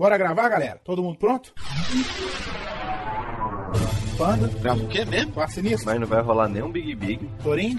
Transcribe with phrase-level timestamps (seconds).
[0.00, 0.80] Bora gravar, galera?
[0.82, 1.52] Todo mundo pronto?
[4.16, 5.32] Panda, Grava o quê mesmo?
[5.32, 7.30] Quarto Sinistro, Mas não vai rolar nenhum Big Big.
[7.42, 7.76] Torinho,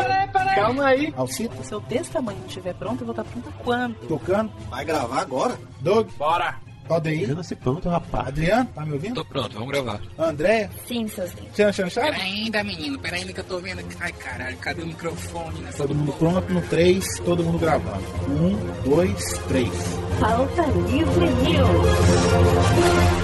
[0.54, 1.12] Calma aí.
[1.18, 3.96] Alcita, Se eu desse tamanho não estiver pronto, eu vou estar pronta quando?
[4.08, 5.58] Tocando, Vai gravar agora?
[5.80, 6.60] Doug, Bora.
[6.90, 8.28] Aldeir, Chega-se pronto, rapaz.
[8.28, 9.16] Adriano, tá me ouvindo?
[9.16, 10.02] Tô pronto, vamos gravar.
[10.18, 11.56] Andréia, Sim, seus lindos.
[11.56, 12.02] Xan Xan Xan.
[12.02, 13.96] Pera ainda, menino, pera ainda que eu tô vendo aqui.
[14.00, 16.42] Ai, caralho, cadê o microfone nessa Todo mundo porra?
[16.42, 18.04] pronto no 3, todo mundo gravando.
[18.86, 19.70] 1, 2, 3.
[20.20, 23.21] Pauta Livre News.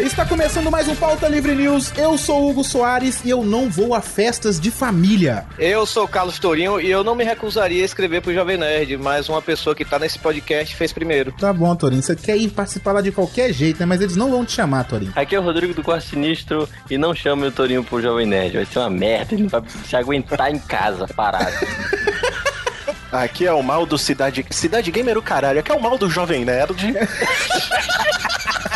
[0.00, 1.92] Está começando mais um Pauta Livre News.
[1.94, 5.44] Eu sou o Hugo Soares e eu não vou a festas de família.
[5.58, 8.96] Eu sou o Carlos Tourinho e eu não me recusaria a escrever pro Jovem Nerd,
[8.96, 11.32] mas uma pessoa que tá nesse podcast fez primeiro.
[11.32, 12.02] Tá bom, Torinho.
[12.02, 13.84] Você quer ir participar lá de qualquer jeito, né?
[13.84, 15.12] Mas eles não vão te chamar, Torinho.
[15.14, 18.56] Aqui é o Rodrigo do Quarto Sinistro e não chame o Torinho pro Jovem Nerd.
[18.56, 21.52] Vai ser uma merda, ele não vai se aguentar em casa, parado.
[23.12, 24.46] Aqui é o mal do Cidade...
[24.50, 25.60] Cidade Gamer o caralho.
[25.60, 26.94] Aqui é o mal do Jovem Nerd.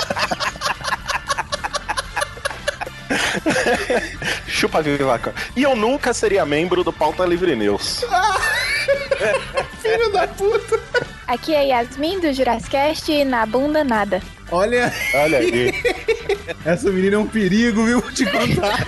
[4.46, 5.34] Chupa vivaca.
[5.56, 8.04] E eu nunca seria membro do Pauta Livre News.
[9.80, 10.80] Filho da puta!
[11.27, 14.22] Aqui é Yasmin do Jurassicast e na bunda nada.
[14.50, 15.72] Olha, Olha aí.
[16.64, 18.00] essa menina é um perigo, viu?
[18.00, 18.78] Vou te contar.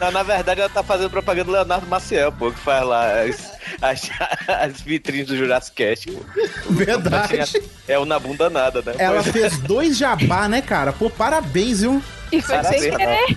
[0.00, 3.52] Na, na verdade, ela tá fazendo propaganda do Leonardo Maciel, pô, que faz lá as,
[3.80, 4.10] as,
[4.48, 6.20] as vitrines do Jurassic Cast, pô.
[6.70, 7.62] Verdade.
[7.86, 8.94] É o na bunda nada, né?
[8.98, 10.92] Ela Mas- fez dois jabá, né, cara?
[10.92, 12.02] Pô, parabéns, viu?
[12.38, 13.36] E foi sem querer.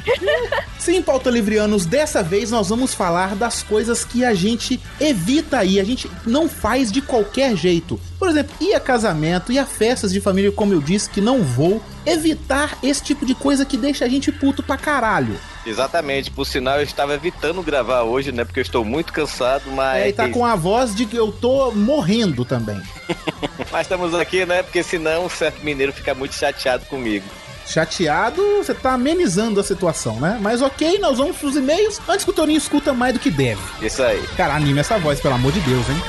[0.79, 5.79] Sim, pauta livrianos, dessa vez nós vamos falar das coisas que a gente evita aí,
[5.79, 7.99] a gente não faz de qualquer jeito.
[8.17, 11.43] Por exemplo, ir a casamento, ir a festas de família, como eu disse, que não
[11.43, 11.81] vou.
[12.05, 15.37] Evitar esse tipo de coisa que deixa a gente puto pra caralho.
[15.65, 18.45] Exatamente, por sinal, eu estava evitando gravar hoje, né?
[18.45, 20.03] Porque eu estou muito cansado, mas.
[20.03, 22.81] É, e tá com a voz de que eu tô morrendo também.
[23.69, 24.63] Mas estamos aqui, né?
[24.63, 27.25] Porque senão um certo mineiro fica muito chateado comigo.
[27.67, 30.39] Chateado, você tá amenizando a situação, né?
[30.41, 33.61] Mas ok, nós vamos pros e-mails antes que o Toninho escuta mais do que deve.
[33.81, 34.25] Isso aí.
[34.37, 36.01] Cara, anime essa voz, pelo amor de Deus, hein?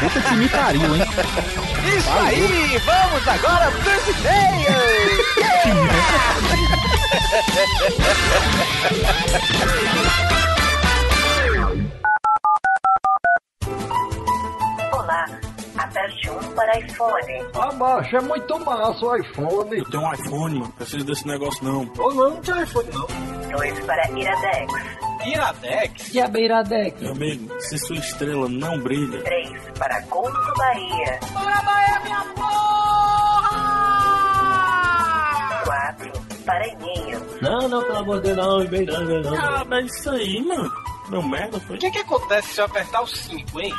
[0.00, 1.02] Puta que me pariu, hein?
[1.96, 2.78] Isso aí!
[2.84, 4.76] Vamos agora pros e-mails!
[14.92, 15.26] Olá,
[15.78, 19.78] aperte 1 para iPhone, Ah, macho, é muito massa o iPhone.
[19.78, 21.90] Eu tenho um iPhone, não preciso desse negócio não.
[21.98, 23.06] Ou não, não tem iPhone não.
[23.50, 24.72] 2 para Iradex,
[25.26, 26.14] Iradex?
[26.14, 27.00] E a Beiradex?
[27.00, 31.20] Meu amigo, se sua estrela não brilha, 3 para Gol do Bahia.
[35.64, 36.12] 4
[36.44, 39.34] para e-mail, Não, não, pelo amor de Deus, não, não, vem não.
[39.34, 40.72] ah, é isso aí, mano.
[41.08, 41.76] Meu merda foi.
[41.76, 43.72] O que que acontece se eu apertar o 5, hein?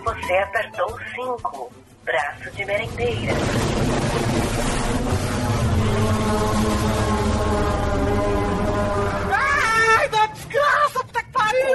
[0.00, 1.72] Você apertou 5.
[2.04, 3.34] Braço de merendeira.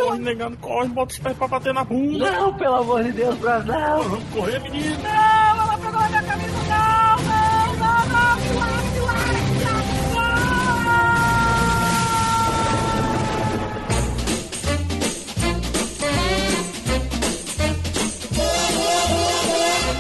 [0.06, 2.32] Corre, negando, corre, bota os pés pra bater na bunda.
[2.32, 3.74] Não, pelo amor de Deus, Brasil.
[3.74, 4.98] Vamos correr, menino.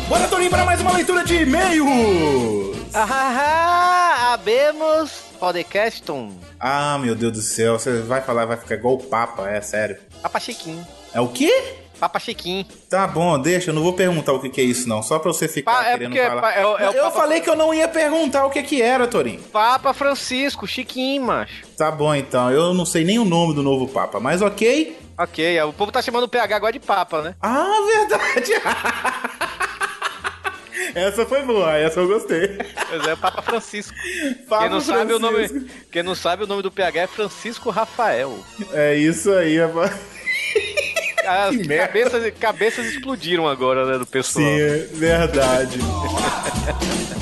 [0.07, 2.75] Bora, Toninho, para mais uma leitura de e-mails!
[2.93, 6.31] Ah, abemos podcastum.
[6.59, 9.97] Ah, meu Deus do céu, você vai falar, vai ficar igual o Papa, é sério.
[10.21, 10.85] Papa Chiquinho.
[11.13, 11.73] É o quê?
[11.99, 12.65] Papa Chiquinho.
[12.89, 15.31] Tá bom, deixa, eu não vou perguntar o que, que é isso não, só pra
[15.33, 16.41] você ficar Pa- é querendo porque falar.
[16.41, 19.07] pa- é é eu Papa- falei que eu não ia perguntar o que que era,
[19.07, 19.41] Torinho.
[19.51, 21.65] Papa Francisco, Chiquinho, macho.
[21.77, 24.97] Tá bom então, eu não sei nem o nome do novo Papa, mas ok.
[25.17, 27.35] Ok, o povo tá chamando o PH agora de Papa, né?
[27.41, 27.73] Ah,
[28.07, 28.51] verdade!
[30.95, 32.57] essa foi boa, essa eu gostei.
[32.89, 33.95] Pois é, Papa Francisco.
[34.49, 35.69] Papa quem, não sabe o nome, Francisco.
[35.91, 38.39] quem não sabe o nome do PH é Francisco Rafael.
[38.73, 39.91] É isso aí, rapaz.
[41.27, 41.87] As Que merda.
[41.87, 44.45] cabeças, cabeças explodiram agora, né, do pessoal.
[44.45, 45.79] Sim, é verdade.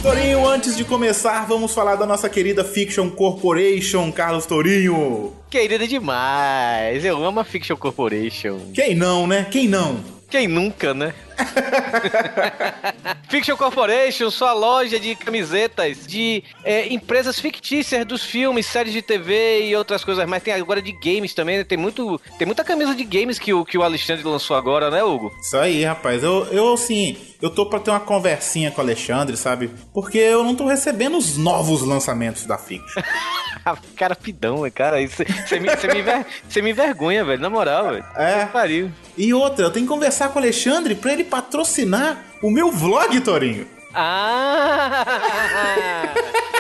[0.02, 5.34] Torinho, antes de começar, vamos falar da nossa querida Fiction Corporation, Carlos Torinho.
[5.50, 7.06] Querida demais.
[7.06, 8.60] Eu amo a Fiction Corporation.
[8.74, 9.48] Quem não, né?
[9.50, 10.04] Quem não?
[10.30, 11.14] Quem nunca, né?
[13.30, 19.68] Fiction Corporation, sua loja de camisetas de é, empresas fictícias dos filmes, séries de TV
[19.68, 20.44] e outras coisas mais.
[20.44, 21.64] Tem agora de games também, né?
[21.64, 25.04] Tem, muito, tem muita camisa de games que o, que o Alexandre lançou agora, né,
[25.04, 25.32] Hugo?
[25.42, 26.24] Isso aí, rapaz.
[26.24, 29.72] Eu, eu assim, eu tô pra ter uma conversinha com o Alexandre, sabe?
[29.94, 33.02] Porque eu não tô recebendo os novos lançamentos da Fiction.
[33.96, 34.70] cara pidão.
[34.74, 35.24] Cara, você
[35.60, 37.42] me, cê me, cê me envergonha, velho.
[37.42, 38.06] Na moral, velho.
[38.16, 38.46] É.
[38.46, 38.92] Pariu.
[39.18, 43.20] E outra, eu tenho que conversar com o Alexandre pra ele patrocinar o meu vlog,
[43.22, 43.68] Torinho.
[43.94, 45.06] Ah!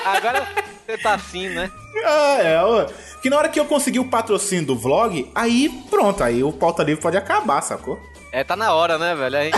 [0.05, 0.47] Agora
[0.85, 1.69] você tá assim, né?
[2.05, 2.85] Ah, é, ó.
[3.21, 6.83] Que na hora que eu conseguir o patrocínio do vlog, aí pronto, aí o pauta
[6.83, 7.99] livre pode acabar, sacou?
[8.31, 9.37] É, tá na hora, né, velho?
[9.37, 9.57] A gente-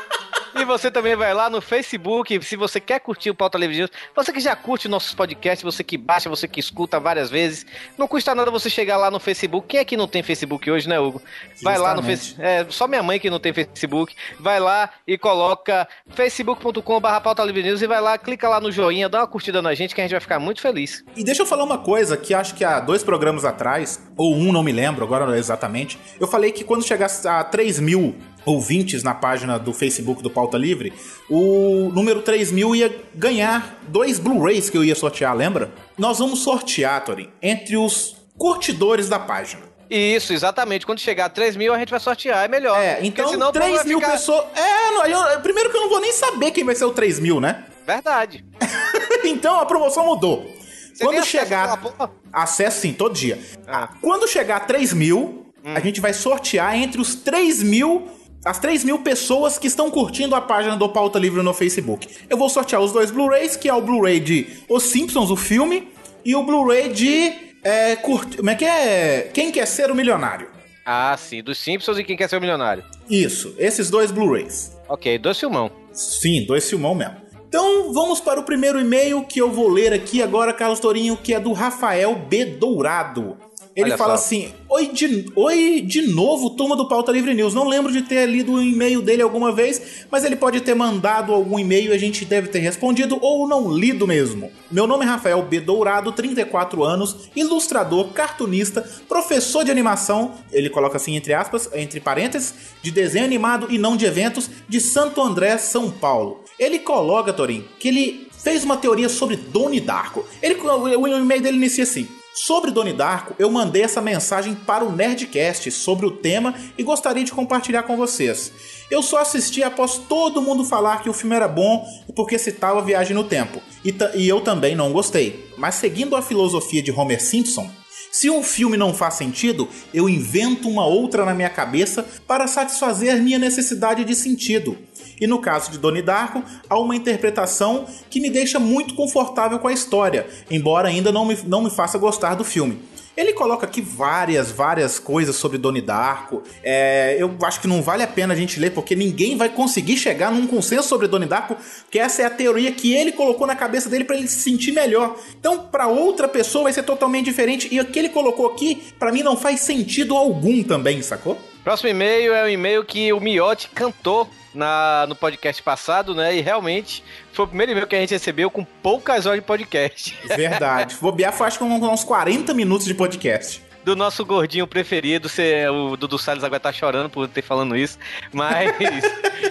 [0.54, 3.90] E você também vai lá no Facebook, se você quer curtir o Pauta Livre News,
[4.14, 7.64] você que já curte nossos podcasts, você que baixa, você que escuta várias vezes,
[7.96, 9.68] não custa nada você chegar lá no Facebook.
[9.68, 11.22] Quem é que não tem Facebook hoje, né, Hugo?
[11.62, 12.18] Vai lá no Justamente.
[12.18, 12.48] Facebook.
[12.48, 14.14] É, só minha mãe que não tem Facebook.
[14.38, 19.08] Vai lá e coloca facebook.com.br Pauta Livre News e vai lá, clica lá no joinha,
[19.08, 21.04] dá uma curtida na gente que a gente vai ficar muito feliz.
[21.16, 24.52] E deixa eu falar uma coisa que acho que há dois programas atrás, ou um,
[24.52, 29.14] não me lembro agora exatamente, eu falei que quando chegasse a 3 mil ouvintes na
[29.14, 30.92] página do Facebook do Pauta Livre,
[31.28, 35.72] o número 3 mil ia ganhar dois Blu-rays que eu ia sortear, lembra?
[35.98, 39.62] Nós vamos sortear, Torin, entre os curtidores da página.
[39.90, 40.86] Isso, exatamente.
[40.86, 42.44] Quando chegar a 3 mil, a gente vai sortear.
[42.44, 42.78] É melhor.
[42.80, 44.44] É, então senão o povo 3 vai mil ficar- pessoas.
[44.54, 47.18] É, não, eu- primeiro que eu não vou nem saber quem vai ser o 3
[47.18, 47.64] mil, né?
[47.84, 48.44] Verdade.
[49.24, 50.48] então a promoção mudou.
[50.94, 51.76] Você Quando acesso chegar.
[51.80, 52.10] porra?
[52.32, 53.38] Acesso sim, todo dia.
[53.66, 53.88] Ah.
[54.00, 55.74] Quando chegar a 3 mil, Hum.
[55.74, 58.08] a gente vai sortear entre os 3 mil.
[58.42, 62.08] As 3 mil pessoas que estão curtindo a página do Pauta Livre no Facebook.
[62.28, 65.88] Eu vou sortear os dois Blu-rays, que é o Blu-ray de Os Simpsons, o filme,
[66.24, 67.50] e o Blu-ray de.
[67.62, 68.38] É, curti...
[68.38, 69.30] Como é que é?
[69.34, 70.48] Quem quer ser o milionário?
[70.86, 71.42] Ah, sim.
[71.42, 72.82] Dos Simpsons e Quem Quer Ser o Milionário.
[73.08, 74.76] Isso, esses dois Blu-rays.
[74.88, 75.70] Ok, dois filmão.
[75.92, 77.16] Sim, dois filmão mesmo.
[77.46, 81.34] Então vamos para o primeiro e-mail que eu vou ler aqui agora, Carlos Torinho, que
[81.34, 82.44] é do Rafael B.
[82.44, 83.36] Dourado.
[83.74, 84.24] Ele Olha fala só.
[84.24, 87.54] assim: Oi de, Oi de novo, turma do Pauta Livre News.
[87.54, 91.32] Não lembro de ter lido o e-mail dele alguma vez, mas ele pode ter mandado
[91.32, 94.50] algum e-mail e a gente deve ter respondido ou não lido mesmo.
[94.70, 95.60] Meu nome é Rafael B.
[95.60, 102.54] Dourado, 34 anos, ilustrador, cartunista, professor de animação, ele coloca assim entre aspas, entre parênteses,
[102.82, 106.42] de desenho animado e não de eventos, de Santo André, São Paulo.
[106.58, 110.24] Ele coloca, Torinho, que ele fez uma teoria sobre Doni Darko.
[110.42, 112.08] Ele, o e-mail dele inicia assim.
[112.32, 117.24] Sobre Doni Darko, eu mandei essa mensagem para o Nerdcast sobre o tema e gostaria
[117.24, 118.52] de compartilhar com vocês.
[118.88, 121.84] Eu só assisti após todo mundo falar que o filme era bom
[122.14, 123.60] porque citava Viagem no Tempo.
[123.84, 125.50] E, e eu também não gostei.
[125.56, 127.68] Mas seguindo a filosofia de Homer Simpson,
[128.10, 133.22] se um filme não faz sentido, eu invento uma outra na minha cabeça para satisfazer
[133.22, 134.76] minha necessidade de sentido.
[135.20, 139.68] E no caso de Donnie Darko, há uma interpretação que me deixa muito confortável com
[139.68, 142.80] a história, embora ainda não me, não me faça gostar do filme.
[143.16, 146.42] Ele coloca aqui várias, várias coisas sobre Donnie Darko.
[146.62, 149.96] É, eu acho que não vale a pena a gente ler, porque ninguém vai conseguir
[149.96, 151.56] chegar num consenso sobre Donnie Darko,
[151.90, 154.72] que essa é a teoria que ele colocou na cabeça dele para ele se sentir
[154.72, 155.16] melhor.
[155.38, 157.68] Então, para outra pessoa vai ser totalmente diferente.
[157.70, 161.36] E o que ele colocou aqui, para mim, não faz sentido algum também, sacou?
[161.62, 166.34] Próximo e-mail é um e-mail que o Miotti cantou na, no podcast passado, né?
[166.34, 170.16] E realmente foi o primeiro e-mail que a gente recebeu com poucas horas de podcast.
[170.26, 170.96] Verdade.
[171.00, 173.62] Bobear foi acho que uns 40 minutos de podcast.
[173.84, 177.98] Do nosso gordinho preferido, cê- o Dudu Salles agora tá chorando por ter falando isso,
[178.32, 178.70] mas.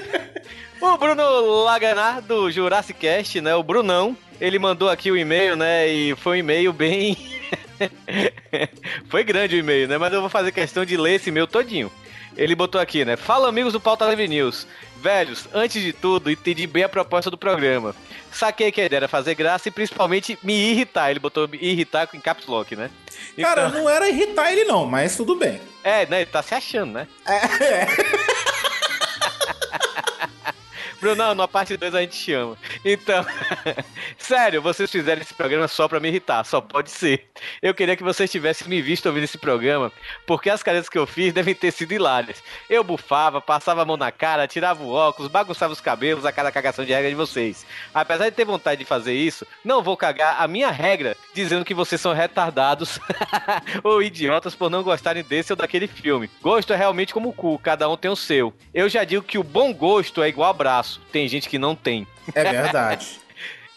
[0.82, 3.56] o Bruno Laganar, do Jurassic Cast, né?
[3.56, 5.88] O Brunão, ele mandou aqui o e-mail, né?
[5.88, 7.39] E foi um e-mail bem.
[9.10, 9.98] foi grande o e-mail, né?
[9.98, 11.92] Mas eu vou fazer questão de ler esse e-mail todinho.
[12.38, 13.16] Ele botou aqui, né?
[13.18, 14.66] Fala, amigos do Pauta Livre News.
[15.02, 17.96] Velhos, antes de tudo, entendi bem a proposta do programa.
[18.32, 21.10] Saquei que a ideia era fazer graça e principalmente me irritar.
[21.10, 22.90] Ele botou me irritar com caps lock, né?
[23.42, 25.60] Cara, Então- não era irritar ele não, mas tudo bem.
[25.84, 26.18] É, né?
[26.22, 27.08] Ele tá se achando, né?
[27.26, 28.29] É.
[31.00, 32.58] Brunão, na parte 2 a gente chama.
[32.84, 33.26] Então,
[34.18, 37.26] sério, vocês fizeram esse programa só pra me irritar, só pode ser.
[37.62, 39.92] Eu queria que vocês tivessem me visto ouvindo esse programa,
[40.28, 42.44] porque as caretas que eu fiz devem ter sido hilárias.
[42.70, 46.52] Eu bufava, passava a mão na cara, tirava o óculos, bagunçava os cabelos, a cada
[46.52, 47.66] cagação de regra de vocês.
[47.94, 51.74] Apesar de ter vontade de fazer isso, não vou cagar a minha regra dizendo que
[51.74, 53.00] vocês são retardados
[53.84, 56.30] ou idiotas por não gostarem desse ou daquele filme.
[56.42, 58.54] Gosto é realmente como o cu, cada um tem o seu.
[58.74, 60.89] Eu já digo que o bom gosto é igual abraço.
[61.12, 62.08] Tem gente que não tem.
[62.34, 63.08] É verdade.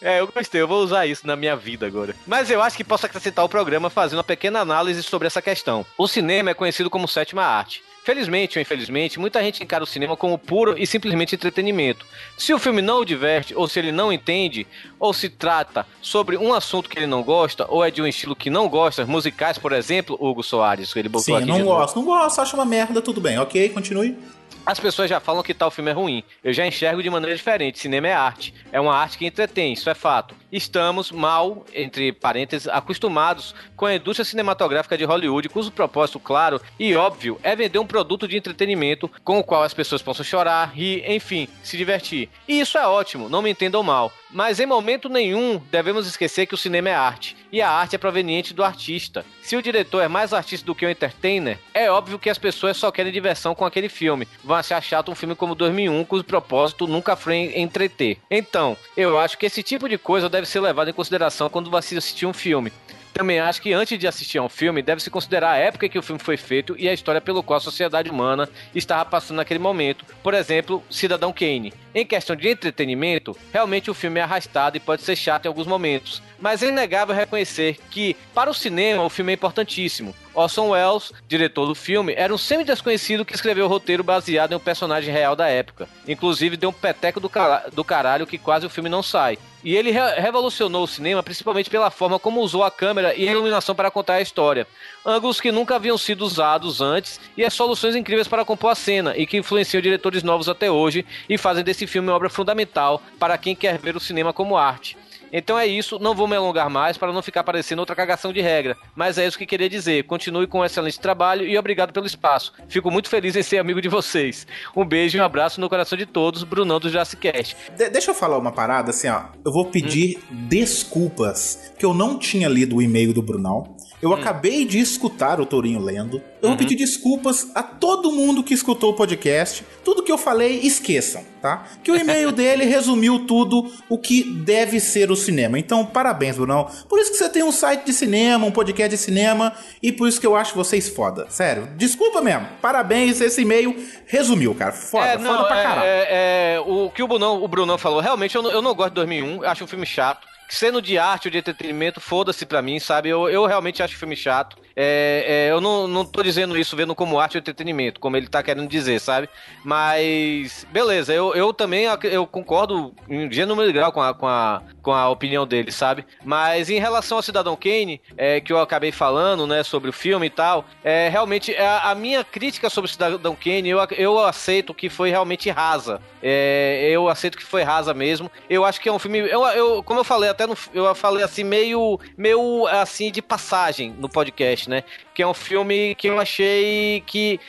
[0.05, 2.13] É, eu gostei, eu vou usar isso na minha vida agora.
[2.27, 5.85] Mas eu acho que posso acrescentar o programa fazendo uma pequena análise sobre essa questão.
[5.97, 7.81] O cinema é conhecido como sétima arte.
[8.03, 12.05] Felizmente ou infelizmente, muita gente encara o cinema como puro e simplesmente entretenimento.
[12.37, 14.67] Se o filme não o diverte, ou se ele não entende,
[14.99, 18.35] ou se trata sobre um assunto que ele não gosta, ou é de um estilo
[18.35, 21.63] que não gosta, musicais, por exemplo, Hugo Soares, que ele botou Sim, aqui não de
[21.63, 21.77] novo.
[21.77, 24.17] gosto, não gosto, acho uma merda, tudo bem, ok, continue.
[24.65, 26.23] As pessoas já falam que tal filme é ruim.
[26.41, 27.79] Eu já enxergo de maneira diferente.
[27.79, 28.53] Cinema é arte.
[28.71, 30.33] É uma arte que entretém, isso é fato.
[30.53, 36.95] Estamos mal, entre parênteses, acostumados com a indústria cinematográfica de Hollywood, cujo propósito, claro e
[36.95, 41.03] óbvio, é vender um produto de entretenimento com o qual as pessoas possam chorar, rir,
[41.09, 42.29] enfim, se divertir.
[42.47, 44.13] E isso é ótimo, não me entendam mal.
[44.33, 47.37] Mas em momento nenhum devemos esquecer que o cinema é arte.
[47.51, 49.23] E a arte é proveniente do artista.
[49.43, 52.75] Se o diretor é mais artista do que o entertainer, é óbvio que as pessoas
[52.75, 54.27] só querem diversão com aquele filme.
[54.43, 58.17] Vão achar chato um filme como 2001, cujo propósito nunca foi entreter.
[58.29, 61.95] Então, eu acho que esse tipo de coisa deve ser levado em consideração quando você
[61.97, 62.71] assistir um filme.
[63.13, 65.99] Também acho que antes de assistir a um filme, deve-se considerar a época em que
[65.99, 69.59] o filme foi feito e a história pelo qual a sociedade humana estava passando naquele
[69.59, 70.03] momento.
[70.23, 71.71] Por exemplo, Cidadão Kane.
[71.93, 75.67] Em questão de entretenimento, realmente o filme é arrastado e pode ser chato em alguns
[75.67, 76.23] momentos.
[76.39, 80.13] Mas é inegável reconhecer que, para o cinema, o filme é importantíssimo.
[80.33, 84.59] Orson Welles, diretor do filme, era um semi-desconhecido que escreveu o roteiro baseado em um
[84.59, 85.87] personagem real da época.
[86.07, 89.37] Inclusive, deu um peteco do, cara- do caralho que quase o filme não sai.
[89.63, 93.31] E ele re- revolucionou o cinema principalmente pela forma como usou a câmera e a
[93.31, 94.67] iluminação para contar a história.
[95.05, 99.17] Ângulos que nunca haviam sido usados antes e as soluções incríveis para compor a cena
[99.17, 103.37] e que influenciam diretores novos até hoje e fazem desse filme uma obra fundamental para
[103.37, 104.97] quem quer ver o cinema como arte.
[105.33, 108.39] Então é isso, não vou me alongar mais para não ficar parecendo outra cagação de
[108.39, 108.77] regra.
[108.95, 110.03] Mas é isso que queria dizer.
[110.03, 112.53] Continue com um excelente trabalho e obrigado pelo espaço.
[112.69, 114.45] Fico muito feliz em ser amigo de vocês.
[114.75, 117.57] Um beijo e um abraço no coração de todos, Brunão do Jurassic Cast.
[117.75, 119.23] De- deixa eu falar uma parada, assim, ó.
[119.43, 123.75] Eu vou pedir desculpas, que eu não tinha lido o e-mail do Brunão.
[124.03, 126.21] Eu acabei de escutar o Tourinho lendo.
[126.41, 129.65] Eu vou pedir desculpas a todo mundo que escutou o podcast.
[129.81, 131.63] Tudo que eu falei, esqueçam, tá?
[131.81, 135.57] Que o e-mail dele resumiu tudo o que deve ser o cinema.
[135.57, 136.67] Então, parabéns, Brunão.
[136.89, 140.09] Por isso que você tem um site de cinema, um podcast de cinema, e por
[140.09, 141.25] isso que eu acho vocês foda.
[141.29, 142.45] Sério, desculpa mesmo.
[142.61, 143.73] Parabéns, esse e-mail
[144.05, 144.73] resumiu, cara.
[144.73, 145.87] Foda, é, foda não, pra é, caralho.
[145.87, 148.89] é, é, o que o Brunão, o Brunão falou, realmente eu não, eu não gosto
[148.89, 150.32] de 2001, eu acho um filme chato.
[150.53, 153.09] Sendo de arte ou de entretenimento, foda-se pra mim, sabe?
[153.09, 154.55] Eu, eu realmente acho filme chato.
[154.75, 158.27] É, é, eu não, não tô dizendo isso vendo como arte ou entretenimento, como ele
[158.27, 159.29] tá querendo dizer, sabe?
[159.63, 164.91] Mas, beleza, eu, eu também eu concordo em gênero grau com a, com, a, com
[164.91, 166.05] a opinião dele, sabe?
[166.23, 170.27] Mas em relação ao Cidadão Kane, é, que eu acabei falando, né, sobre o filme
[170.27, 174.73] e tal, é, realmente, a, a minha crítica sobre o Cidadão Kane, eu, eu aceito
[174.73, 175.99] que foi realmente rasa.
[176.21, 178.31] É, eu aceito que foi rasa mesmo.
[178.49, 179.19] Eu acho que é um filme.
[179.19, 183.95] Eu, eu, como eu falei, até no, eu falei assim, meio, meio assim de passagem
[183.97, 184.83] no podcast, né?
[185.13, 187.39] Que é um filme que eu achei que,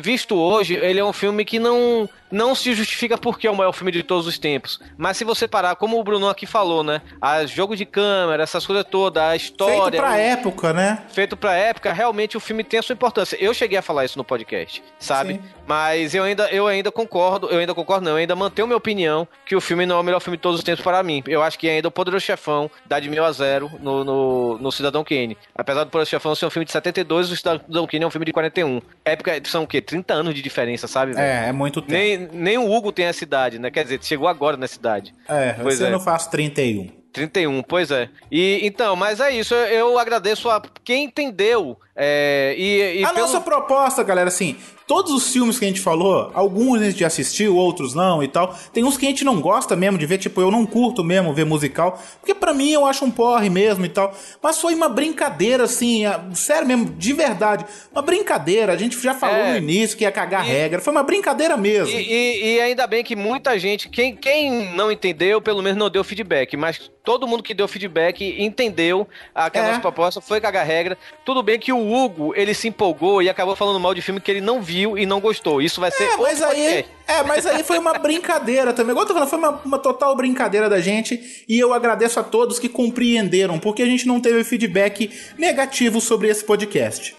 [0.00, 3.72] visto hoje, ele é um filme que não, não se justifica porque é o maior
[3.72, 4.80] filme de todos os tempos.
[4.96, 7.02] Mas se você parar, como o Bruno aqui falou, né?
[7.20, 9.82] A jogo de câmera, essas coisas todas, a história.
[9.90, 11.02] Feito pra o- época, né?
[11.10, 13.36] feito pra época, realmente o filme tem a sua importância.
[13.40, 15.34] Eu cheguei a falar isso no podcast, sabe?
[15.34, 15.40] Sim.
[15.66, 19.28] Mas eu ainda, eu ainda concordo, eu ainda concordo, não, eu ainda mantenho minha opinião
[19.44, 21.22] que o filme não é o melhor filme de todos os tempos para mim.
[21.26, 24.72] Eu acho que ainda o Poderoso Chefão dá de mil a zero no, no, no
[24.72, 25.36] Cidadão Kane.
[25.54, 28.24] Apesar do Poderoso Chefão ser um filme de 72, o Cidadão Kane é um filme
[28.24, 28.80] de 41.
[29.04, 29.80] Época, são o quê?
[29.80, 31.12] 30 anos de diferença, sabe?
[31.12, 31.24] velho?
[31.24, 31.92] É, é muito tempo.
[31.92, 33.70] Nem, nem o Hugo tem essa idade, né?
[33.70, 35.14] Quer dizer, chegou agora nessa idade.
[35.28, 35.90] É, Pois você é.
[35.90, 36.98] não faz 31.
[37.12, 38.08] 31, pois é.
[38.30, 39.54] E então, mas é isso.
[39.54, 41.78] Eu, eu agradeço a quem entendeu.
[42.00, 44.54] É, e, e a pelo- nossa proposta, galera, assim,
[44.86, 48.28] todos os filmes que a gente falou, alguns a gente já assistiu, outros não e
[48.28, 48.56] tal.
[48.72, 51.34] Tem uns que a gente não gosta mesmo de ver, tipo, eu não curto mesmo
[51.34, 54.14] ver musical, porque pra mim eu acho um porre mesmo e tal.
[54.40, 57.66] Mas foi uma brincadeira, assim, sério mesmo, de verdade.
[57.92, 59.50] Uma brincadeira, a gente já falou É.
[59.52, 61.92] no início que ia cagar regra, foi uma brincadeira mesmo.
[61.92, 65.90] E, e- e ainda bem que muita gente, quem, quem não entendeu, pelo menos não
[65.90, 69.68] deu feedback, mas todo mundo que deu feedback entendeu a, que a É.
[69.68, 70.96] nossa proposta foi cagar regra.
[71.24, 74.30] Tudo bem que o Hugo, ele se empolgou e acabou falando mal de filme que
[74.30, 75.60] ele não viu e não gostou.
[75.62, 76.86] Isso vai ser É, mas aí, podcast.
[77.06, 78.90] é, mas aí foi uma brincadeira também.
[78.92, 81.44] Igual eu tô falando, foi uma, uma total brincadeira da gente.
[81.48, 86.28] E eu agradeço a todos que compreenderam, porque a gente não teve feedback negativo sobre
[86.28, 87.14] esse podcast.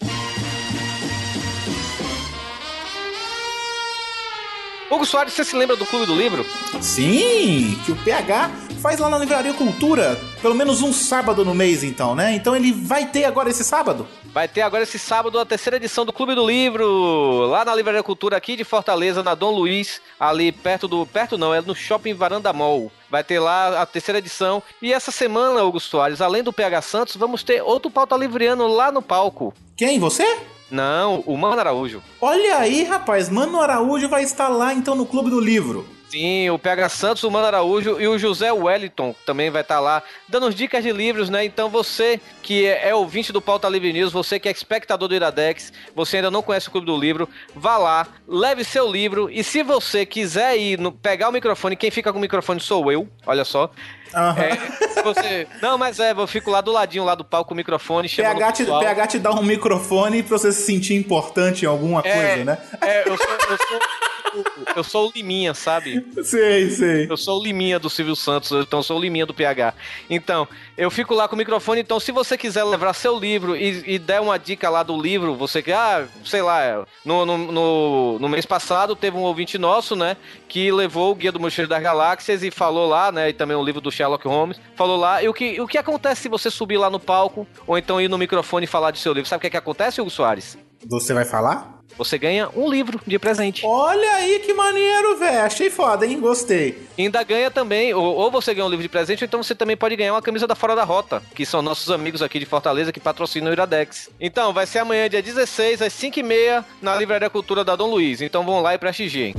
[4.90, 6.44] Hugo Soares, você se lembra do Clube do Livro?
[6.80, 8.50] Sim, que o PH
[8.82, 12.34] faz lá na Livraria Cultura, pelo menos um sábado no mês, então, né?
[12.34, 14.08] Então ele vai ter agora esse sábado?
[14.32, 18.02] Vai ter agora esse sábado a terceira edição do Clube do Livro, lá na Livraria
[18.02, 21.06] Cultura aqui de Fortaleza, na Dom Luiz, ali perto do.
[21.06, 22.90] Perto não, é no Shopping Varanda Mall.
[23.08, 24.60] Vai ter lá a terceira edição.
[24.82, 28.90] E essa semana, Hugo Soares, além do PH Santos, vamos ter outro pauta livriano lá
[28.90, 29.54] no palco.
[29.76, 30.00] Quem?
[30.00, 30.38] Você?
[30.70, 32.02] Não, o Mano Araújo.
[32.20, 35.86] Olha aí, rapaz, Mano Araújo vai estar lá então no Clube do Livro.
[36.10, 40.02] Sim, o PH Santos, o Mano Araújo e o José Wellington também vai estar lá,
[40.28, 41.44] dando as dicas de livros, né?
[41.44, 45.14] Então você que é, é ouvinte do Pauta Livre News, você que é espectador do
[45.14, 49.44] Iradex, você ainda não conhece o Clube do Livro, vá lá, leve seu livro e
[49.44, 53.08] se você quiser ir no- pegar o microfone, quem fica com o microfone sou eu,
[53.24, 53.70] olha só.
[54.14, 54.42] Aham.
[54.42, 55.46] É, você...
[55.62, 58.52] Não, mas é, eu fico lá do ladinho, lá do palco, o microfone, chamando PH
[58.52, 58.64] te.
[58.66, 62.58] PH te dá um microfone pra você se sentir importante em alguma É, coisa, né?
[62.80, 63.80] É, eu sou, eu sou,
[64.76, 66.04] eu sou o Liminha, sabe?
[66.22, 67.06] Sei, sei.
[67.10, 69.74] Eu sou o Liminha do Silvio Santos, então eu sou o Liminha do PH.
[70.08, 73.94] Então, eu fico lá com o microfone, então se você quiser levar seu livro e,
[73.94, 78.18] e der uma dica lá do livro, você que, ah, sei lá, no, no, no,
[78.18, 80.16] no mês passado teve um ouvinte nosso, né,
[80.48, 83.64] que levou o Guia do Mochileiro das Galáxias e falou lá, né, e também o
[83.64, 86.76] livro do Sherlock Holmes, falou lá, e o que, o que acontece se você subir
[86.76, 89.28] lá no palco, ou então ir no microfone e falar do seu livro?
[89.28, 90.58] Sabe o que, é que acontece, Hugo Soares?
[90.88, 91.79] Você vai falar?
[92.00, 93.60] Você ganha um livro de presente.
[93.62, 95.42] Olha aí que maneiro, velho.
[95.42, 96.18] Achei foda, hein?
[96.18, 96.88] Gostei.
[96.96, 99.54] E ainda ganha também, ou, ou você ganha um livro de presente, ou então você
[99.54, 102.46] também pode ganhar uma camisa da Fora da Rota, que são nossos amigos aqui de
[102.46, 104.08] Fortaleza que patrocinam o Iradex.
[104.18, 108.22] Então, vai ser amanhã, dia 16, às 5h30, na Livraria Cultura da Dom Luiz.
[108.22, 109.34] Então vão lá e prestigiem.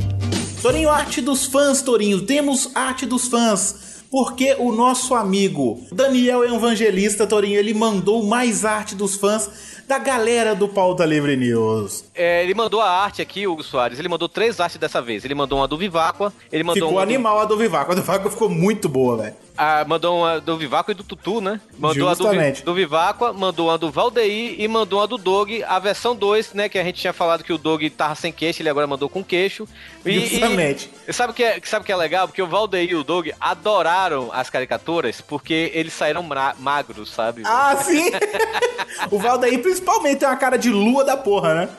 [0.62, 2.22] Torinho, arte dos fãs, Torinho.
[2.28, 3.91] Temos arte dos fãs.
[4.12, 10.54] Porque o nosso amigo Daniel Evangelista, Torinho, ele mandou mais arte dos fãs da galera
[10.54, 12.04] do Pauta Livre News.
[12.14, 14.00] É, ele mandou a arte aqui, Hugo Soares.
[14.00, 15.24] Ele mandou três artes dessa vez.
[15.24, 17.94] Ele mandou uma do Viváqua, ele mandou Ficou uma animal a do Vivaco.
[17.94, 19.36] A do Vivaco ficou muito boa, velho.
[19.58, 21.60] Ah, mandou uma do Vivaco e do Tutu, né?
[21.78, 22.64] Mandou a do, Justamente.
[22.64, 26.70] do Vivaco, mandou uma do Valdeir e mandou uma do Dog, a versão 2, né?
[26.70, 29.24] Que a gente tinha falado que o Dog tava sem queixo, ele agora mandou com
[29.24, 29.68] queixo.
[30.06, 30.90] E, Justamente.
[31.08, 32.28] E, sabe o que, é, sabe que é legal?
[32.28, 37.44] Porque o Valdeir e o Dog adoraram as caricaturas porque eles saíram ma- magros, sabe?
[37.46, 38.10] Ah, sim!
[39.12, 41.70] o Valdair principalmente tem uma cara de lua da porra, né?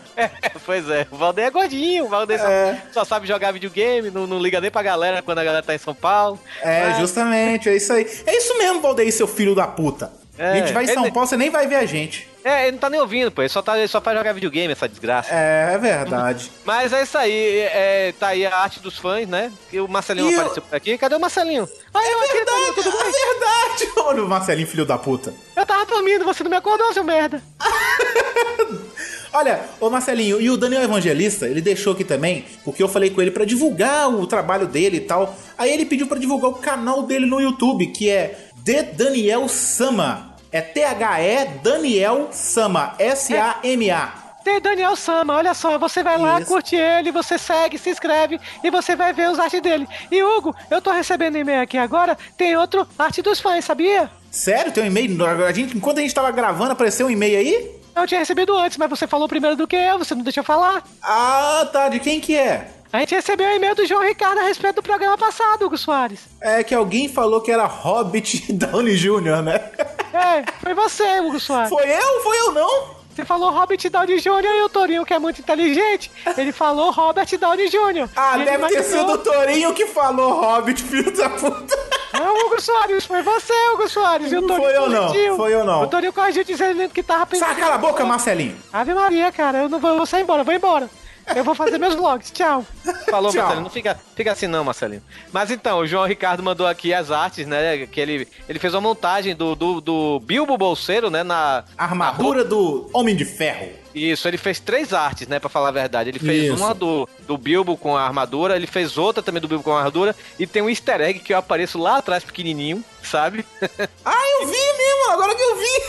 [0.66, 2.82] pois é, o Valdeir é gordinho, o Valdeir só- É.
[2.92, 5.78] só, sabe jogar videogame, não, não liga nem pra galera quando a galera tá em
[5.78, 6.38] São Paulo.
[6.60, 8.06] É, Mas- justamente, é isso aí.
[8.26, 10.12] É isso mesmo, Valdair, seu filho da puta.
[10.38, 12.28] É, a gente vai em São ele- Paulo, você nem vai ver a gente.
[12.44, 13.42] É, ele não tá nem ouvindo, pô.
[13.42, 15.28] Ele só, tá, ele só faz jogar videogame, essa desgraça.
[15.32, 16.50] É, é verdade.
[16.64, 17.58] Mas é isso aí.
[17.60, 19.52] É, tá aí a arte dos fãs, né?
[19.72, 20.98] E o Marcelinho E apareceu por aqui.
[20.98, 21.68] Cadê o Marcelinho?
[21.94, 23.00] Ah, eu aqui, Marcelinho, tudo bem?
[23.00, 23.92] É verdade!
[24.00, 25.32] Olha o Marcelinho, filho da puta.
[25.54, 27.40] Eu tava dormindo, você não me acordou, seu merda.
[29.32, 33.22] Olha, ô Marcelinho, e o Daniel Evangelista, ele deixou aqui também, porque eu falei com
[33.22, 35.34] ele pra divulgar o trabalho dele e tal.
[35.56, 40.36] Aí ele pediu pra divulgar o canal dele no YouTube, que é The Daniel Sama.
[40.50, 44.20] É T-H-E Daniel Sama, S-A-M-A.
[44.44, 46.48] Tem Daniel Sama, olha só, você vai lá, Isso.
[46.48, 49.88] curte ele, você segue, se inscreve e você vai ver os artes dele.
[50.10, 54.10] E Hugo, eu tô recebendo e-mail aqui agora, tem outro arte dos fãs, sabia?
[54.30, 54.72] Sério?
[54.72, 55.24] Tem um e-mail?
[55.46, 57.81] A gente, enquanto a gente tava gravando, apareceu um e-mail aí?
[57.94, 60.46] Eu tinha recebido antes, mas você falou primeiro do que eu, você não deixou eu
[60.46, 60.82] falar.
[61.02, 61.88] Ah, tá.
[61.88, 62.68] De quem que é?
[62.92, 66.20] A gente recebeu um e-mail do João Ricardo a respeito do programa passado, Hugo Soares.
[66.40, 69.70] É que alguém falou que era Hobbit Downey Jr., né?
[70.12, 71.70] É, foi você, Hugo Soares.
[71.70, 72.20] Foi eu?
[72.22, 73.01] Foi eu não?
[73.14, 74.44] Você falou Robert Downey Jr.
[74.44, 78.08] e o Torinho, que é muito inteligente, ele falou Robert Downey Jr.
[78.16, 81.78] Ah, deve ter imaginou- sido o Torinho que falou Hobbit, filho da puta.
[82.14, 84.32] Não, Hugo Soares, foi você, Hugo Soares.
[84.32, 85.06] E o Não Torinho foi eu, não.
[85.08, 85.36] corrigiu.
[85.36, 85.82] Foi eu, não.
[85.82, 87.48] O Torinho corrigiu dizendo que tava pensando.
[87.48, 88.56] Saca cala a boca, Marcelinho.
[88.72, 90.88] Ave Maria, cara, eu não vou, eu vou sair embora, eu vou embora.
[91.34, 92.64] Eu vou fazer meus vlogs, tchau.
[93.08, 93.40] Falou, Tchau.
[93.42, 95.02] Marcelinho, não fica, fica assim não, Marcelinho.
[95.32, 98.80] Mas então, o João Ricardo mandou aqui as artes, né, que ele, ele fez uma
[98.80, 101.64] montagem do, do, do Bilbo Bolseiro, né, na...
[101.76, 103.68] Armadura do Homem de Ferro.
[103.94, 106.08] Isso, ele fez três artes, né, pra falar a verdade.
[106.08, 106.56] Ele fez Isso.
[106.56, 109.78] uma do, do Bilbo com a armadura, ele fez outra também do Bilbo com a
[109.78, 113.44] armadura, e tem um easter egg que eu apareço lá atrás pequenininho, sabe?
[114.04, 115.82] Ah, eu vi mesmo, agora que eu vi.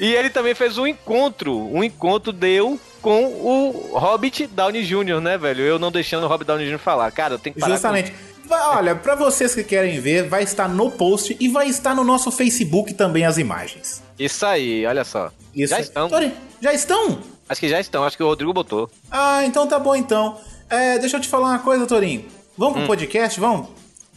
[0.00, 1.56] E ele também fez um encontro.
[1.74, 5.62] Um encontro deu com o Hobbit Downey Jr., né, velho?
[5.64, 6.78] Eu não deixando o Hobbit Downey Jr.
[6.78, 7.10] falar.
[7.10, 8.12] Cara, eu tenho que parar Justamente.
[8.46, 12.02] Vai- Olha, pra vocês que querem ver, vai estar no post e vai estar no
[12.02, 14.02] nosso Facebook também as imagens.
[14.16, 15.30] com isso aí, olha só.
[15.54, 15.82] Isso Já aí.
[15.82, 16.08] estão.
[16.08, 17.18] Tori, já estão?
[17.48, 18.90] Acho que já estão, acho que o Rodrigo botou.
[19.10, 20.38] Ah, então tá bom então.
[20.70, 22.24] É, deixa eu te falar uma coisa, Torinho.
[22.56, 22.78] Vamos Hum.
[22.80, 23.68] pro podcast, vamos?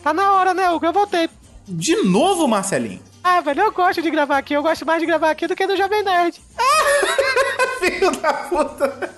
[0.03, 0.85] Tá na hora, né, Hugo?
[0.85, 1.29] Eu voltei.
[1.67, 3.01] De novo, Marcelinho?
[3.23, 4.53] Ah, velho, eu gosto de gravar aqui.
[4.53, 6.41] Eu gosto mais de gravar aqui do que do Jovem Nerd.
[7.81, 9.09] Filho da puta.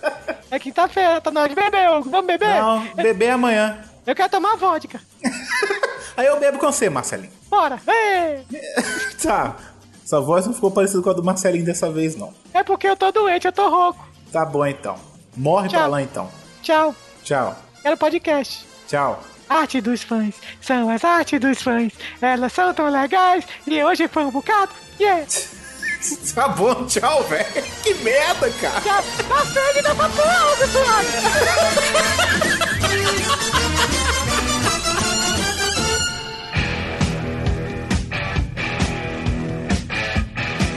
[0.50, 2.10] É quinta-feira, tá na hora de beber, Hugo.
[2.10, 2.48] Vamos beber?
[2.62, 3.84] Não, beber amanhã.
[4.06, 5.02] Eu quero tomar vodka.
[6.16, 7.32] Aí eu bebo com você, Marcelinho.
[7.50, 7.80] Bora.
[7.88, 8.46] Ei!
[9.22, 9.56] Tá.
[10.06, 12.34] Sua voz não ficou parecida com a do Marcelinho dessa vez, não.
[12.54, 14.06] É porque eu tô doente, eu tô rouco.
[14.32, 14.96] Tá bom então.
[15.36, 15.80] Morre Tchau.
[15.80, 16.30] pra lá então.
[16.62, 16.94] Tchau.
[17.24, 17.56] Tchau.
[17.82, 18.66] Quero podcast.
[18.88, 19.24] Tchau.
[19.50, 20.36] Arte dos fãs.
[20.62, 21.94] São as artes dos fãs.
[22.22, 23.46] Elas são tão legais.
[23.66, 24.72] E hoje foi um bocado.
[25.00, 25.26] Yeah.
[26.34, 27.46] Tá bom, tchau, velho.
[27.84, 28.82] Que merda, cara.
[28.82, 31.04] Já tá feio da papoa, pessoal.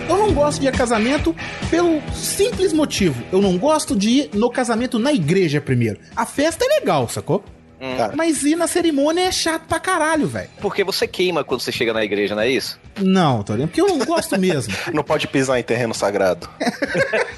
[0.09, 1.35] Eu não gosto de ir a casamento
[1.69, 3.21] pelo simples motivo.
[3.33, 5.99] Eu não gosto de ir no casamento na igreja primeiro.
[6.15, 7.45] A festa é legal, sacou?
[7.81, 7.95] Hum.
[8.17, 10.49] Mas ir na cerimônia é chato pra caralho, velho.
[10.61, 12.79] Porque você queima quando você chega na igreja, não é isso?
[13.01, 14.75] Não, Torinho, porque eu não gosto mesmo.
[14.95, 16.49] Não pode pisar em terreno sagrado.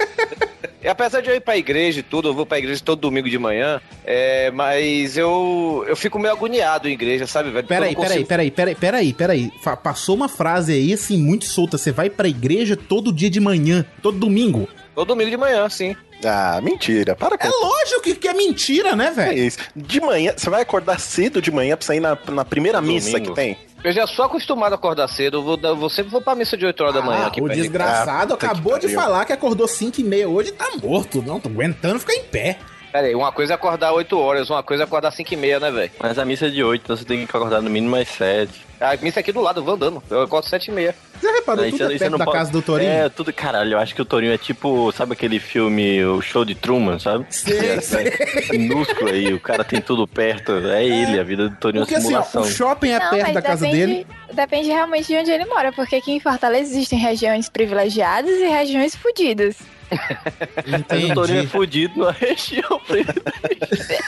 [0.80, 3.28] E apesar de eu ir pra igreja e tudo, eu vou pra igreja todo domingo
[3.28, 7.66] de manhã, é, mas eu, eu fico meio agoniado em igreja, sabe, velho?
[7.66, 9.52] Peraí, peraí, peraí, peraí, peraí, peraí.
[9.60, 11.76] Fa- Passou uma frase aí, assim, muito solta.
[11.76, 14.68] Você vai pra igreja todo dia de manhã, todo domingo.
[14.94, 15.96] Todo domingo de manhã, sim.
[16.24, 17.14] Ah, mentira.
[17.14, 19.38] Para com É lógico que, que é mentira, né, É velho?
[19.38, 19.58] isso.
[19.76, 23.30] De manhã, você vai acordar cedo de manhã pra sair na, na primeira missa Domingo.
[23.30, 23.58] que tem?
[23.84, 26.56] Eu já sou acostumado a acordar cedo, eu, vou, eu vou sempre vou pra missa
[26.56, 29.32] de 8 horas da manhã Ah, aqui o de desgraçado Ah, acabou de falar que
[29.32, 31.22] acordou 5 e meia hoje e tá morto.
[31.22, 32.58] Não, tô aguentando ficar em pé.
[32.90, 35.60] Pera aí, uma coisa é acordar 8 horas, uma coisa é acordar 5 e meia,
[35.60, 35.92] né, velho?
[36.00, 38.50] Mas a missa é de 8, então você tem que acordar no mínimo às 7.
[38.80, 40.02] A missa é aqui do lado, eu vou andando.
[40.08, 40.94] Eu acordo 7 e meia.
[41.20, 42.90] Já reparou, Aí tudo você- é você perto não da pode- casa do Torinho?
[42.90, 46.44] É, tudo, caralho, eu acho que o Torinho é tipo, sabe aquele filme, o show
[46.44, 47.26] de Truman, sabe?
[47.28, 47.76] Sei, É,
[48.56, 51.94] minúsculo aí, o cara tem tudo perto, é ele, a vida do Torinho é Porque
[51.98, 52.42] uma assim, ó, simulação.
[52.42, 54.06] o shopping é Não, perto da casa depende, dele.
[54.32, 58.94] Depende realmente de onde ele mora, porque aqui em Fortaleza existem regiões privilegiadas e regiões
[58.94, 59.56] fodidas.
[59.90, 62.78] Mas o Torinho é fudido na região.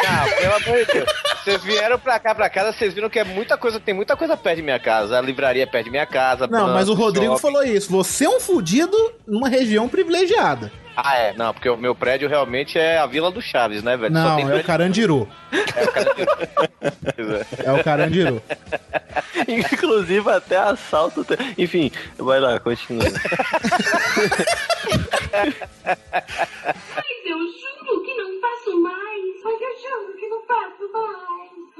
[0.06, 1.10] Ah, pelo amor de Deus.
[1.42, 4.36] Vocês vieram pra cá, pra casa, vocês viram que é muita coisa, tem muita coisa
[4.36, 5.18] perto de minha casa.
[5.18, 6.46] A livraria é perto de minha casa.
[6.46, 7.40] Não, mas o Rodrigo shopping.
[7.42, 7.90] falou isso.
[7.90, 8.96] Você é um fudido
[9.26, 10.70] numa região privilegiada.
[10.96, 11.32] Ah, é.
[11.34, 14.14] Não, porque o meu prédio realmente é a Vila do Chaves, né, velho?
[14.14, 15.26] Só Não, tem é o Carandiru.
[15.52, 16.26] é o cara de-
[17.64, 18.42] É o Carandiru.
[19.48, 21.24] Inclusive até assalto.
[21.56, 23.04] Enfim, vai lá, continua.
[25.84, 29.42] Mas eu juro que não faço mais.
[29.44, 31.50] Mas eu juro que não faço mais.
[31.76, 31.79] Mas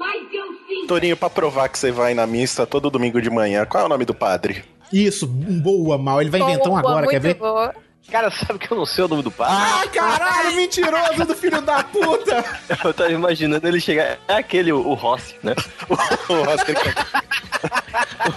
[0.87, 3.89] Torinho, pra provar que você vai na missa todo domingo de manhã, qual é o
[3.89, 4.63] nome do padre?
[4.91, 6.21] Isso, boa, mal.
[6.21, 7.35] Ele vai inventar um Boa, agora, quer ver?
[7.35, 7.73] boa.
[8.09, 9.55] Cara, sabe que eu não sei o nome do padre?
[9.57, 12.43] Ah, caralho, mentiroso do filho da puta!
[12.83, 14.17] Eu tava imaginando ele chegar.
[14.27, 15.53] É aquele, o, o Rossi, né?
[16.27, 17.21] O Oscar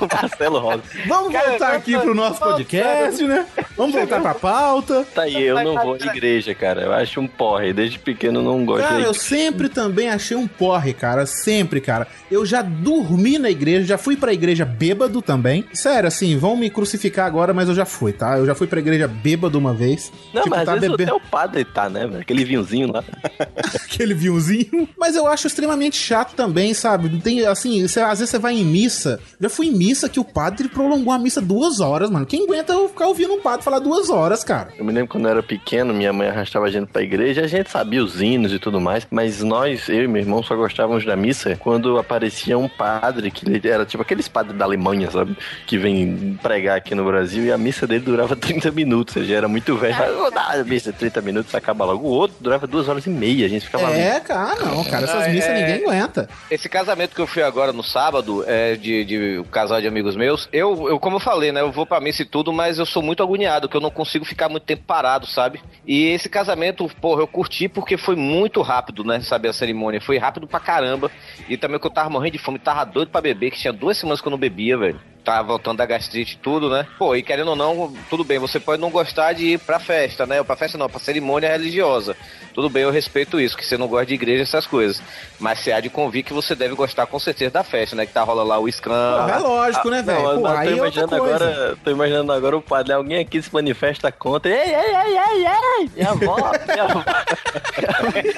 [0.01, 0.83] O Marcelo Rossi.
[1.07, 3.47] Vamos Cara, voltar aqui tô- pro nosso podcast, né?
[3.77, 5.05] Vamos voltar pra pauta.
[5.15, 6.83] Tá aí, eu não vou à igreja, cara.
[6.83, 7.73] Eu acho um porre.
[7.73, 11.27] Desde pequeno eu não gosto Cara, eu sempre também achei um porre, cara.
[11.27, 12.07] Sempre, cara.
[12.31, 15.65] Eu já dormi na igreja, já fui pra igreja bêbado também.
[15.73, 18.39] Sério, assim, vão me crucificar agora, mas eu já fui, tá?
[18.39, 20.13] Eu já fui pra igreja bêbado uma vez.
[20.33, 22.07] Não, Tipo, mas às tá vezes bebendo- até o padre tá, né?
[22.07, 22.21] velho?
[22.21, 23.05] Aquele vinhozinho lá.
[23.85, 24.89] aquele vinhozinho.
[24.99, 27.09] Mas eu acho extremamente chato também, sabe?
[27.21, 29.21] Tem, assim, você- às vezes você vai em missa.
[29.41, 32.27] Já fui em missa que o padre prolongou a missa duas horas, mano.
[32.27, 34.73] Quem aguenta eu ficar ouvindo um padre falar duas horas, cara?
[34.79, 37.47] Eu me lembro quando eu era pequeno, minha mãe arrastava a gente pra igreja, a
[37.47, 41.05] gente sabia os hinos e tudo mais, mas nós, eu e meu irmão, só gostávamos
[41.05, 45.37] da missa quando aparecia um padre, que era tipo aqueles padres da Alemanha, sabe?
[45.67, 49.37] Que vem pregar aqui no Brasil e a missa dele durava 30 minutos, ele já
[49.37, 50.31] era muito velho.
[50.31, 52.07] Dar a missa de 30 minutos, acaba logo.
[52.07, 53.99] O outro durava duas horas e meia, a gente ficava ali.
[54.01, 55.05] É, cara, não, cara.
[55.05, 56.29] Essas missas é- ninguém aguenta.
[56.51, 60.17] Esse casamento que eu fui agora no sábado, é, de, de um casal de amigos
[60.17, 62.87] meus, eu, eu, como eu falei, né, eu vou pra missa e tudo, mas eu
[62.87, 65.61] sou muito agoniado, que eu não consigo ficar muito tempo parado, sabe?
[65.87, 70.19] E esse casamento, porra, eu curti porque foi muito rápido, né, sabe, a cerimônia, foi
[70.19, 71.11] rápido pra caramba,
[71.49, 73.97] e também que eu tava morrendo de fome, tava doido pra beber, que tinha duas
[73.99, 75.01] semanas que eu não bebia, velho.
[75.25, 76.87] Tava voltando da gastrite e tudo, né?
[76.99, 80.27] Pô, e querendo ou não, tudo bem, você pode não gostar de ir pra festa,
[80.27, 80.39] né?
[80.39, 82.15] Ou pra festa não, pra cerimônia religiosa.
[82.53, 85.03] Tudo bem, eu respeito isso, que você não gosta de igreja, essas coisas.
[85.41, 88.05] Mas você há de convir que você deve gostar com certeza da festa, né?
[88.05, 88.93] Que tá rolando lá o Scrum.
[88.93, 90.23] Pô, é lógico, né, velho?
[90.23, 91.35] Não, Pô, mas aí tô é imaginando coisa.
[91.37, 94.51] agora, tô imaginando agora o padre, alguém aqui se manifesta contra.
[94.53, 95.91] Ei, ei, ei, ei, ei!
[95.97, 96.37] Minha avó,
[96.69, 97.05] minha avó.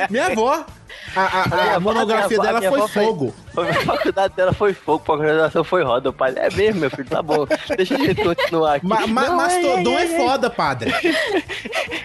[0.09, 0.65] Minha avó.
[1.15, 3.35] A, a- a monografia dela minha foi fogo.
[3.57, 6.11] A faculdade dela foi fogo, a graduação foi roda.
[6.11, 7.47] O padre, é mesmo, meu filho, tá bom.
[7.77, 8.87] Deixa a gente continuar aqui.
[8.87, 10.93] Ma, ma, Não, Mastodon é foda, padre.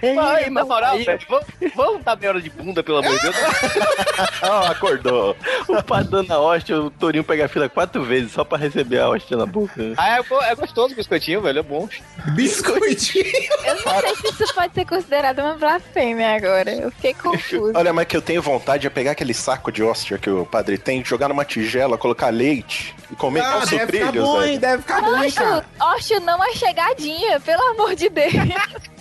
[0.01, 3.11] ei, Ai, ei, na moral, velho, vamos, vamos dar meia hora de bunda, pelo amor
[3.15, 3.35] de Deus.
[4.43, 5.35] Ah, acordou.
[5.67, 8.99] O padre dando a hóstia, o Torinho pega a fila quatro vezes só pra receber
[8.99, 9.93] a hóstia na boca.
[9.97, 11.87] ah, é, é gostoso o biscoitinho, velho, é bom.
[12.33, 13.23] Biscoitinho.
[13.65, 16.71] Eu não sei se isso pode ser considerado uma blasfêmia agora.
[16.71, 17.77] Eu fiquei confusa.
[17.77, 20.77] Olha, mas que eu tenho vontade é pegar aquele saco de hóstia que o padre
[20.77, 24.59] tem, jogar numa tigela, colocar leite e comer Ah, com deve ficar bom, velho.
[24.59, 25.65] Deve ficar bom, Oxo, cara.
[25.95, 28.33] oxo, não a chegadinha, pelo amor de Deus.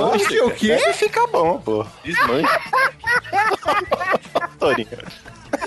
[0.00, 0.68] Oxe, o quê?
[0.68, 1.86] Deve ficar bom, pô.
[2.04, 2.60] Desmancha.
[4.58, 4.88] Torinho.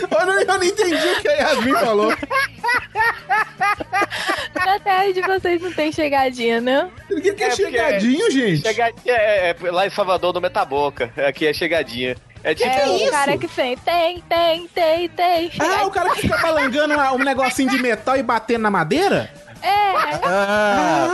[0.10, 2.14] Eu não, eu não entendi o que a Yasmin falou.
[4.66, 6.90] Na terra de vocês não tem chegadinha, não?
[7.12, 8.62] O que, que é, É, chegadinho, gente?
[8.62, 11.12] Chegadinha é, é lá em Salvador, no Metaboca.
[11.18, 12.16] Aqui é chegadinha.
[12.44, 12.70] É tipo.
[12.70, 13.08] é isso?
[13.08, 15.52] o cara que tem, tem, tem, tem, tem.
[15.60, 19.32] Ah, o cara que fica balangando um negocinho de metal e batendo na madeira?
[19.64, 19.70] É,
[20.26, 21.10] Ah,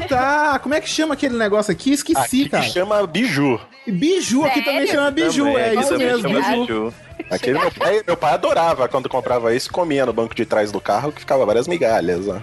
[0.08, 0.58] tá.
[0.58, 1.92] Como é que chama aquele negócio aqui?
[1.92, 2.64] Esqueci, aqui cara.
[2.64, 3.60] que chama biju.
[3.86, 4.64] Biju, aqui Sério?
[4.72, 5.44] também chama biju.
[5.44, 6.60] Também, é isso mesmo, biju.
[6.60, 6.94] biju.
[7.30, 10.80] Aquele meu pai, meu pai adorava quando comprava isso, comia no banco de trás do
[10.80, 12.26] carro, que ficava várias migalhas.
[12.28, 12.40] ó.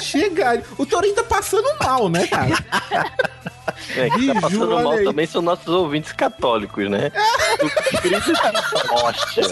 [0.00, 0.62] Chega.
[0.76, 2.54] O Torinho tá passando mal, né, cara?
[3.96, 5.04] É, que tá passando mal aí.
[5.04, 7.10] também são nossos ouvintes católicos, né?
[7.60, 8.32] O Cristo
[8.90, 9.44] Hóstia.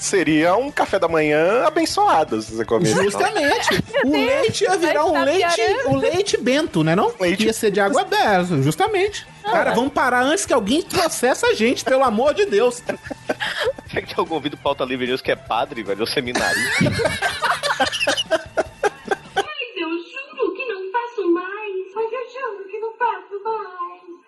[0.00, 2.88] Seria um café da manhã abençoado se você comer.
[2.88, 3.68] Justamente.
[4.04, 7.12] O leite ia virar um Tá leite, um leite bento, né não?
[7.20, 9.26] Leite- Ia ser de água benta, justamente.
[9.44, 12.76] Cara, vamos parar antes que alguém processa a gente, pelo amor de Deus.
[12.76, 12.98] Será
[13.88, 16.00] que tem algum ouvido pauta livre news que é padre, velho?
[16.00, 16.84] Ou seminarista?
[19.34, 21.94] Mas eu juro que não faço mais.
[21.94, 24.19] Mas eu juro que não faço mais.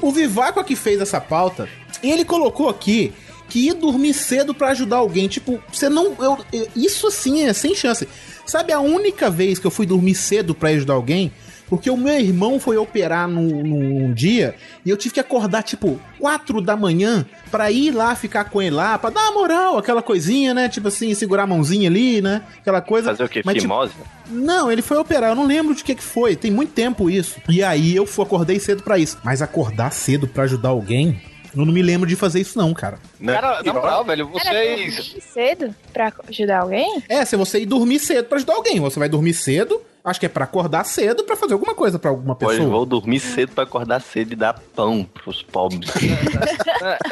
[0.00, 1.68] O Vivaco que fez essa pauta,
[2.02, 3.12] e ele colocou aqui
[3.48, 5.26] que ir dormir cedo pra ajudar alguém.
[5.26, 6.14] Tipo, você não.
[6.20, 6.38] eu-
[6.76, 8.08] isso assim é sem chance.
[8.46, 11.32] Sabe a única vez que eu fui dormir cedo pra ajudar alguém?
[11.70, 16.00] Porque o meu irmão foi operar num, num dia e eu tive que acordar, tipo,
[16.18, 20.02] 4 da manhã pra ir lá ficar com ele lá, pra dar uma moral, aquela
[20.02, 20.68] coisinha, né?
[20.68, 22.42] Tipo assim, segurar a mãozinha ali, né?
[22.60, 23.10] Aquela coisa.
[23.10, 23.42] Fazer o quê?
[23.44, 23.92] Mas, tipo, Fimose?
[24.28, 27.40] não, ele foi operar, eu não lembro de que que foi, tem muito tempo isso.
[27.48, 29.18] E aí eu acordei cedo pra isso.
[29.22, 31.20] Mas acordar cedo pra ajudar alguém,
[31.56, 32.98] eu não me lembro de fazer isso não, cara.
[33.18, 33.34] Né?
[33.34, 34.96] Cara, na moral, velho, vocês.
[34.96, 37.02] dormir cedo pra ajudar alguém?
[37.08, 40.26] É, se você ir dormir cedo pra ajudar alguém, você vai dormir cedo, acho que
[40.26, 42.70] é pra acordar cedo pra fazer alguma coisa pra alguma Pois pessoa.
[42.70, 45.90] vou dormir cedo pra acordar cedo e dar pão pros pobres.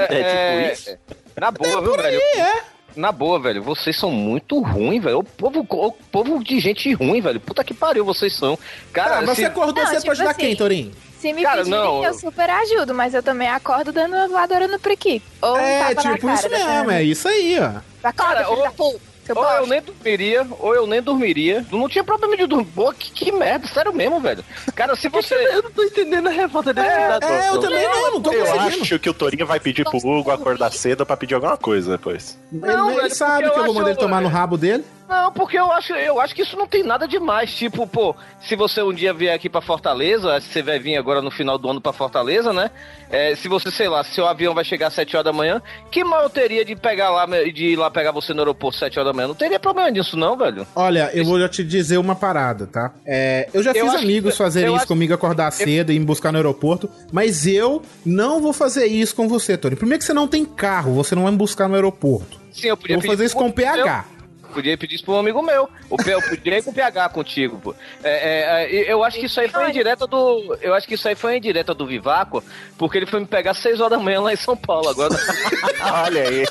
[0.08, 0.98] É, tipo isso?
[1.38, 2.20] Na boa, viu, velho?
[2.36, 2.62] é.
[2.96, 5.18] Na boa, velho, vocês são muito ruins, velho.
[5.18, 7.38] O povo, o povo de gente ruim, velho.
[7.38, 8.58] Puta que pariu, vocês são.
[8.92, 10.92] Cara, Cara, você se- acordou Não, cedo pra tipo ajudar assim, quem, Torinho?
[11.20, 12.04] Se me Cara, pedirem, não.
[12.04, 15.20] eu super ajudo, mas eu também acordo dando uma voadora no priqui.
[15.42, 17.80] Ou um É, na tipo cara, isso mesmo, é isso aí, ó.
[18.02, 21.66] Acorda, Cara, ou- seu Ou eu nem dormiria, ou eu nem dormiria.
[21.70, 22.64] Não tinha problema de dormir.
[22.74, 24.42] Pô, que, que merda, sério mesmo, velho.
[24.74, 25.34] Cara, se você.
[25.34, 27.28] Eu não tô entendendo a revolta desse cidadão.
[27.28, 28.82] É, eu também não, não tô Eu conseguindo.
[28.84, 32.38] acho que o Torinho vai pedir pro Hugo acordar cedo pra pedir alguma coisa depois.
[32.50, 34.82] Não, ele, ele velho, sabe que eu eu vou mandar ele tomar no rabo dele.
[35.08, 37.54] Não, porque eu acho, eu acho que isso não tem nada demais.
[37.54, 38.14] Tipo, pô,
[38.46, 41.56] se você um dia vier aqui pra Fortaleza, que você vai vir agora no final
[41.56, 42.70] do ano pra Fortaleza, né?
[43.10, 45.62] É, se você, sei lá, se seu avião vai chegar às 7 horas da manhã,
[45.90, 48.80] que mal eu teria de pegar lá, de ir lá pegar você no aeroporto às
[48.80, 49.28] 7 horas da manhã?
[49.28, 50.66] Não teria problema nisso, não, velho.
[50.76, 52.92] Olha, eu vou já te dizer uma parada, tá?
[53.06, 55.96] É, eu já Eu fiz amigos que- fazerem eu isso acho- comigo, acordar cedo e
[55.96, 59.74] ir me buscar no aeroporto, mas eu não vou fazer isso com você, Tony.
[59.74, 62.38] Primeiro que você não tem carro, você não vai me buscar no aeroporto.
[62.52, 64.04] Sim, eu podia Eu vou fazer isso com o PH.
[64.10, 64.17] meu-
[64.52, 65.68] Podia pedir isso pra um amigo meu.
[65.90, 67.74] O P- eu podia ir com o PH contigo, pô.
[68.02, 70.56] É, é, é, eu acho que isso aí foi indireta do.
[70.60, 72.42] Eu acho que isso aí foi indireta do Vivaco,
[72.76, 75.14] porque ele foi me pegar às 6 horas da manhã lá em São Paulo agora.
[76.04, 76.44] Olha aí.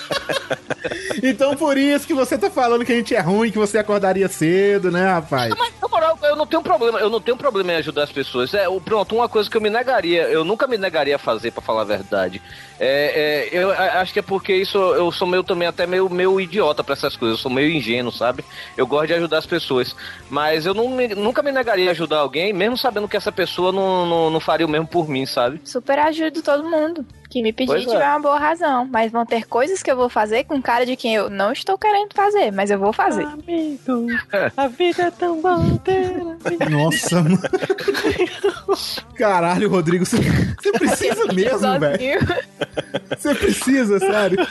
[1.23, 4.27] Então por isso que você tá falando que a gente é ruim, que você acordaria
[4.27, 5.53] cedo, né, rapaz?
[5.57, 8.53] Mas, na moral, eu não tenho problema, eu não tenho problema em ajudar as pessoas.
[8.53, 11.51] É, o- pronto, uma coisa que eu me negaria, eu nunca me negaria a fazer,
[11.51, 12.41] pra falar a verdade.
[12.79, 16.39] É, é, eu acho que é porque isso eu sou meio também até meio, meio
[16.39, 18.45] idiota pra essas coisas, eu sou meio ingênuo, sabe?
[18.75, 19.95] Eu gosto de ajudar as pessoas.
[20.29, 24.05] Mas eu me- nunca me negaria a ajudar alguém, mesmo sabendo que essa pessoa não,
[24.05, 25.59] não, não faria o mesmo por mim, sabe?
[25.63, 27.05] Super ajudo todo mundo.
[27.29, 27.89] Que me pedir Pois é.
[27.89, 28.87] tiver uma boa razão.
[28.89, 31.77] Mas vão ter coisas que eu vou fazer com cara de quem eu não estou
[31.77, 33.25] querendo fazer, mas eu vou fazer.
[33.25, 34.07] Amigo,
[34.55, 36.13] a vida é tão bom ter.
[36.69, 37.39] Nossa, mano.
[39.15, 42.19] Caralho, Rodrigo, você, você precisa mesmo, velho.
[43.17, 44.47] Você precisa, sério.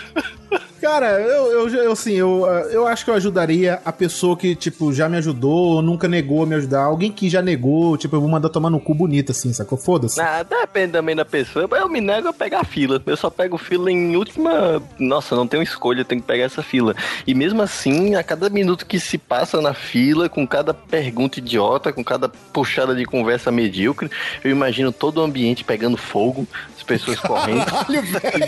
[0.81, 4.93] Cara, eu, eu, eu assim, eu, eu acho que eu ajudaria a pessoa que, tipo,
[4.93, 6.85] já me ajudou, nunca negou a me ajudar.
[6.85, 9.79] Alguém que já negou, tipo, eu vou mandar tomar no cu bonito, assim, sacou?
[9.79, 10.21] Foda-se.
[10.21, 11.69] Ah, depende também da pessoa.
[11.73, 13.03] Eu me nego a pegar a fila.
[13.05, 14.83] Eu só pego fila em última.
[14.99, 16.95] Nossa, não tenho escolha, eu tenho que pegar essa fila.
[17.27, 21.93] E mesmo assim, a cada minuto que se passa na fila, com cada pergunta idiota,
[21.93, 24.11] com cada puxada de conversa medíocre,
[24.45, 27.65] eu imagino todo o ambiente pegando fogo, as pessoas correndo.
[27.67, 28.47] Caralho, velho.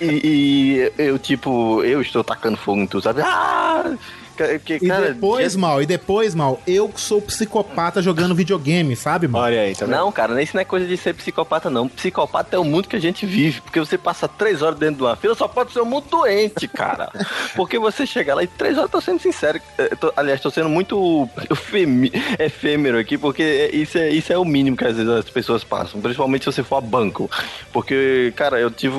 [0.00, 0.63] E, e
[0.98, 3.22] eu, tipo, eu estou tacando fogo em tudo, sabe?
[3.22, 3.96] Ah!
[4.36, 9.42] Porque, E cara, depois, mal, e depois, mal, eu sou psicopata jogando videogame, sabe, mal?
[9.42, 9.94] Olha aí, tá vendo?
[9.96, 11.88] Não, cara, isso não é coisa de ser psicopata, não.
[11.88, 13.60] Psicopata é o mundo que a gente vive.
[13.60, 16.66] Porque você passa três horas dentro de uma fila, só pode ser um mundo doente,
[16.68, 17.08] cara.
[17.54, 19.60] Porque você chega lá e três horas, tô sendo sincero.
[19.78, 21.28] eh, tô- aliás, tô sendo muito
[22.38, 26.00] efêmero aqui, porque isso é, isso é o mínimo que às vezes as pessoas passam.
[26.00, 27.30] Principalmente se você for a banco.
[27.72, 28.94] Porque, cara, eu tive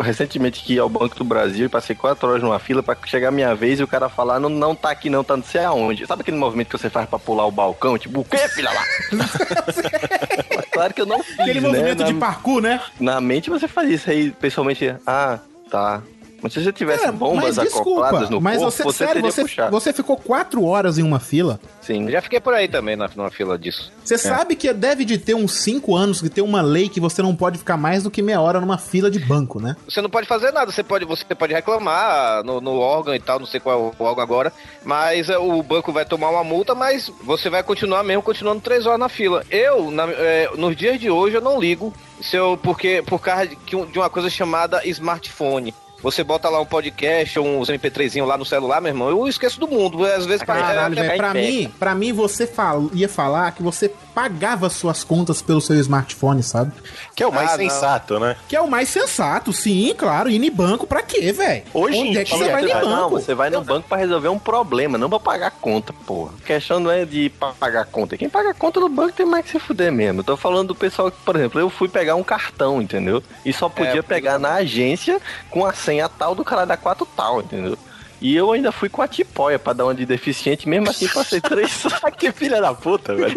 [0.00, 3.28] recentemente que ir ao Banco do Brasil e passei quatro horas numa fila pra chegar
[3.28, 5.64] a minha vez e o cara falar, não, não tá aqui não, tá não sei
[5.64, 6.06] aonde.
[6.06, 7.98] Sabe aquele movimento que você faz pra pular o balcão?
[7.98, 8.84] Tipo, o quê, filha lá?
[10.72, 11.68] Claro que eu não fiz, Aquele né?
[11.68, 12.80] movimento Na- de parkour, né?
[12.98, 15.38] na mente você faz isso aí, pessoalmente, ah,
[15.70, 16.02] tá.
[16.42, 19.42] Mas se você tivesse Cara, bombas acopladas no mas corpo, você, você, sério, teria você,
[19.42, 19.70] puxado.
[19.70, 21.60] você ficou quatro horas em uma fila.
[21.80, 22.06] Sim.
[22.06, 23.92] Eu já fiquei por aí também na, numa fila disso.
[24.04, 27.22] Você sabe que deve de ter uns cinco anos que tem uma lei que você
[27.22, 29.76] não pode ficar mais do que meia hora numa fila de banco, né?
[29.88, 33.38] Você não pode fazer nada, você pode, você pode reclamar no, no órgão e tal,
[33.38, 34.52] não sei qual é o órgão agora,
[34.84, 38.84] mas é, o banco vai tomar uma multa, mas você vai continuar mesmo, continuando três
[38.84, 39.44] horas na fila.
[39.48, 43.46] Eu, na- é, nos dias de hoje, eu não ligo, se eu, porque, por causa
[43.46, 45.72] de uma coisa chamada smartphone.
[46.02, 49.60] Você bota lá um podcast ou uns MP3zinho lá no celular, meu irmão, eu esqueço
[49.60, 50.04] do mundo.
[50.04, 51.16] Às vezes Caralho, é.
[51.16, 55.60] Pra é- mim, pra mim, você fal- ia falar que você pagava suas contas pelo
[55.60, 56.72] seu smartphone, sabe?
[57.14, 57.64] Que é o mais Ah, não.
[57.64, 58.36] sensato, né?
[58.48, 60.30] Que é o mais sensato, sim, claro.
[60.30, 61.62] Ir em banco pra quê, velho?
[61.74, 63.10] Hoje Onde em é que dia, você vai Não, banco?
[63.10, 66.32] você vai no banco pra resolver um problema, não pra pagar conta, porra.
[66.42, 68.16] A questão não é de pa- pagar conta.
[68.16, 70.20] Quem paga conta no banco tem mais que se fuder mesmo.
[70.20, 73.22] Eu tô falando do pessoal que, por exemplo, eu fui pegar um cartão, entendeu?
[73.44, 75.20] E só podia É, pegar na agência
[75.50, 77.76] com a senha tal do cara da 4 tal, entendeu?
[78.22, 81.40] E eu ainda fui com a tipóia pra dar uma de deficiente, mesmo assim passei
[81.40, 82.14] três sacos.
[82.16, 83.34] que filha da puta, velho.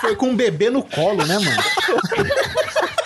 [0.00, 1.62] Foi com um bebê no colo, né, mano?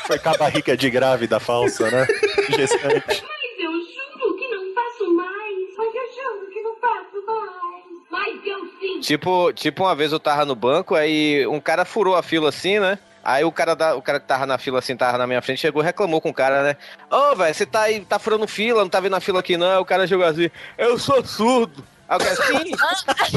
[0.06, 2.06] Foi com a barriga de grávida falsa, né?
[2.50, 3.02] Gestante.
[3.06, 5.76] Mas eu juro que não faço mais.
[5.78, 7.84] Mas eu juro que não faço mais.
[8.10, 9.00] Mas eu sim.
[9.00, 12.78] Tipo, tipo, uma vez eu tava no banco, aí um cara furou a fila assim,
[12.78, 12.98] né?
[13.24, 15.60] Aí o cara, da, o cara que tava na fila assim, tava na minha frente,
[15.60, 16.76] chegou e reclamou com o cara, né?
[17.10, 19.70] Ô, velho, você tá aí, tá furando fila, não tá vendo a fila aqui não.
[19.70, 21.84] Aí o cara chegou assim, eu sou surdo.
[22.08, 22.72] Aí o cara, sim,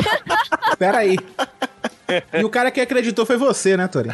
[0.79, 1.17] Pera aí.
[2.33, 4.11] E o cara que acreditou foi você, né, Tori?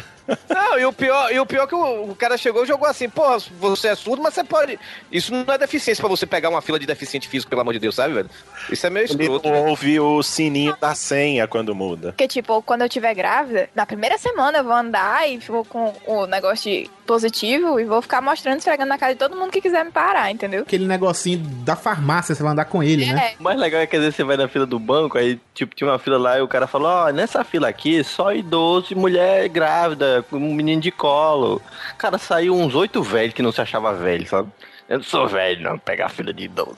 [0.48, 3.08] Não, e o pior, e o pior que o, o cara chegou e jogou assim,
[3.08, 4.78] porra, você é surdo, mas você pode.
[5.10, 7.80] Isso não é deficiência pra você pegar uma fila de deficiente físico, pelo amor de
[7.80, 8.30] Deus, sabe, velho?
[8.70, 9.48] Isso é meio Ele escroto.
[9.50, 12.08] não ouve o sininho da senha quando muda.
[12.12, 15.92] Porque, tipo, quando eu tiver grávida, na primeira semana eu vou andar e vou com
[16.06, 19.60] o negócio de positivo e vou ficar mostrando, esfregando na cara de todo mundo que
[19.60, 20.62] quiser me parar, entendeu?
[20.62, 23.32] Aquele negocinho da farmácia, você vai andar com ele, né?
[23.32, 25.38] É, O mais legal é que às vezes você vai na fila do banco, aí
[25.52, 28.92] tipo, tinha uma fila lá e o cara falou, ó, nessa fila aqui, só idoso
[28.92, 31.60] e mulher grávida, um menino de colo.
[31.98, 34.50] Cara, saiu uns oito velhos que não se achava velho, sabe?
[34.92, 36.76] Eu não sou velho, não, pegar a fila de idoso.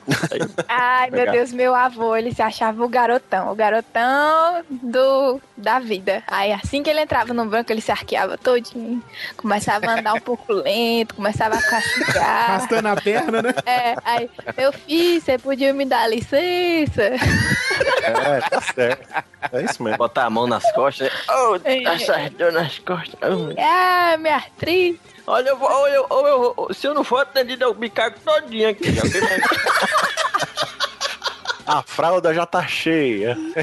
[0.69, 1.29] Ai, meu.
[1.29, 6.23] Deus, meu avô, ele se achava o garotão, o garotão do da vida.
[6.25, 9.03] Aí assim que ele entrava no banco, ele se arqueava todinho,
[9.35, 12.51] começava a andar um pouco lento, começava a castigar.
[12.51, 13.53] Arrastando a perna, né?
[13.65, 17.03] É, aí, meu filho, você podia me dar licença?
[17.03, 19.25] É, tá certo.
[19.51, 19.97] É isso mesmo.
[19.97, 21.81] botar a mão nas costas, oh, É.
[21.81, 23.19] tá sardão nas costas.
[23.21, 25.14] Oh, Ah, minha artrite.
[25.27, 28.15] Olha, eu vou, olha, eu- olha, eu- se eu não for atendido, eu me cago
[28.23, 28.91] todinho aqui.
[28.93, 29.13] já mais-
[31.65, 33.35] A fralda já tá cheia.
[33.35, 33.55] Mas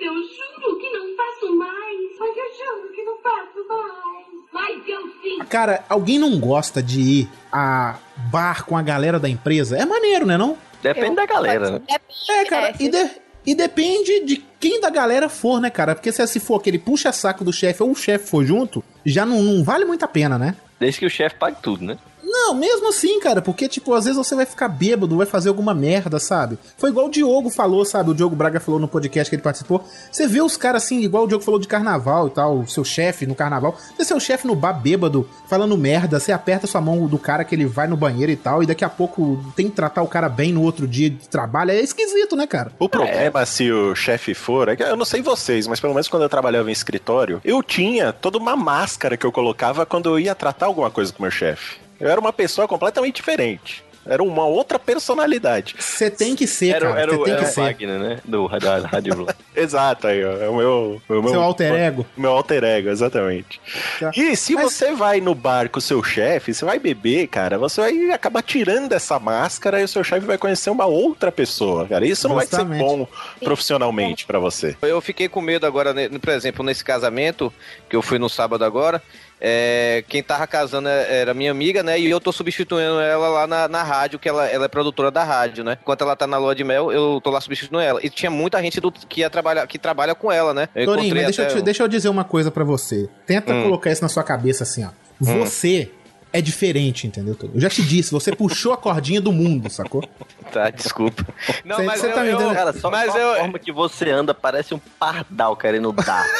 [0.00, 2.00] eu juro que não faço mais.
[2.18, 4.26] Mas eu juro que não faço mais.
[4.52, 5.38] Mas eu sim.
[5.48, 9.76] Cara, alguém não gosta de ir a bar com a galera da empresa?
[9.78, 10.58] É maneiro, né, não?
[10.82, 11.78] Depende Eu- da galera, né?
[11.88, 13.10] Depende, É, cara, é, e, de-
[13.46, 15.94] e depende de quem da galera for, né, cara?
[15.94, 19.40] Porque se, se for aquele puxa-saco do chefe ou o chefe for junto, já não,
[19.40, 20.56] não vale muito a pena, né?
[20.78, 21.98] Desde que o chefe pague tudo, né?
[22.24, 25.74] Não, mesmo assim, cara, porque, tipo, às vezes você vai ficar bêbado, vai fazer alguma
[25.74, 26.58] merda, sabe?
[26.76, 28.10] Foi igual o Diogo falou, sabe?
[28.10, 29.84] O Diogo Braga falou no podcast que ele participou.
[30.10, 32.84] Você vê os caras assim, igual o Diogo falou de carnaval e tal, o seu
[32.84, 33.76] chefe no carnaval.
[33.96, 37.54] Você seu chefe no bar bêbado, falando merda, você aperta sua mão do cara que
[37.54, 40.28] ele vai no banheiro e tal, e daqui a pouco tem que tratar o cara
[40.28, 41.70] bem no outro dia de trabalho.
[41.70, 42.72] É esquisito, né, cara?
[42.78, 46.08] O problema, se o chefe for, é que eu não sei vocês, mas pelo menos
[46.08, 50.18] quando eu trabalhava em escritório, eu tinha toda uma máscara que eu colocava quando eu
[50.18, 51.83] ia tratar alguma coisa com o meu chefe.
[52.00, 53.84] Eu era uma pessoa completamente diferente.
[54.06, 55.76] Era uma outra personalidade.
[55.78, 57.00] Você tem que ser, Era, cara.
[57.00, 57.60] era, Você o- tem era que o ser.
[57.62, 58.20] Wagner, né?
[58.22, 59.26] Do, Rádio.
[59.56, 60.32] Exato, aí, ó.
[60.42, 61.00] É o meu.
[61.08, 62.06] o meu Seu alter ego.
[62.14, 63.58] Meu alter ego, exatamente.
[63.98, 64.10] Tá.
[64.14, 67.56] E se Mas- você vai no bar com o seu chefe, você vai beber, cara,
[67.56, 71.86] você vai acabar tirando essa máscara e o seu chefe vai conhecer uma outra pessoa,
[71.88, 72.06] cara.
[72.06, 72.78] Isso não vai Justamente.
[72.80, 73.08] ser bom
[73.42, 74.76] profissionalmente pra você.
[74.82, 77.50] Eu fiquei com medo agora, né, por exemplo, nesse casamento,
[77.88, 79.02] que eu fui no sábado agora.
[79.40, 81.98] É, quem tava casando é- era minha amiga, né?
[81.98, 85.22] E eu tô substituindo ela lá na, na rádio, que ela, ela é produtora da
[85.24, 85.76] rádio, né?
[85.80, 88.00] Enquanto ela tá na lua de mel, eu tô lá substituindo ela.
[88.02, 90.68] E tinha muita gente do, que ia trabalhar, que trabalha com ela, né?
[90.74, 93.08] Eu Torinho, mas deixa eu, te- um- deixa eu dizer uma coisa pra você.
[93.26, 93.62] Tenta Hum.
[93.64, 94.88] colocar isso na sua cabeça assim, ó.
[95.20, 95.90] Você
[96.36, 97.36] é diferente, entendeu?
[97.54, 100.02] Eu já te disse, você puxou a cordinha do mundo, sacou?
[100.52, 101.24] Tá, desculpa.
[101.64, 103.36] Não, Cê- mas cê eu, tá me eu- dando- Cara, só, mas só eu, a
[103.38, 106.24] forma que você anda parece um pardal querendo dar.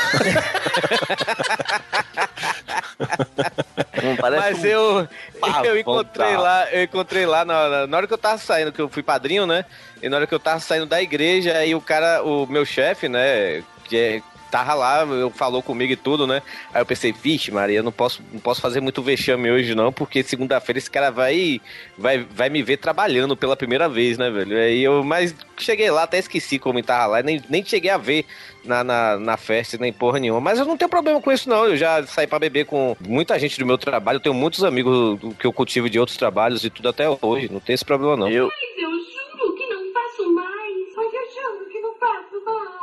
[4.20, 5.09] Parece Mas um eu,
[5.40, 8.70] pavão eu encontrei lá, eu encontrei lá na, na- na hora que eu tava saindo,
[8.72, 9.64] que eu fui padrinho, né?
[10.03, 13.09] E na hora que eu tava saindo da igreja, aí o cara, o meu chefe,
[13.09, 14.22] né, que é,
[14.55, 16.40] tava lá, eu falou comigo e tudo, né?
[16.72, 19.92] Aí eu pensei, vixe, Maria, eu não posso, não posso fazer muito vexame hoje não,
[19.92, 21.61] porque segunda-feira esse cara vai,
[21.98, 24.57] vai, vai me ver trabalhando pela primeira vez, né, velho?
[24.57, 27.96] Aí eu, mas cheguei lá, até esqueci como ele tava lá, nem, nem cheguei a
[27.96, 28.26] ver
[28.64, 30.40] na, na, na festa, nem porra nenhuma.
[30.40, 31.66] Mas eu não tenho problema com isso, não.
[31.66, 34.16] Eu já saí pra beber com muita gente do meu trabalho.
[34.16, 37.50] Eu tenho muitos amigos que eu cultivo de outros trabalhos e tudo até hoje.
[37.50, 38.28] Não tem esse problema, não.
[38.28, 40.96] Eu, Mas eu juro que não faço mais.
[40.96, 42.74] Mas eu juro que não faço mais.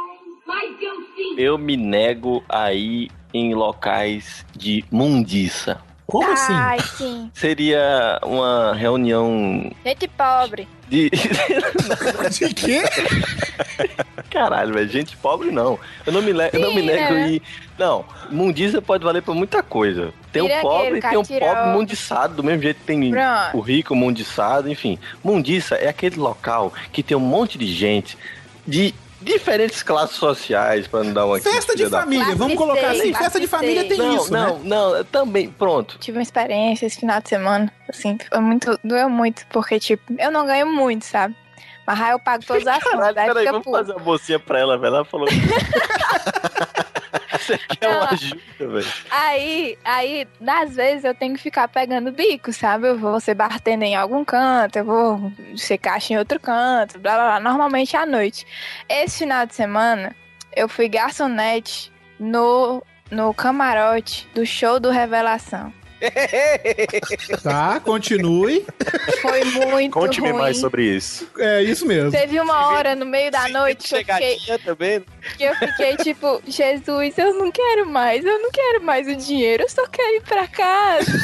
[0.46, 0.80] Mas
[1.42, 1.64] eu sim.
[1.64, 5.80] me nego a ir em locais de mundiça.
[6.06, 6.54] Como assim?
[6.54, 7.32] Ai, sim.
[7.34, 10.68] Seria uma reunião Gente pobre.
[10.90, 11.10] de.
[12.32, 12.82] De quê?
[14.30, 15.78] Caralho, velho, gente pobre não.
[16.06, 16.50] Eu não me, le...
[16.54, 17.32] eu não me Sim, nego né?
[17.32, 17.42] e.
[17.78, 20.14] Não, mundiça pode valer pra muita coisa.
[20.32, 23.58] Tem o pobre e tem o pobre mundiçado, do mesmo jeito que tem Pronto.
[23.58, 25.00] o rico mundiçado, enfim.
[25.24, 28.18] Mundiça é aquele local que tem um monte de gente
[28.68, 33.12] de diferentes classes sociais, pra não dar uma Festa de da- família, vamos colocar assim.
[33.12, 34.62] classe Festa de família tem Não, isso, não, né?
[34.66, 35.98] não, também, pronto.
[36.00, 40.32] Tive uma experiência esse final de semana, assim, foi muito, doeu muito, porque, tipo, eu
[40.32, 41.36] não ganho muito, sabe?
[41.86, 43.18] Mas aí eu pago todas as contas.
[43.18, 44.96] Aí Peraí, vamos fazer uma mocinha pra ela, velho.
[44.96, 45.28] Ela falou.
[47.32, 48.94] Você quer uma ajuda, velho?
[49.10, 52.88] Aí, aí, às vezes eu tenho que ficar pegando bico, sabe?
[52.88, 57.16] Eu vou ser bartender em algum canto, eu vou ser caixa em outro canto, blá
[57.16, 57.40] blá blá.
[57.40, 58.46] Normalmente à noite.
[58.88, 60.16] Esse final de semana,
[60.56, 65.74] eu fui garçonete no, no camarote do show do Revelação.
[67.44, 68.66] Tá, continue.
[69.22, 70.40] Foi muito Conte-me ruim.
[70.40, 71.28] mais sobre isso.
[71.38, 72.12] É isso mesmo.
[72.12, 75.06] Teve uma hora no meio da noite que eu fiquei, também.
[75.38, 79.64] que eu fiquei tipo, Jesus, eu não quero mais, eu não quero mais o dinheiro,
[79.64, 81.12] eu só quero ir pra casa.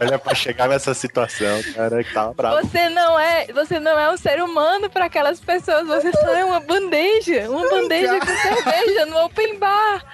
[0.00, 2.60] Olha, pra chegar nessa situação, cara, que tava bravo.
[2.62, 6.44] Você não é, você não é um ser humano para aquelas pessoas, você só é
[6.44, 10.04] uma bandeja, uma bandeja com cerveja no open bar.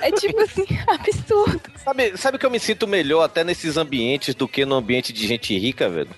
[0.00, 1.37] É tipo assim, absurdo.
[1.76, 5.26] Sabe, sabe que eu me sinto melhor até nesses ambientes do que no ambiente de
[5.26, 6.10] gente rica, velho?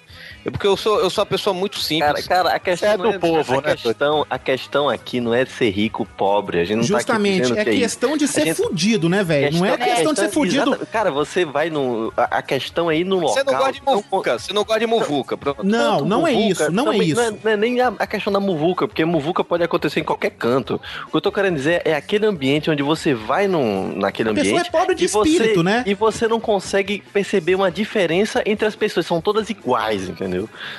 [0.44, 2.26] É porque eu sou, eu sou uma pessoa muito simples.
[2.26, 5.44] Cara, cara, a questão é do povo, a né, Questão, a questão aqui não é
[5.44, 6.60] ser rico, pobre.
[6.60, 7.80] A gente não tá aqui Justamente, dizendo é isso.
[7.80, 9.58] questão de ser gente- fudido, né, velho?
[9.58, 10.78] Não é questão de ser fudido.
[10.90, 12.12] Cara, você vai no.
[12.16, 13.34] A, a questão é ir no local.
[13.34, 15.36] Você não gosta de muvuca, você não gosta de muvuca.
[15.36, 15.62] Pronto.
[15.64, 17.16] Não, Tanto não é muvuca, isso, não é isso.
[17.16, 20.04] Não é, não é nem a, a questão da muvuca, porque muvuca pode acontecer em
[20.04, 20.80] qualquer canto.
[21.06, 24.34] O que eu tô querendo dizer é aquele ambiente onde você vai num, naquele A
[24.34, 24.68] pessoa ambiente.
[24.68, 25.82] é pobre de e você- espírito, né?
[25.86, 29.04] E você não consegue perceber uma diferença entre as pessoas.
[29.04, 30.29] São todas iguais, entendeu?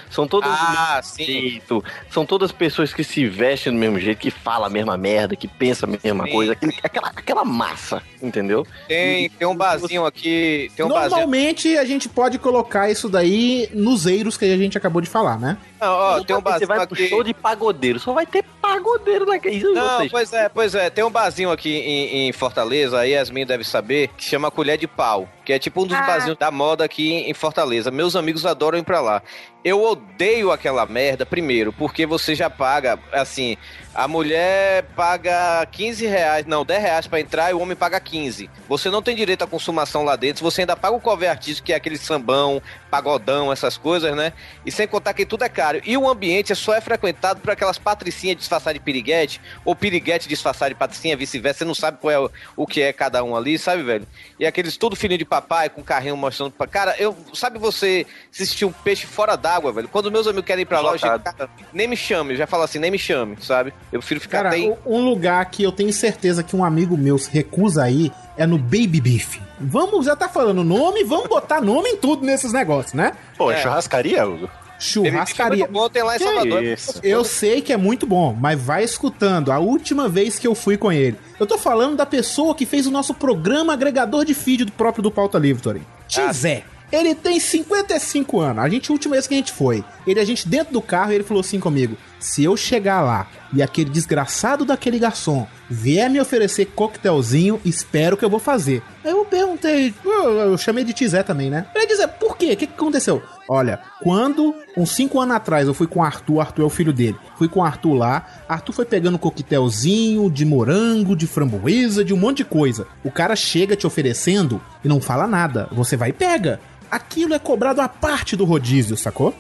[0.10, 1.84] São todas Ah, jeito.
[2.10, 5.48] São todas pessoas que se vestem do mesmo jeito, que falam a mesma merda, que
[5.48, 6.32] pensam a mesma Sim.
[6.32, 6.52] coisa.
[6.54, 8.66] aquele- aquela, aquela massa, entendeu?
[8.88, 10.72] Tem, tem um barzinho aqui.
[10.76, 11.10] Tem um barzinho.
[11.12, 15.40] Normalmente a gente pode colocar isso daí nos eiros que a gente acabou de falar,
[15.40, 15.58] né?
[15.80, 17.08] Não, ó, tem um você barzinho vai pro aqui.
[17.08, 19.64] show de pagodeiro, só vai ter pagodeiro naquele.
[19.64, 20.90] Não, vocês- pois é, pois é.
[20.90, 24.88] Tem um barzinho aqui em, em Fortaleza, a Yasmin deve saber, que chama Colher de
[24.88, 25.28] Pau.
[25.44, 26.02] Que é tipo um dos Ah.
[26.02, 27.90] barzinhos da moda aqui em Fortaleza.
[27.90, 29.22] Meus amigos adoram ir pra lá.
[29.64, 33.58] Eu odeio aquela merda, primeiro, porque você já paga, assim,
[33.94, 38.50] a mulher paga 15 reais, não, 10 reais pra entrar e o homem paga 15.
[38.68, 41.74] Você não tem direito à consumação lá dentro, você ainda paga o cover artístico, que
[41.74, 44.34] é aquele sambão, pagodão, essas coisas, né?
[44.66, 45.82] E sem contar que tudo é caro.
[45.86, 50.70] E o ambiente só é frequentado por aquelas patricinhas disfarçadas de piriguete, ou piriguete disfarçado
[50.70, 51.60] de patricinha, vice-versa.
[51.60, 54.08] Você não sabe qual é o, o que é cada um ali, sabe, velho?
[54.40, 56.66] E aqueles tudo filhinho de papai, com carrinho mostrando pra.
[56.66, 57.16] Cara, eu.
[57.34, 59.88] Sabe você se um peixe fora d'água, velho?
[59.88, 61.24] Quando meus amigos querem ir pra lá, eu Lotado.
[61.24, 63.74] cara, nem me chame, eu já falo assim, nem me chame, sabe?
[63.92, 67.18] Eu prefiro ficar Cara, até um lugar que eu tenho certeza que um amigo meu
[67.18, 69.40] se recusa aí é no Baby Beef.
[69.60, 73.14] Vamos, já tá falando nome, vamos botar nome em tudo nesses negócios, né?
[73.38, 73.62] Pô, É.
[73.62, 74.50] churrascaria, Hugo?
[74.80, 75.60] Churrascaria.
[75.66, 76.64] Muito bom, tem lá em Que Salvador.
[76.64, 77.00] isso?
[77.04, 79.52] Eu sei que é muito bom, mas vai escutando.
[79.52, 81.16] A última vez que eu fui com ele.
[81.40, 85.04] Eu tô falando da pessoa que fez o nosso programa agregador de feed do próprio
[85.04, 85.86] do Pauta Livre, Torinho.
[86.08, 86.64] Tizé.
[86.92, 88.64] Ele tem 55 anos.
[88.64, 91.24] A gente, última vez que a gente foi, ele, a gente dentro do carro, ele
[91.24, 96.66] falou assim comigo: se eu chegar lá e aquele desgraçado daquele garçom vier me oferecer
[96.66, 98.84] coquetelzinho, espero que eu vou fazer.
[99.04, 101.66] Aí eu perguntei, eu, eu chamei de Tizé também, né?
[101.74, 102.54] Ele dizer, por quê?
[102.54, 103.22] O que, que aconteceu?
[103.50, 106.94] Olha, quando, uns 5 anos atrás, eu fui com o Arthur, Arthur é o filho
[106.94, 107.18] dele.
[107.38, 112.18] Fui com o Arthur lá, Arthur foi pegando coquetelzinho de morango, de framboesa, de um
[112.18, 112.88] monte de coisa.
[113.04, 115.68] O cara chega te oferecendo e não fala nada.
[115.72, 116.60] Você vai e pega.
[116.92, 119.34] Aquilo é cobrado a parte do rodízio, sacou?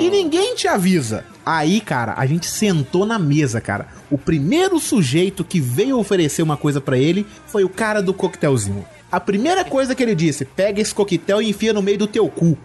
[0.00, 1.24] E ninguém te avisa.
[1.44, 3.88] Aí, cara, a gente sentou na mesa, cara.
[4.10, 8.84] O primeiro sujeito que veio oferecer uma coisa pra ele foi o cara do coquetelzinho.
[9.10, 12.28] A primeira coisa que ele disse: pega esse coquetel e enfia no meio do teu
[12.28, 12.58] cu.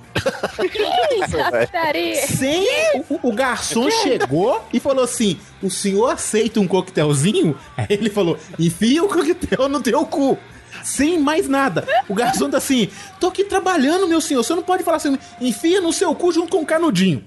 [1.65, 2.15] Putaria.
[2.27, 2.67] Sem
[3.09, 7.55] o, o- o garçom chegou e falou assim: o senhor aceita um coquetelzinho?
[7.77, 10.37] Aí ele falou: enfia o coquetel no teu cu.
[10.83, 11.87] Sem mais nada.
[12.07, 14.43] O garçom tá assim: tô aqui trabalhando, meu senhor.
[14.43, 17.23] Você não pode falar assim, enfia no seu cu junto com o canudinho.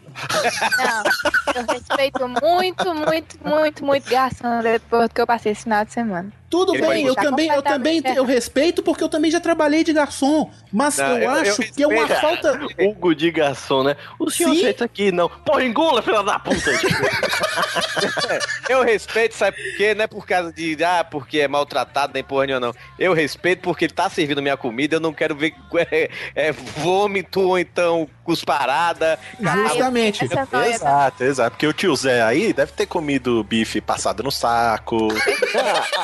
[0.76, 5.92] Não, eu respeito muito, muito, muito, muito garçom depois que eu passei esse final de
[5.92, 6.41] semana.
[6.52, 9.82] Tudo Ele bem, eu também, eu também completamente eu respeito porque eu também já trabalhei
[9.82, 10.50] de garçom.
[10.70, 12.60] Mas Não, eu, eu- eu acho que é uma falta.
[12.78, 13.96] Hugo de garçom, né?
[14.18, 15.30] O senhor aceita aqui, não.
[15.30, 16.70] Porra, engula, filha da puta!
[18.68, 19.94] Eu respeito, sabe por quê?
[19.94, 22.74] Não é por causa de, ah, porque é maltratado, nem porra nenhuma, não.
[22.98, 25.54] Eu respeito porque ele tá servindo minha comida, eu não quero ver
[25.90, 26.10] é,
[26.48, 29.18] é, vômito ou então cusparada.
[29.40, 30.24] Justamente.
[30.24, 31.50] Essa noia tá- Exato, exato.
[31.52, 35.08] Porque o tio Zé aí deve ter comido bife passado no saco.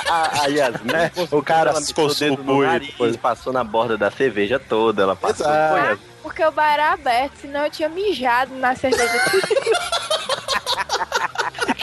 [0.08, 2.88] a, a, a Yasmin, É, o cara meteu escoçou dedo o no cu e nariz,
[2.90, 5.46] depois- passou na borda da cerveja toda, ela passou.
[5.46, 5.70] Exato.
[5.72, 6.04] Foi, Ah, Yasmin.
[6.22, 9.08] porque o bar era aberto, senão eu tinha mijado na cerveja.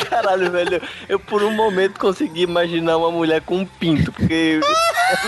[0.10, 4.60] Caralho, velho, eu por um momento consegui imaginar uma mulher com um pinto, porque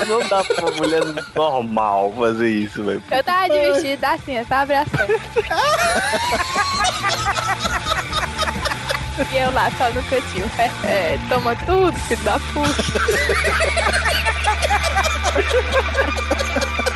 [0.07, 1.01] não dá pra uma mulher
[1.35, 3.03] normal fazer isso, velho.
[3.11, 5.13] Eu tava de vestido assim, eu tava abraçando.
[9.31, 10.49] E eu lá, só no cantinho.
[10.57, 12.83] É, é, toma tudo, filho da puta.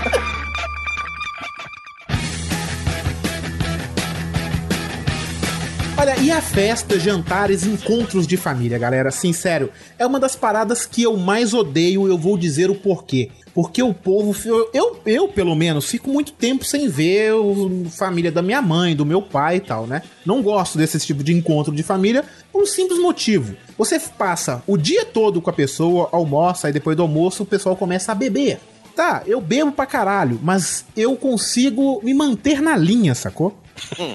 [6.02, 9.12] Olha, e a festa, jantares, encontros de família, galera?
[9.12, 13.30] Sério, é uma das paradas que eu mais odeio eu vou dizer o porquê.
[13.54, 14.36] Porque o povo,
[14.74, 19.06] eu, eu, pelo menos, fico muito tempo sem ver o família da minha mãe, do
[19.06, 20.02] meu pai e tal, né?
[20.26, 23.56] Não gosto desse tipo de encontro de família por um simples motivo.
[23.78, 27.76] Você passa o dia todo com a pessoa, almoça, e depois do almoço o pessoal
[27.76, 28.60] começa a beber.
[28.95, 33.61] Tá, eu bebo pra caralho, mas eu consigo me manter na linha, sacou?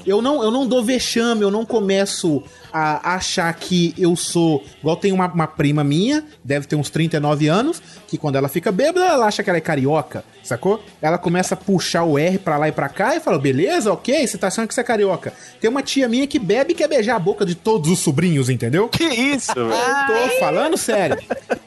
[0.06, 2.42] Eu não, eu não dou vexame, eu não começo
[2.72, 4.62] a achar que eu sou.
[4.80, 8.70] Igual tem uma, uma prima minha, deve ter uns 39 anos, que quando ela fica
[8.70, 10.82] bêbada, ela acha que ela é carioca, sacou?
[11.00, 14.26] Ela começa a puxar o R pra lá e pra cá e fala: beleza, ok,
[14.26, 15.32] você tá achando que você é carioca.
[15.60, 18.50] Tem uma tia minha que bebe e quer beijar a boca de todos os sobrinhos,
[18.50, 18.88] entendeu?
[18.88, 19.70] Que isso, velho?
[19.70, 21.18] Tô falando sério.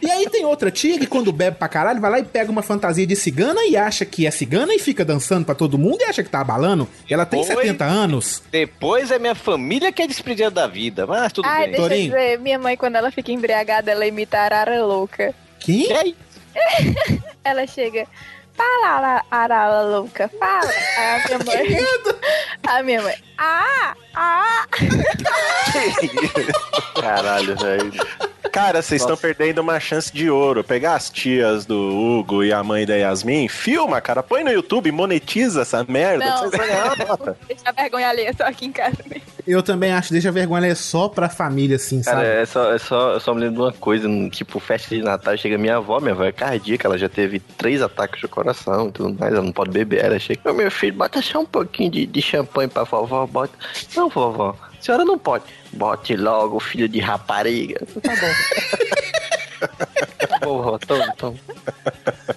[0.02, 2.62] E aí tem outra tia que quando bebe pra caralho, vai lá e pega uma
[2.62, 6.04] fantasia de cigana e acha que é cigana e fica dançando pra todo mundo e
[6.06, 6.88] acha que tá abalando.
[7.10, 7.46] Ela tem Oi?
[7.46, 8.44] 70 anos.
[8.52, 11.72] Depois é minha família que é despedida da vida, mas tudo Ai, bem.
[11.72, 15.34] deixa eu dizer, minha mãe, quando ela fica embriagada, ela imita a arara louca.
[15.60, 16.16] Quem?
[17.44, 18.06] Ela chega.
[18.60, 20.70] Fala, ara- arara louca, fala.
[20.98, 21.78] Aí a minha mãe.
[22.68, 23.16] a minha mãe.
[23.38, 23.96] Ah!
[24.14, 24.66] Ah!
[27.00, 27.92] Caralho, velho.
[28.52, 30.64] Cara, vocês estão perdendo uma chance de ouro.
[30.64, 34.92] Pegar as tias do Hugo e a mãe da Yasmin, filma, cara, põe no YouTube,
[34.92, 36.26] monetiza essa merda.
[36.26, 36.50] Não.
[37.08, 37.38] nota.
[37.48, 39.29] Deixa a vergonha alheia só aqui em casa mesmo.
[39.52, 42.28] Eu também acho, deixa a vergonha é só pra família, assim, Cara, sabe?
[42.30, 45.02] é só, é só, eu só me lembro de uma coisa, no- tipo, festa de
[45.02, 48.90] Natal, chega minha avó, minha avó é cardíaca, ela já teve três ataques de coração
[48.90, 51.46] e tudo mais, ela não pode beber, ela chega, "Ô, meu filho, bota só um
[51.46, 53.54] pouquinho de, de champanhe pra vovó, bota.
[53.96, 55.46] Não, vovó, a senhora não pode.
[55.74, 57.80] Bote logo, filho de rapariga.
[58.04, 58.90] Tá bom.
[60.44, 61.38] vovó, toma, toma.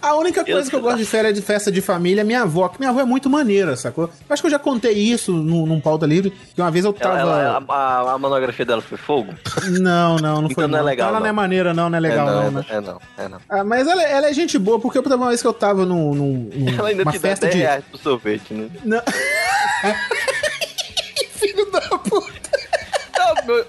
[0.01, 2.69] A única coisa que eu gosto de férias de festa de família é minha avó,
[2.69, 4.05] que minha avó é muito maneira, sacou?
[4.05, 6.95] Eu acho que eu já contei isso num, num pauta livre, que uma vez eu
[6.99, 7.19] Ela, tava.
[7.21, 9.33] ela- a, a, a monografia dela foi fogo?
[9.81, 11.27] Não, não, não foi Então não é legal, Ela não.
[11.27, 11.35] é não.
[11.37, 12.67] maneira, não, não é legal, é, não, não, né?
[12.71, 13.39] é não, é não.
[13.49, 15.85] Ah, mas ela, ela é gente boa, porque eu tava uma vez que eu tava
[15.87, 17.61] num, num, num- Ela ainda uma te dá festa 10 de.
[17.63, 18.69] reais pro sorvete, né?
[18.85, 19.01] Não.
[21.35, 21.82] Filho da.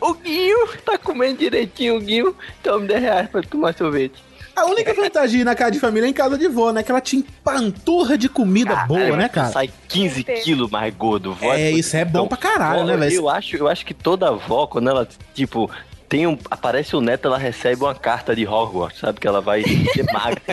[0.02, 2.36] O Guinho tá comendo direitinho, o Guinho.
[2.62, 4.24] Toma 10 reais pra tomar sorvete.
[4.56, 6.84] A única vantagem de ir na casa de família é em casa de vó, né?
[6.84, 9.50] Que ela te empanturra de comida boa, Caralho, né, cara?
[9.50, 11.34] Sai 15 quilos mais gordo.
[11.34, 13.16] Vó É, isso é bom pra caralho, né, velho?
[13.16, 15.72] Eu acho, eu acho que toda avó, quando ela, tipo,
[16.14, 19.20] tem um, aparece o neto, ela recebe uma carta de Hogwarts, sabe?
[19.20, 20.44] Que ela vai ser magra,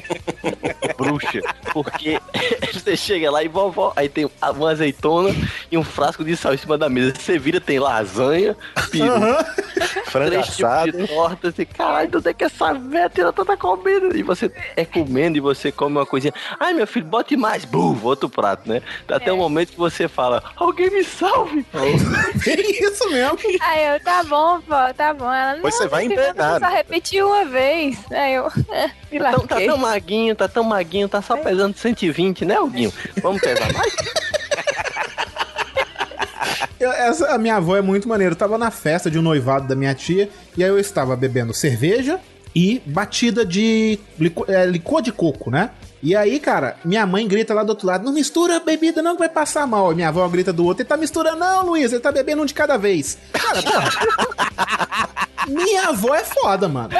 [0.96, 1.42] bruxa.
[1.70, 2.18] Porque
[2.72, 5.28] você chega lá e vovó, aí tem uma azeitona
[5.70, 7.14] e um frasco de sal em cima da mesa.
[7.14, 8.56] Você vira, tem lasanha,
[8.90, 9.12] peru,
[10.08, 10.92] Frango três tipos assado.
[10.92, 14.16] de torta, assim, caralho, de onde é que essa véia tira tanta comida?
[14.16, 16.32] E você é comendo e você come uma coisinha.
[16.58, 17.66] Ai, meu filho, bote mais.
[17.66, 18.80] Bum, outro prato, né?
[19.06, 21.66] Até o momento que você fala, alguém me salve.
[21.74, 23.38] É isso mesmo.
[23.60, 25.30] Aí eu, tá bom, vó, tá bom.
[25.30, 26.64] Ela, não, Pois você vai internado.
[26.64, 27.98] Só repetiu uma vez.
[28.10, 31.76] Aí eu, é, me Tá tão, tá tão maguinho, tá tão maguinho, tá só pesando
[31.76, 32.92] 120, né, Alguinho?
[33.22, 33.94] Vamos pesar mais?
[36.78, 38.32] Eu- essa, a minha avó é muito maneira.
[38.32, 41.52] Eu tava na festa de um noivado da minha tia e aí eu estava bebendo
[41.52, 42.18] cerveja
[42.54, 45.70] e batida de lico- é, licor de coco, né?
[46.02, 49.12] E aí, cara, minha mãe grita lá do outro lado: não mistura a bebida, não,
[49.12, 49.92] que vai passar mal.
[49.92, 52.46] E minha avó grita do outro: ele tá misturando, não, Luiz, ele tá bebendo um
[52.46, 53.18] de cada vez.
[53.34, 53.90] Cara, porra.
[55.48, 56.90] minha avó é foda, mano.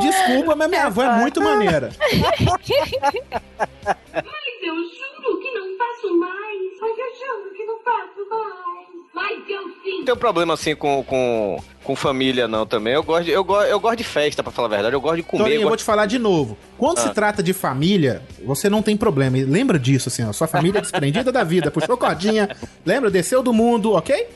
[0.00, 1.90] Desculpa, mas minha avó é muito maneira.
[2.00, 2.18] Mas
[4.62, 6.80] eu juro que não faço mais.
[6.80, 8.88] Mas eu juro que não faço mais.
[9.12, 9.98] Mas eu sim.
[9.98, 12.92] Não tenho problema assim com, com, com família, não, também.
[12.94, 14.94] Eu gosto, de, eu, go- eu gosto de festa, pra falar a verdade.
[14.94, 15.42] Eu gosto de comer.
[15.44, 16.56] Torinho, eu eu vou te falar de novo.
[16.78, 17.02] Quando Ah.
[17.02, 19.38] se trata de família, você não tem problema.
[19.38, 20.32] E lembra disso, assim, ó.
[20.32, 22.48] Sua família é desprendida da vida, puxou cordinha,
[22.84, 23.10] lembra?
[23.10, 24.26] Desceu do mundo, ok?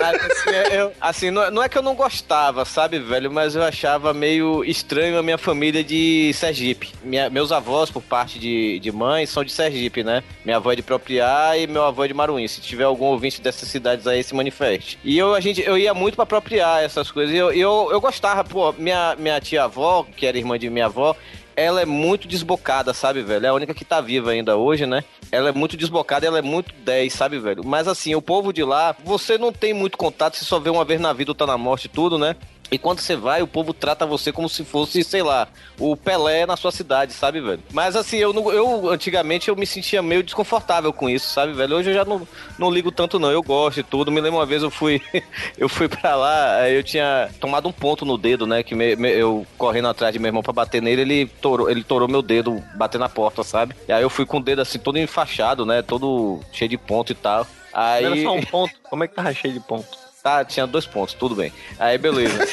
[0.00, 3.30] Assim, eu- assim, não, é- não é que eu não gostava, sabe, velho?
[3.30, 6.90] Mas eu achava meio estranho a minha família de Sergipe.
[7.02, 10.22] Minha- meus avós, por parte de, de mãe, são de Sergipe, né?
[10.44, 12.46] Minha avó é de Propriá e meu avô é de Maruim.
[12.48, 14.98] Se tiver algum ouvinte dessas cidades aí, se manifeste.
[15.04, 17.34] E eu, a gente, eu ia muito pra Propriá, essas coisas.
[17.34, 21.16] Eu, eu, eu gostava, pô, minha, minha tia-avó, que era irmã de minha avó,
[21.56, 23.46] ela é muito desbocada, sabe, velho?
[23.46, 25.04] É a única que tá viva ainda hoje, né?
[25.30, 27.64] Ela é muito desbocada, ela é muito 10, sabe, velho?
[27.64, 30.84] Mas assim, o povo de lá, você não tem muito contato, você só vê uma
[30.84, 32.34] vez na vida ou tá na morte e tudo, né?
[32.70, 35.48] E quando você vai, o povo trata você como se fosse, sei lá,
[35.78, 37.60] o Pelé na sua cidade, sabe, velho?
[37.72, 41.76] Mas assim, eu, não- eu antigamente eu me sentia meio desconfortável com isso, sabe, velho?
[41.76, 42.26] Hoje eu já não,
[42.58, 43.30] não ligo tanto, não.
[43.30, 44.12] Eu gosto e tudo.
[44.12, 45.02] Me lembro uma vez eu fui,
[45.58, 48.62] eu fui pra lá, aí eu tinha tomado um ponto no dedo, né?
[48.62, 51.82] Que me- me- eu correndo atrás de meu irmão pra bater nele, ele torou, ele
[51.82, 53.74] torou meu dedo, bater na porta, sabe?
[53.88, 55.82] E aí eu fui com o dedo assim, todo enfaixado, né?
[55.82, 57.44] Todo cheio de ponto e tal.
[57.72, 58.04] Aí.
[58.04, 58.74] Era só um ponto.
[58.88, 59.99] Como é que tava cheio de ponto?
[60.22, 61.50] Tá, tinha dois pontos, tudo bem.
[61.78, 62.38] Aí, beleza.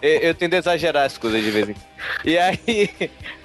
[0.00, 1.95] eu, eu tento exagerar as coisas de vez em quando.
[2.24, 2.90] E aí,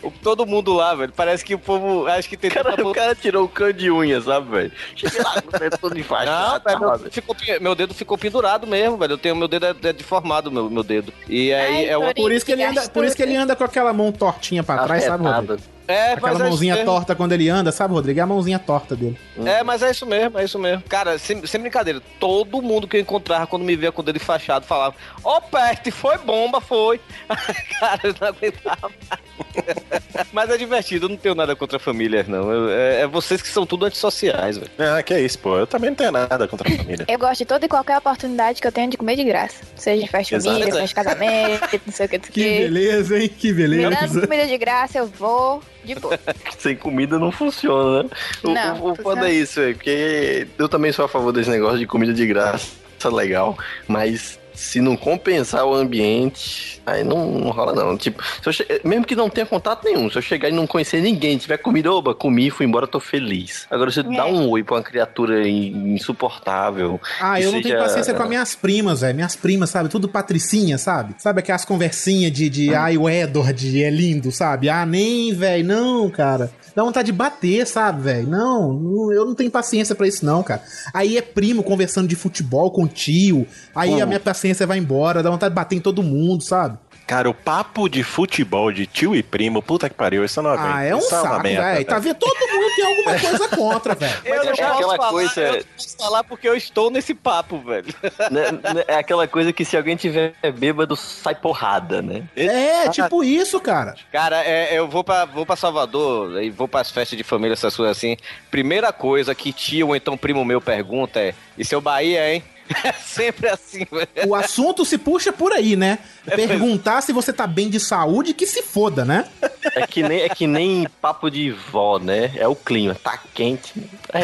[0.02, 2.08] o- todo mundo lá, velho, parece que o povo.
[2.08, 4.72] Acho que tem Cara, o cara tirou o cano de unha, sabe, velho?
[4.96, 6.80] Cheguei lá o dedo todo Não, velho, sabe?
[7.04, 9.14] meu, ficou, meu dedo ficou pendurado mesmo, velho.
[9.14, 11.14] Eu tenho, meu dedo é, é deformado, meu, meu dedo.
[11.28, 12.14] E aí Ai, é uma.
[12.14, 14.84] Por isso, que ele anda, por isso que ele anda com aquela mão tortinha pra
[14.84, 15.54] trás, sabe, Rodrigo?
[15.54, 15.82] Afetado.
[15.88, 16.90] É, Aquela mas é mãozinha mesmo.
[16.90, 18.18] torta quando ele anda, sabe, Rodrigo?
[18.18, 19.20] É a mãozinha torta dele.
[19.44, 20.82] É, mas é isso mesmo, é isso mesmo.
[20.88, 24.16] Cara, sem, sem brincadeira, todo mundo que eu encontrava quando me via com o dedo
[24.16, 27.02] enfaixado falava: Ô, peste, foi bomba, foi.
[27.80, 28.28] Cara, eu não
[30.34, 32.52] Mas é divertido, eu não tenho nada contra famílias, não.
[32.52, 34.72] Eu- é, é vocês que são tudo antissociais, velho.
[34.80, 35.58] Ah, que isso, pô.
[35.58, 37.06] Eu também não tenho nada contra a família.
[37.08, 39.64] Eu gosto de toda e qualquer oportunidade que eu tenho de comer de graça.
[39.76, 42.44] Seja em festa família, seja de casamento, não sei o que, não sei Que que.
[42.60, 43.30] beleza, hein?
[43.30, 44.22] Que Me dando beleza.
[44.22, 46.20] comida de graça, eu vou de boa.
[46.58, 48.10] Sem comida não funciona, né?
[48.44, 51.50] O, Não, o, o foda é isso, é porque eu também sou a favor desse
[51.50, 52.68] negócio de comida de graça,
[53.12, 57.98] legal, mas se não compensar o ambiente, aí não, não rola não.
[57.98, 61.38] Tipo, che- mesmo que não tenha contato nenhum, se eu chegar e não conhecer ninguém,
[61.38, 63.66] tiver comida, oba, comi, fui embora, tô feliz.
[63.72, 64.32] Agora, se dá É.
[64.32, 67.00] um oi pra uma criatura in- insuportável.
[67.20, 69.16] Ah, eu não tenho seja- paciência com as minhas primas, velho.
[69.16, 69.90] Minhas primas, sabe?
[69.90, 71.16] Tudo patricinha, sabe?
[71.18, 74.70] Sabe aquelas conversinhas de, de ai, o Edward é lindo, sabe?
[74.70, 76.52] Ah, nem, velho, não, cara.
[76.76, 78.28] Dá vontade de bater, sabe, velho?
[78.28, 80.62] Não, eu não tenho paciência pra isso, não, cara.
[80.94, 83.46] Aí é primo conversando de futebol com tio.
[83.76, 84.02] Aí Pô.
[84.02, 86.78] a minha paciência vai embora, dá vontade de bater em todo mundo, sabe?
[87.08, 90.52] Cara, o papo de futebol de tio e primo, puta que pariu, isso eu não
[90.52, 90.74] aguento.
[90.76, 91.86] Ah, é um uma saco, velho.
[91.86, 92.16] Tá vendo?
[92.16, 94.14] Todo mundo tem alguma coisa contra, velho.
[94.24, 97.14] Eu Mas não é posso aquela falar, coisa- eu posso falar porque eu estou nesse
[97.14, 97.86] papo, velho.
[98.32, 102.24] Né, É aquela coisa que se alguém tiver bêbado, sai porrada, né?
[102.36, 103.96] É, tipo isso, cara.
[104.12, 107.76] Cara, é, eu vou pra, vou pra Salvador e vou pras festas de família, essas
[107.76, 108.16] coisas assim.
[108.50, 112.44] Primeira coisa que tio ou então primo meu pergunta é: e seu Bahia, hein?
[112.84, 114.10] É sempre assim, velho.
[114.30, 116.00] O assunto se puxa por aí, né?
[116.26, 119.28] Perguntar se você tá bem de saúde, que se foda, né?
[119.76, 122.32] É que nem, é que nem papo de vó, né?
[122.36, 122.96] É o clima.
[122.96, 123.74] Tá quente.
[124.14, 124.24] É,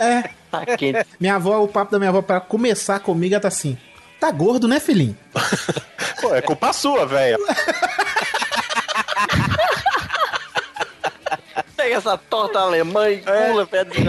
[0.00, 0.30] É.
[0.50, 1.06] tá quente.
[1.20, 3.76] Minha avó, o papo da minha avó pra começar comigo, ela tá assim.
[4.20, 5.16] Tá gordo, né, filhinho?
[6.20, 7.38] Pô, é culpa sua, velho.
[11.88, 14.08] Pega essa torta alemã e pula perto de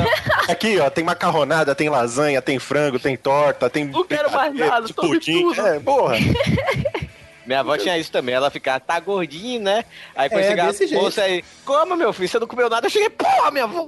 [0.51, 3.85] Aqui, ó, tem macarronada, tem lasanha, tem frango, tem torta, tem.
[3.85, 5.41] Não quero mais nada, tome pudim.
[5.43, 5.65] tudo.
[5.65, 6.15] É, porra.
[7.47, 9.83] Minha avó tinha isso também, ela ficava, tá gordinho, né?
[10.15, 12.85] Aí quando É, chegava a moça aí, como meu filho, você não comeu nada?
[12.85, 13.87] Eu cheguei, porra, minha avó!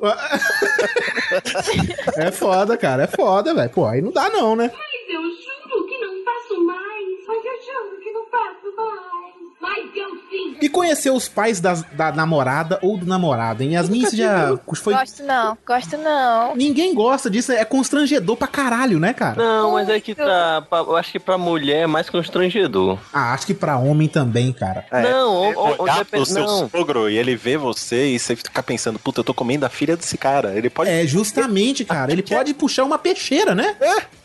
[2.18, 3.70] É foda, cara, é foda, velho.
[3.70, 4.72] Pô, aí não dá não, né?
[4.74, 7.08] Mas eu juro que não faço mais.
[7.28, 9.36] Mas eu juro que não faço mais.
[9.60, 10.21] Mas eu.
[10.62, 13.74] E conhecer os pais das- da namorada ou do namorado, hein?
[13.74, 14.94] Yasmin, você já foi...
[14.94, 16.56] Gosto não, gosto não.
[16.56, 19.42] Ninguém gosta disso, é constrangedor pra caralho, né, cara?
[19.44, 20.62] Não, mas é que tá.
[20.70, 22.98] pra- Eu acho que pra mulher é mais constrangedor.
[23.12, 24.86] Ah, acho que pra homem também, cara.
[24.92, 26.70] É, Não, ou- ou- ou olhar depende- pro seu não.
[26.70, 29.98] sogro e ele vê você e você ficar pensando, puta, eu tô comendo a filha
[29.98, 30.56] desse cara.
[30.56, 30.89] Ele pode.
[30.89, 32.12] É, justamente, cara.
[32.12, 33.76] Ele pode puxar uma peixeira, né?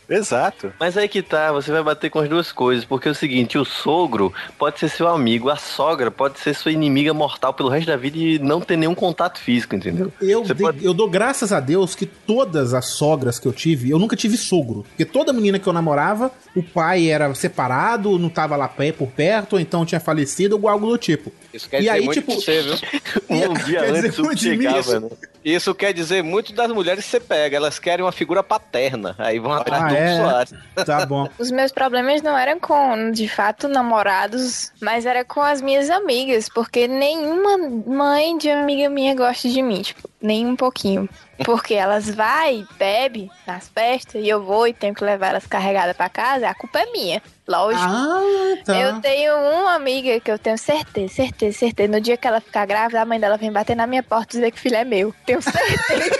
[0.09, 0.71] Exato.
[0.79, 3.57] Mas aí que tá, você vai bater com as duas coisas, porque é o seguinte,
[3.57, 7.87] o sogro pode ser seu amigo, a sogra pode ser sua inimiga mortal pelo resto
[7.87, 10.11] da vida e não ter nenhum contato físico, entendeu?
[10.21, 13.89] Eu, dei- pode- eu dou graças a Deus que todas as sogras que eu tive,
[13.89, 14.83] eu nunca tive sogro.
[14.89, 19.07] Porque toda menina que eu namorava, o pai era separado, não tava lá pé por
[19.09, 21.31] perto, ou então tinha falecido, ou algo do tipo.
[21.53, 22.75] Isso quer E dizer aí, muito tipo- de você, viu?
[23.29, 25.09] Um dia Quer dizer, antes o muito de chegava, isso- né?
[25.45, 29.39] Isso quer dizer muito das mulheres que você pega, elas querem uma figura paterna, aí
[29.39, 30.83] vão atrás Ah, do é?
[30.83, 31.27] Tá bom.
[31.37, 36.49] Os meus problemas não eram com, de fato, namorados, mas era com as minhas amigas,
[36.49, 41.09] porque nenhuma mãe de amiga minha gosta de mim, tipo, nem um pouquinho.
[41.45, 45.95] Porque elas vai, bebe nas festas e eu vou e tenho que levar elas carregadas
[45.95, 47.21] pra casa, a culpa é minha.
[47.47, 47.85] Lógico.
[47.85, 48.75] Ah, tá.
[48.75, 51.91] Eu tenho uma amiga que eu tenho certeza, certeza, certeza.
[51.91, 54.39] No dia que ela ficar grávida, a mãe dela vem bater na minha porta e
[54.39, 55.13] dizer que o filho é meu.
[55.25, 56.17] Tenho certeza.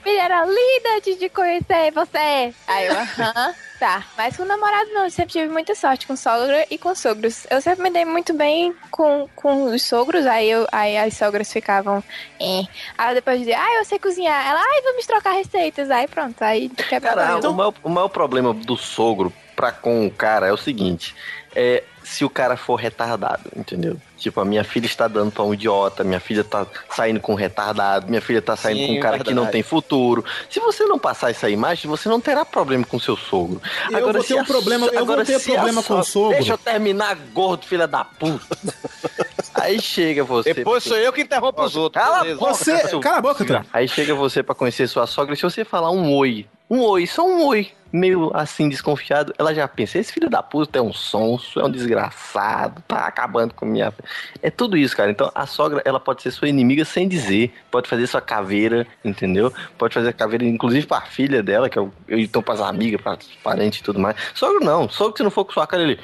[0.03, 2.53] filha era linda antes de conhecer você.
[2.67, 3.55] Aí eu, aham.
[3.79, 7.45] Tá, mas com namorado não, eu sempre tive muita sorte com sogra e com sogros.
[7.49, 11.51] Eu sempre me dei muito bem com, com os sogros, aí, eu, aí as sogras
[11.51, 12.01] ficavam.
[12.39, 12.61] É.
[12.97, 14.47] Aí depois dizia, ah, eu sei cozinhar.
[14.47, 15.91] Ela, ai, vamos trocar receitas.
[15.91, 20.11] Aí pronto, aí quebra Cara, o, maior, o maior problema do sogro pra com o
[20.11, 21.13] cara é o seguinte:
[21.53, 23.97] é se o cara for retardado, entendeu?
[24.17, 27.35] Tipo, a minha filha está dando pra um idiota, minha filha tá saindo com um
[27.35, 29.35] retardado, minha filha tá saindo Sim, com um cara que verdade.
[29.45, 30.23] não tem futuro.
[30.49, 33.61] Se você não passar essa imagem, você não terá problema com seu sogro.
[33.91, 36.37] Eu vou ter se um problema- so- eu vou ter problema com o so- sogro.
[36.37, 38.57] Deixa eu terminar, gordo, filha da puta.
[39.55, 40.53] Aí chega você.
[40.53, 42.01] Depois sou eu que interrompo os outros.
[42.03, 43.65] Cala a boca, Você- seu- cala a boca.
[43.71, 47.05] Aí chega você pra conhecer sua sogra e se você falar um oi, um oi,
[47.05, 50.91] só um oi, meio assim desconfiado, ela já pensa, esse filho da puta é um
[50.91, 53.93] sonso, é um desgraçado, tá acabando com minha...
[54.41, 55.11] É tudo isso, cara.
[55.11, 59.53] Então a sogra, ela pode ser sua inimiga sem dizer, pode fazer sua caveira, entendeu?
[59.77, 61.93] Pode fazer a caveira, inclusive pra filha dela, que é o...
[62.09, 64.15] então pras amigas, pras parentes e tudo mais.
[64.33, 65.99] Sogro não, sogro que se não for com sua cara, ele...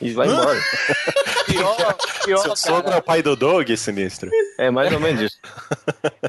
[0.00, 0.60] E vai embora.
[1.46, 4.30] Pior, pior, Seu sogro é o pai do Doug, sinistro.
[4.58, 5.38] É mais ou menos isso.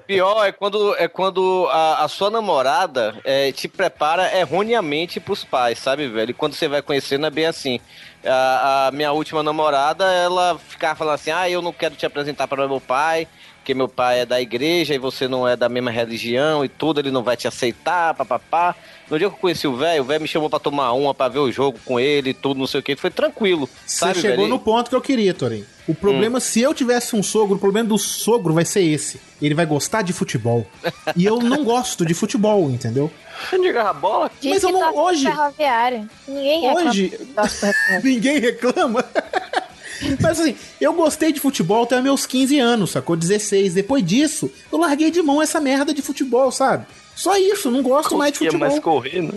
[0.07, 5.79] pior é quando, é quando a, a sua namorada é, te prepara erroneamente pros pais,
[5.79, 6.31] sabe, velho?
[6.31, 7.79] E quando você vai conhecer, não é bem assim.
[8.25, 12.47] A, a minha última namorada, ela ficava falando assim: ah, eu não quero te apresentar
[12.47, 13.27] para meu pai,
[13.57, 16.99] porque meu pai é da igreja e você não é da mesma religião e tudo,
[16.99, 18.75] ele não vai te aceitar, papapá.
[19.09, 21.27] No dia que eu conheci o velho, o velho me chamou pra tomar uma, pra
[21.27, 22.95] ver o jogo com ele e tudo, não sei o que.
[22.95, 24.49] Foi tranquilo, Você sabe, chegou velho?
[24.49, 25.65] no ponto que eu queria, Torinho.
[25.87, 29.19] O problema, se eu tivesse um sogro, o problema do sogro vai ser esse.
[29.41, 30.67] Ele vai gostar de futebol.
[31.15, 33.09] e eu não gosto de futebol, entendeu?
[33.49, 34.29] Você não jogar bola?
[34.39, 35.27] Diz Mas eu não- hoje-.
[36.27, 38.03] Ninguém reclama Hoje- Ferroviário.
[38.03, 39.05] Ninguém reclama.
[40.21, 43.15] Mas assim, eu gostei de futebol até meus 15 anos, sacou?
[43.15, 43.73] 16.
[43.73, 46.85] Depois disso, eu larguei de mão essa merda de futebol, sabe?
[47.19, 48.59] Só isso, não gosto mais de futebol.
[48.59, 49.33] mais correr, né?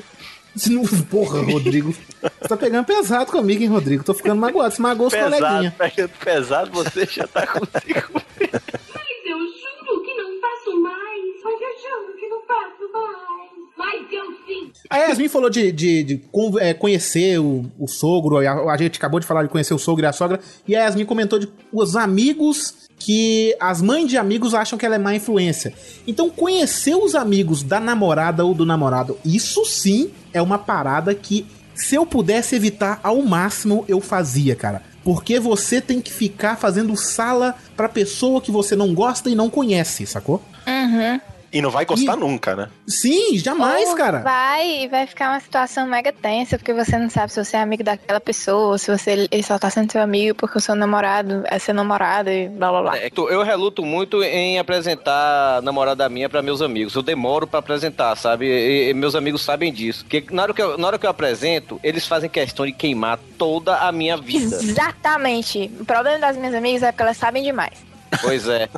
[0.54, 1.92] Se não- Porra, Rodrigo.
[1.92, 4.04] Você tá pegando pesado comigo, hein, Rodrigo?
[4.04, 4.74] Tô ficando magoado.
[4.74, 5.74] Você magoou os Pesado, coleguinhas.
[5.74, 8.22] pegando pesado, você já tá consigo.
[8.38, 11.22] Mas eu juro que não faço mais.
[11.42, 13.52] Mas eu juro que não faço mais.
[13.78, 14.72] Mas eu sim.
[14.90, 16.24] A Yasmin falou de, de, de
[16.60, 20.04] é, conhecer o, o sogro, a, a gente acabou de falar de conhecer o sogro
[20.04, 24.54] e a sogra, e a Yasmin comentou de os amigos que as mães de amigos
[24.54, 25.74] acham que ela é má influência.
[26.06, 31.44] Então, conhecer os amigos da namorada ou do namorado, isso sim é uma parada que,
[31.74, 34.82] se eu pudesse evitar ao máximo, eu fazia, cara.
[35.02, 39.50] Porque você tem que ficar fazendo sala pra pessoa que você não gosta e não
[39.50, 40.40] conhece, sacou?
[40.64, 41.20] Uhum.
[41.52, 42.68] E não vai gostar nunca, né?
[42.86, 44.20] Sim, jamais, Ou cara.
[44.20, 47.84] Vai, vai ficar uma situação mega tensa, porque você não sabe se você é amigo
[47.84, 51.58] daquela pessoa, se você ele só tá sendo seu amigo porque o seu namorado é
[51.58, 52.98] seu namorado e blá blá blá.
[52.98, 56.94] É, eu reluto muito em apresentar a namorada minha pra meus amigos.
[56.94, 58.46] Eu demoro pra apresentar, sabe?
[58.46, 60.04] E, e meus amigos sabem disso.
[60.04, 63.18] Porque na hora, que eu, na hora que eu apresento, eles fazem questão de queimar
[63.36, 64.56] toda a minha vida.
[64.56, 65.70] Exatamente.
[65.78, 67.91] O problema das minhas amigas é porque elas sabem demais.
[68.20, 68.68] Pois é.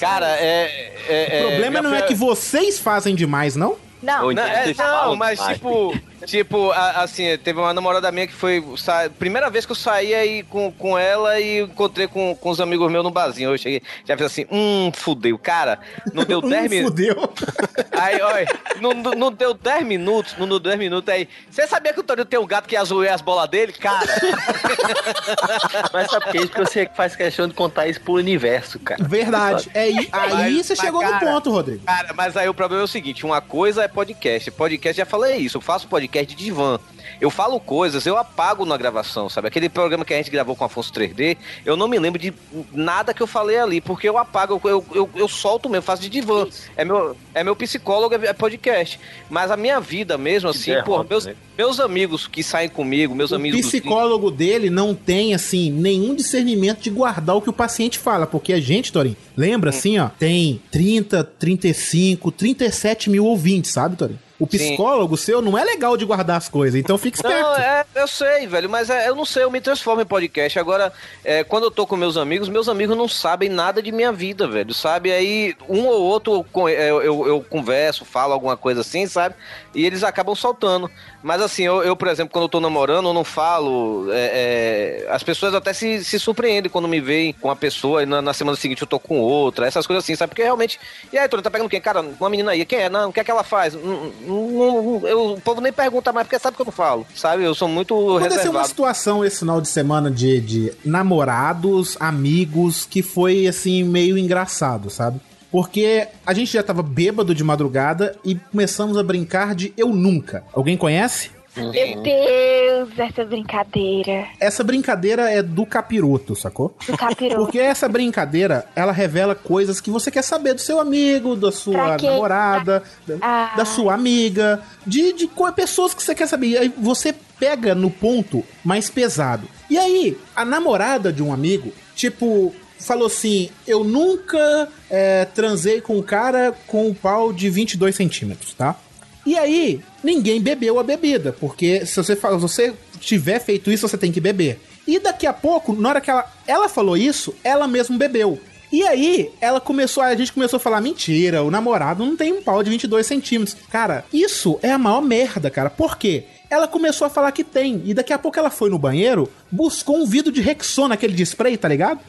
[0.00, 0.92] Cara, é.
[1.08, 3.76] é- O problema minha não é que vocês fazem demais, não?
[4.02, 5.56] Não, Não, é, não, mas demais.
[5.56, 5.94] tipo,
[6.26, 8.62] tipo, a- assim, teve uma namorada minha que foi.
[8.76, 12.60] sa- Primeira vez que eu saí aí com, com ela e encontrei com, com os
[12.60, 13.50] amigos meus no barzinho.
[13.50, 15.38] Eu cheguei, já fiz assim, hum, fudeu.
[15.38, 15.78] Cara,
[16.12, 16.90] não deu 10 Hum, minutos.
[17.06, 17.30] fudeu.
[18.00, 18.46] Aí, olha,
[18.80, 21.28] não, não, não deu 10 minutos, não deu 10 minutos aí.
[21.50, 23.72] Você sabia que o Torinho tem um gato que azuleia as bolas dele?
[23.74, 24.06] Cara,
[25.92, 26.46] Mas sabe por que é?
[26.46, 29.02] Porque você faz questão de contar isso pro universo, cara.
[29.04, 29.70] Verdade.
[29.74, 31.82] É, aí aí Mas- você mas, chegou no cara, ponto, Rodrigo.
[31.84, 34.50] Cara, mas aí o problema é o seguinte: uma coisa é podcast.
[34.50, 36.78] Podcast, já falei isso, eu faço podcast de divã.
[37.20, 39.48] Eu falo coisas, eu apago na gravação, sabe?
[39.48, 41.36] Aquele programa que a gente gravou com Afonso 3D,
[41.66, 42.32] eu não me lembro de
[42.72, 46.08] nada que eu falei ali, porque eu apago, eu, eu, eu, solto mesmo, faço de
[46.08, 46.46] divã.
[46.76, 48.98] É meu, é meu psicólogo, é podcast.
[49.28, 51.34] Mas a minha vida mesmo, assim, derrota, pô, meus, né?
[51.58, 53.60] meus amigos que saem comigo, meus O amigos.
[53.60, 58.26] do- psicólogo dele não tem, assim, nenhum discernimento de guardar o que o paciente fala.
[58.26, 64.18] Porque a gente, Torin, lembra, assim, ó, tem 30, 35, 37 mil ouvintes, sabe, Torin?
[64.40, 64.56] O Sim.
[64.56, 67.42] psicólogo seu não é legal de guardar as coisas, então fica esperto.
[67.42, 70.58] Não, é, eu sei, velho, mas é, eu não sei, eu me transformo em podcast.
[70.58, 70.90] Agora,
[71.22, 74.48] é, quando eu tô com meus amigos, meus amigos não sabem nada de minha vida,
[74.48, 75.12] velho, sabe?
[75.12, 79.34] Aí, um ou outro eu, eu- eu converso, falo alguma coisa assim, sabe?
[79.74, 80.90] E eles acabam soltando.
[81.22, 84.06] Mas assim, eu, eu, por exemplo, quando eu tô namorando, eu não falo.
[84.10, 88.06] é, é, as pessoas até se, se surpreendem quando me veem com uma pessoa e
[88.06, 90.30] na, na semana seguinte eu tô com outra, essas coisas assim, sabe?
[90.30, 90.80] Porque realmente.
[91.12, 91.80] E aí, Tony, tá pegando quem?
[91.80, 92.88] Cara, uma menina aí, quem é?
[92.88, 93.74] Não, o que é que ela faz?
[93.74, 97.44] Não, não- eu- o povo nem pergunta mais, porque sabe que eu não falo, sabe?
[97.44, 98.68] Eu sou muito Aconteceu uma reservado.
[98.68, 105.20] situação esse final de semana de, de namorados, amigos, que foi, assim, meio engraçado, sabe?
[105.50, 110.44] Porque a gente já tava bêbado de madrugada e começamos a brincar de Eu Nunca.
[110.52, 111.30] Alguém conhece?
[111.56, 114.28] Meu Deus, essa brincadeira.
[114.38, 116.76] Essa brincadeira é do capiroto, sacou?
[116.86, 117.40] Do capiroto.
[117.42, 121.96] Porque essa brincadeira, ela revela coisas que você quer saber do seu amigo, da sua
[121.96, 123.54] namorada, da, Ah.
[123.56, 126.46] da sua amiga, de, de pessoas que você quer saber.
[126.50, 129.48] E aí você pega no ponto mais pesado.
[129.68, 132.54] E aí, a namorada de um amigo, tipo,
[132.84, 138.54] falou assim: Eu nunca é, transei com um cara com um pau de 22 centímetros,
[138.54, 138.76] tá?
[139.24, 143.98] E aí, ninguém bebeu a bebida, porque se você, se você tiver feito isso, você
[143.98, 144.58] tem que beber.
[144.86, 148.40] E daqui a pouco, na hora que ela, ela falou isso, ela mesma bebeu.
[148.72, 152.42] E aí, ela começou, a gente começou a falar, mentira, o namorado não tem um
[152.42, 153.56] pau de 22 centímetros.
[153.68, 155.68] Cara, isso é a maior merda, cara.
[155.68, 156.24] Por quê?
[156.48, 159.96] Ela começou a falar que tem, e daqui a pouco ela foi no banheiro, buscou
[159.96, 162.00] um vidro de Rexona, aquele de spray, tá ligado?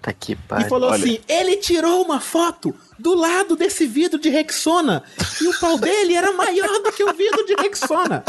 [0.00, 0.68] Tá que E pariu.
[0.68, 0.98] falou olha.
[0.98, 5.02] assim: ele tirou uma foto do lado desse vidro de Rexona
[5.40, 8.24] e o pau dele era maior do que o vidro de Rexona.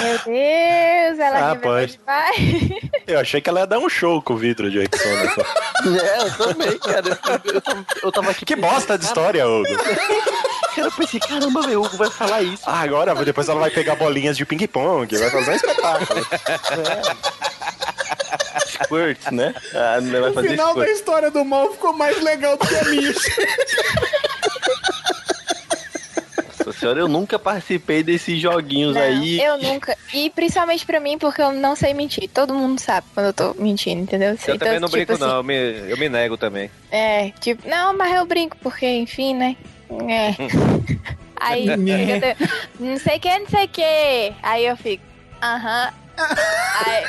[0.00, 1.98] Meu Deus, ela Ah, pode.
[1.98, 2.70] demais.
[3.06, 5.32] Eu achei que ela ia dar um show com o vidro de Rexona.
[5.82, 7.18] É, eu também, cara.
[7.44, 8.44] Eu, eu, tava- eu tava aqui.
[8.44, 9.66] que bosta de história, Hugo.
[10.76, 12.62] Cara, eu pensei, caramba, meu, o Hugo vai falar isso.
[12.64, 16.26] Ah, agora depois ela vai pegar bolinhas de ping-pong, vai fazer um espetáculo.
[18.60, 19.54] Squirt, né?
[19.74, 20.96] Ah, não vai O fazer final da squirt.
[20.96, 23.12] história do mal ficou mais legal do que a minha.
[26.58, 29.40] Nossa senhora, eu nunca participei desses joguinhos Não, aí.
[29.42, 29.96] eu nunca.
[30.14, 32.28] E principalmente pra mim, porque eu não sei mentir.
[32.32, 34.28] Todo mundo sabe quando eu tô mentindo, entendeu?
[34.30, 35.36] Eu Então, também não tipo brinco, assim, não.
[35.38, 35.54] Eu me,
[35.90, 36.70] eu me nego também.
[36.90, 39.56] É, tipo, não, mas eu brinco, porque, enfim, né?
[40.08, 40.34] É.
[41.44, 42.32] Aí, Né.
[42.78, 44.32] eu não sei o que, não sei o que.
[44.44, 45.02] Aí eu fico,
[45.42, 45.92] aham.
[46.86, 47.04] Aí,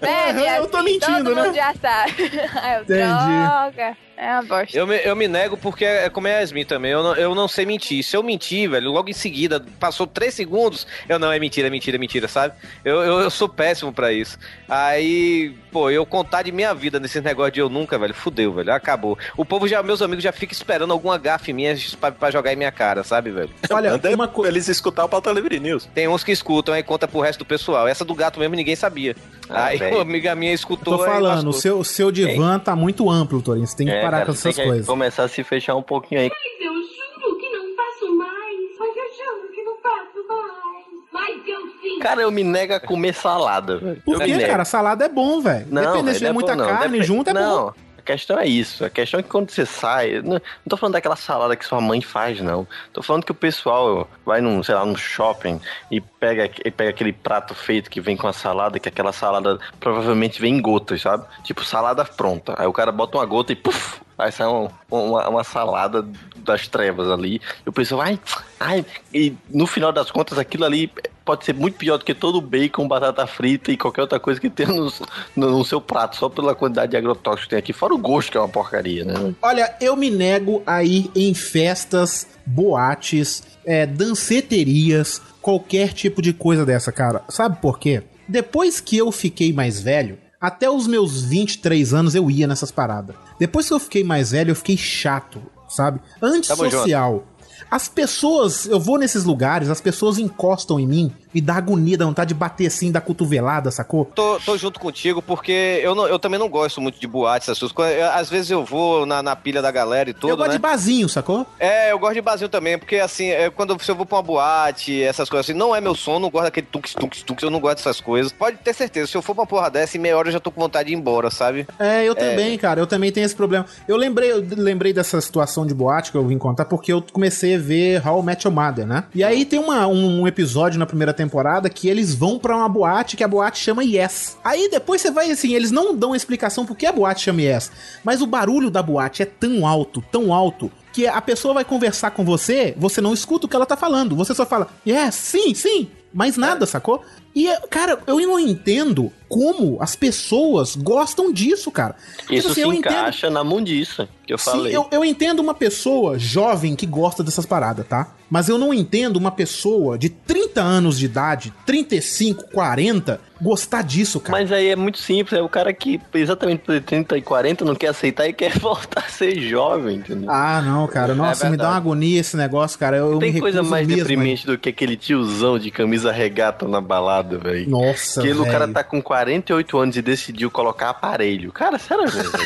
[0.00, 1.42] velho, eu tô assim, mentindo, todo né?
[1.44, 2.12] mundo já sabe.
[2.62, 3.42] Aí eu, Entendi.
[3.42, 3.96] droga.
[4.16, 4.76] É uma bosta.
[4.76, 6.90] Eu me, eu me nego porque é como é a Yasmin também.
[6.92, 8.02] Eu não, eu não sei mentir.
[8.02, 11.70] Se eu mentir, velho, logo em seguida, passou três segundos, eu não, é mentira, é
[11.70, 12.54] mentira, é mentira, sabe?
[12.84, 14.38] Eu, eu, eu sou péssimo pra isso.
[14.68, 18.72] Aí, pô, eu contar de minha vida nesse negócio de eu nunca, velho, fudeu, velho,
[18.72, 19.18] acabou.
[19.36, 22.56] O povo já, meus amigos já ficam esperando alguma gafe minha pra, pra jogar em
[22.56, 23.50] minha cara, sabe, velho?
[23.70, 24.50] Olha, Manda uma coisa.
[24.50, 25.88] eles escutar o Pauta Livre News.
[25.94, 27.86] Tem uns que escutam aí conta pro resto do pessoal.
[27.86, 29.14] Essa do gato mesmo ninguém sabia.
[29.48, 29.96] Ah, aí velho.
[29.96, 33.42] uma amiga minha escutou Tô aí falando, o seu, o seu divã tá muito amplo,
[33.42, 33.66] Torinho.
[33.66, 34.86] Você tem que É, parar cara, com essas que coisas.
[34.86, 36.30] começar a se fechar um pouquinho aí.
[36.30, 38.56] Mas eu juro que não faço mais.
[38.78, 40.86] Mas eu juro que não faço mais.
[41.12, 41.98] Mas eu sim.
[42.00, 44.02] Cara, eu me nego a comer salada, velho.
[44.04, 44.64] Por Eu quê, cara?
[44.64, 45.66] Salada é bom, velho.
[45.70, 47.72] Não, Dependendo se tiver não é muita bom, carne junto, é não, bom.
[48.06, 48.84] A questão é isso.
[48.84, 50.20] A questão é que quando você sai.
[50.22, 52.66] Não, não tô falando daquela salada que sua mãe faz, não.
[52.92, 56.90] Tô falando que o pessoal vai num, sei lá, num shopping e pega, e pega
[56.90, 61.02] aquele prato feito que vem com a salada, que aquela salada provavelmente vem em gotas,
[61.02, 61.26] sabe?
[61.42, 62.54] Tipo, salada pronta.
[62.56, 64.00] Aí o cara bota uma gota e puf!
[64.16, 67.40] Aí sai um- uma, uma salada das trevas ali.
[67.66, 68.18] E o pessoal, ai,
[68.60, 68.86] ai.
[69.12, 70.90] E no final das contas, aquilo ali
[71.26, 74.48] pode ser muito pior do que todo bacon, batata frita e qualquer outra coisa que
[74.48, 74.90] tenha no,
[75.34, 77.72] no, no seu prato, só pela quantidade de agrotóxicos que tem aqui.
[77.72, 79.34] Fora o gosto, que é uma porcaria, né?
[79.42, 86.64] Olha, eu me nego a ir em festas, boates, é, danceterias, qualquer tipo de coisa
[86.64, 87.22] dessa, cara.
[87.28, 88.04] Sabe por quê?
[88.28, 93.16] Depois que eu fiquei mais velho, até os meus 23 anos eu ia nessas paradas.
[93.38, 96.00] Depois que eu fiquei mais velho, eu fiquei chato, sabe?
[96.22, 97.24] Antissocial.
[97.70, 102.04] As pessoas, eu vou nesses lugares, as pessoas encostam em mim, me dá agonia, dá
[102.04, 104.04] vontade de bater assim, da cotovelada, sacou?
[104.14, 107.72] Tô, tô junto contigo porque eu, não- eu também não gosto muito de boates, essas
[107.72, 108.02] coisas.
[108.02, 110.56] Às vezes eu vou na, na pilha da galera e tudo, eu gosto né?
[110.56, 111.46] de barzinho, sacou?
[111.58, 115.02] É, eu gosto de barzinho também, porque assim, é, quando eu vou pra uma boate,
[115.02, 117.60] essas coisas assim, não é meu som, não gosto daquele tunks, tunks, tunks, eu não
[117.60, 118.32] gosto dessas coisas.
[118.32, 120.40] Pode ter certeza, se eu for pra uma porra dessa, em meia hora eu já
[120.40, 121.66] tô com vontade de ir embora, sabe?
[121.78, 122.80] É, eu também, cara.
[122.80, 123.66] Eu também tenho esse problema.
[123.86, 127.56] Eu lembrei, eu lembrei dessa situação de boate que eu vim contar porque eu comecei
[127.56, 129.04] a ver How I Met Your Mother, né?
[129.14, 131.25] E aí tem uma, um, um episódio na primeira temporada
[131.68, 134.36] que eles vão pra uma boate que a boate chama Yes.
[134.44, 137.70] Aí depois você vai assim, eles não dão explicação por que a boate chama Yes,
[138.04, 142.10] mas o barulho da boate é tão alto, tão alto que a pessoa vai conversar
[142.12, 145.54] com você, você não escuta o que ela tá falando, você só fala, yes, sim,
[145.54, 147.02] sim, mais nada, sacou?
[147.34, 151.94] E, cara, eu não entendo como as pessoas gostam disso, cara.
[152.16, 154.74] Porque, Isso assim, se eu entendo- encaixa na mundiça que eu Sim, falei.
[154.74, 158.08] eu, eu entendo uma pessoa jovem que gosta dessas paradas, tá?
[158.30, 164.18] Mas eu não entendo uma pessoa de 30 anos de idade, 35, 40, gostar disso,
[164.18, 164.38] cara.
[164.38, 167.74] Mas aí é muito simples, é o cara que exatamente por 30 e 40 não
[167.74, 170.30] quer aceitar e quer voltar a ser jovem, entendeu?
[170.30, 171.14] Ah, não, cara.
[171.14, 172.96] Nossa, me dá uma agonia esse negócio, cara.
[172.96, 176.66] Eu, eu Tem me coisa mais mesmo, deprimente do que aquele tiozão de camisa regata
[176.66, 177.68] na balada, velho.
[177.68, 178.72] Nossa, ele, o cara velho.
[178.72, 181.52] tá com 48 anos e decidiu colocar aparelho.
[181.52, 182.30] Cara, sério, velho.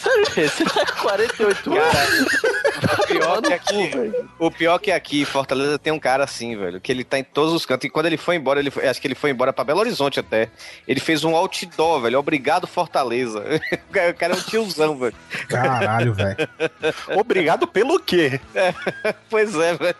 [0.00, 2.63] Sério, velho, você tá com 48 anos.
[2.84, 3.90] O pior, que aqui,
[4.38, 7.52] o pior que aqui Fortaleza tem um cara assim, velho, que ele tá em todos
[7.52, 7.84] os cantos.
[7.86, 10.20] E quando ele foi embora, ele foi- acho que ele foi embora pra Belo Horizonte
[10.20, 10.48] até.
[10.86, 12.18] Ele fez um outdoor, velho.
[12.18, 13.44] Obrigado, Fortaleza.
[13.94, 15.14] O cara é um tiozão, velho.
[15.48, 16.36] Caralho, velho.
[17.16, 18.40] Obrigado pelo quê?
[19.30, 19.96] Pois é, velho.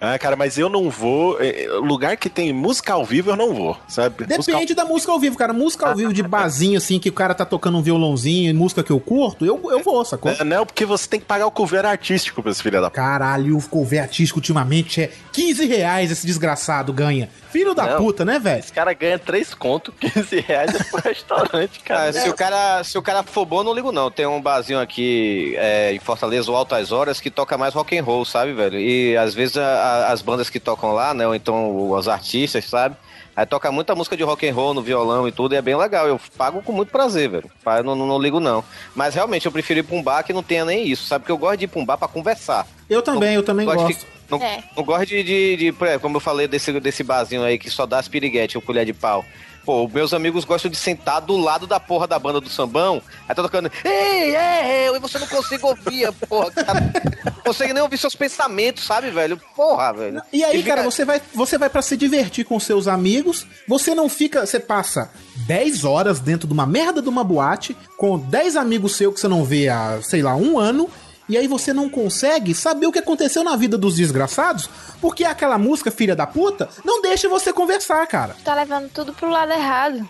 [0.00, 1.36] Ah, cara, mas eu não vou.
[1.40, 4.24] eh, Lugar que tem música ao vivo, eu não vou, sabe?
[4.24, 5.52] Música Depende da música ao vivo, cara.
[5.52, 8.82] Música ao vivo de barzinho, assim, que o cara tá tocando um violãozinho e música
[8.82, 10.30] que eu curto, eu, eu vou, sacou?
[10.30, 12.05] É, Não, porque você tem que pagar o cover artístico
[12.42, 12.90] pra esse filho da.
[12.90, 17.28] Caralho, o cover artístico ultimamente é 15 reais esse desgraçado ganha.
[17.50, 17.96] Filho da Não.
[17.98, 18.58] puta, né, velho?
[18.60, 22.10] Esse cara ganha 3 conto, 15 reais é pro restaurante, cara.
[22.10, 24.10] Ah, se, o cara, se o cara for bom, eu não ligo não.
[24.10, 28.02] Tem um barzinho aqui é, em Fortaleza, o Altas Horas, que toca mais rock and
[28.04, 28.78] roll, sabe, velho?
[28.78, 32.64] E às vezes a- a- as bandas que tocam lá, né, ou então os artistas,
[32.66, 32.96] sabe?
[33.34, 35.76] Aí toca muita música de rock and roll no violão e tudo, e é bem
[35.76, 36.08] legal.
[36.08, 37.50] Eu pago com muito prazer, velho.
[37.84, 38.64] Não, não, não ligo não.
[38.94, 41.20] Mas realmente eu prefiro ir pra um bar que não tenha nem isso, sabe?
[41.22, 42.66] Porque eu gosto de ir pra um bar pra conversar.
[42.90, 44.00] Eu também, eu também Gosto de gosto.
[44.06, 44.62] fi- Não, É.
[44.76, 47.98] não gosto de, de, de, como eu falei desse, desse barzinho aí que só dá
[47.98, 49.24] as piriguete ou colher de pau.
[49.64, 53.34] Pô, meus amigos gostam de sentar do lado da porra da banda do sambão, aí
[53.34, 56.80] tá tocando, ei, é, eu, e você não consegue ouvir, porra, cara.
[57.24, 59.40] Não consegue nem ouvir seus pensamentos, sabe, velho?
[59.56, 60.22] Porra, velho.
[60.32, 63.92] E aí, fica- cara, você vai, você vai para se divertir com seus amigos, você
[63.92, 65.10] não fica, você passa
[65.48, 69.26] 10 horas dentro de uma merda de uma boate, com 10 amigos seus que você
[69.26, 70.88] não vê há, sei lá, um ano,
[71.28, 74.68] e aí você não consegue saber o que aconteceu na vida dos desgraçados,
[75.00, 78.36] porque aquela música, filha da puta, não deixa você conversar, cara.
[78.44, 80.08] Tá levando tudo pro lado errado.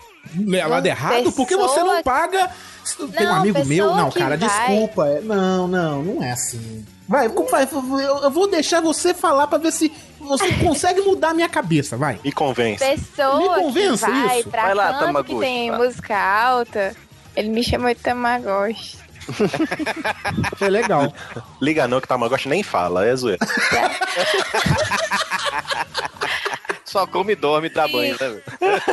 [0.67, 2.51] Lado errado, porque você não pessoa- paga.
[3.15, 3.95] Tem um Não, amigo meu.
[3.95, 5.07] Não, cara, vai- desculpa.
[5.07, 6.85] é- Não, não, não é assim.
[7.07, 11.47] Vai, vai, eu, vou deixar você falar pra ver se você consegue mudar a minha
[11.49, 12.19] cabeça, vai.
[12.23, 12.83] Me convence.
[12.83, 14.49] Pessoa Me convença que vai isso.
[14.49, 16.95] pra Vai lá, canto que Tamagotchi, tem música alta,
[17.35, 18.97] ele me chamou de Tamagotchi.
[20.57, 21.13] Foi legal.
[21.61, 23.39] Liga não que Tamagotchi nem fala, é zoeira.
[26.85, 28.41] Só come e dorme e dá banho, né?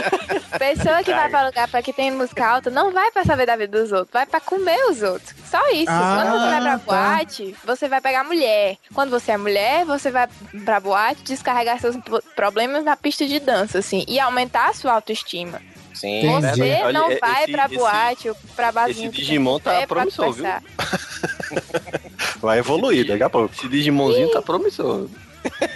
[0.58, 3.54] Pessoa que vai pra lugar pra que tem música alta não vai pra saber da
[3.56, 5.32] vida dos outros, vai pra comer os outros.
[5.48, 5.86] Só isso.
[5.90, 6.78] Ah, Quando você vai pra tá.
[6.78, 8.76] boate, você vai pegar mulher.
[8.92, 10.28] Quando você é mulher, você vai
[10.64, 14.92] pra boate descarregar seus pro- problemas na pista de dança, assim, e aumentar a sua
[14.94, 15.62] autoestima.
[16.04, 16.56] Sim, Entendi.
[16.56, 19.06] Você Olha, não esse- vai pra esse- boate ou pra barzinho.
[19.08, 20.44] esse que Digimon tá pra promissor, viu?
[22.40, 23.54] Vai evoluir daqui a pouco.
[23.56, 25.06] Esse Digimãozinho tá promissor.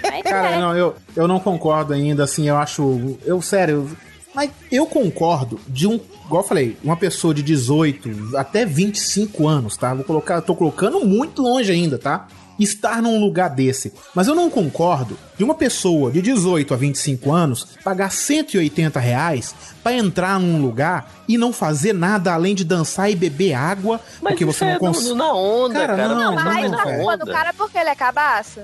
[0.03, 0.59] Mas Cara, é.
[0.61, 3.17] não, eu, eu não concordo ainda, assim, eu acho.
[3.25, 3.91] Eu, sério.
[4.35, 5.95] Mas eu concordo de um.
[6.27, 9.95] Igual eu falei, uma pessoa de 18 até 25 anos, tá?
[9.95, 12.29] Vou colocar, tô colocando muito longe ainda, tá?
[12.59, 13.93] Estar num lugar desse.
[14.15, 19.55] Mas eu não concordo de uma pessoa de 18 a 25 anos pagar 180 reais
[19.83, 24.45] pra entrar num lugar e não fazer nada além de dançar e beber água, porque
[24.45, 25.15] isso você é não do- consegue.
[25.15, 26.09] na onda, Cara, cara.
[26.15, 26.97] não, Mas não, aí tá velho.
[26.99, 28.61] culpando o cara porque ele é cabaço.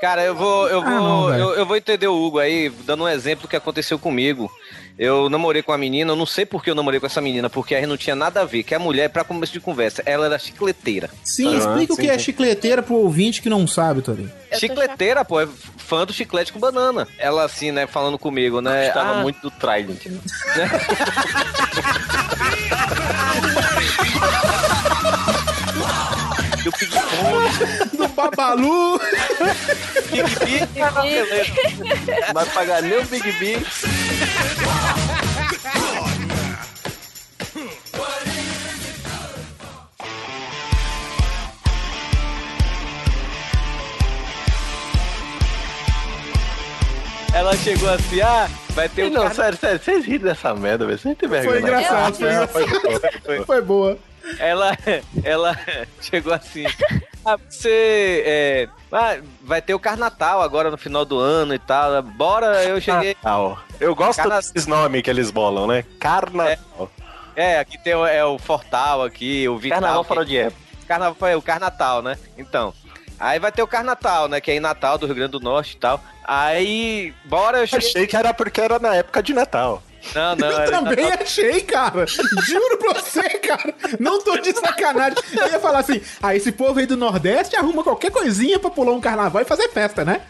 [0.00, 1.42] Cara, eu vou, eu Ah, vou, não, velho.
[1.42, 4.50] eu, eu vou entender o Hugo aí, dando um exemplo do que aconteceu comigo.
[4.98, 7.48] Eu namorei com uma menina, eu não sei por que eu namorei com essa menina,
[7.48, 8.64] porque a gente não tinha nada a ver.
[8.64, 11.08] Que a mulher, pra começo de conversa, ela era chicleteira.
[11.22, 12.24] Sim, Ah, explica o sim, que é sim.
[12.24, 14.30] chicleteira pro ouvinte que não sabe, Torinho.
[14.52, 15.46] Chicleteira, pô, é
[15.76, 17.06] fã do chiclete com banana.
[17.16, 18.86] Ela assim, né, falando comigo, né?
[18.86, 20.06] Gostava ah, muito do Trident.
[20.06, 20.18] né?
[26.64, 28.98] do Big Bang, Do Babalu!
[30.10, 31.52] Big Big, beleza.
[32.26, 33.64] Não vai pagar nem o Big Big.
[47.48, 50.84] Ela chegou assim, ah, vai ter o não, carna- sério, sério, vocês riram dessa merda,
[50.84, 50.98] velho.
[50.98, 51.50] Vocês têm vergonha.
[51.50, 52.44] Foi engraçado, foi cara?
[52.44, 53.46] engraçado.
[53.46, 53.98] Foi boa.
[54.38, 54.76] Ela,
[55.24, 55.58] ela
[55.98, 56.66] chegou assim.
[57.24, 62.02] Ah, você é, ah, vai ter o Carnatal agora no final do ano e tal.
[62.02, 63.16] Bora, eu cheguei.
[63.24, 63.56] Ó.
[63.80, 65.84] Eu gosto Carna- desses nomes que eles bolam, né?
[65.98, 66.90] Carnaval.
[67.34, 69.80] É, aqui tem o, é o Fortal aqui, o Vital.
[69.80, 70.60] Carnaval fora de época.
[70.86, 72.18] Carnaval, é o Carnatal, né?
[72.36, 72.74] Então.
[73.18, 74.40] Aí vai ter o Carnatal, né?
[74.40, 76.00] Que é em Natal, do Rio Grande do Norte e tal.
[76.24, 77.88] Aí, bora, eu cheguei.
[77.88, 79.82] Achei que era porque era na época de Natal.
[80.14, 81.22] Não, não, Eu também Natal.
[81.24, 82.06] achei, cara.
[82.06, 83.74] Juro pra você, cara.
[83.98, 85.18] Não tô de sacanagem.
[85.32, 88.92] Eu ia falar assim: ah, esse povo aí do Nordeste arruma qualquer coisinha pra pular
[88.92, 90.20] um carnaval e fazer festa, né?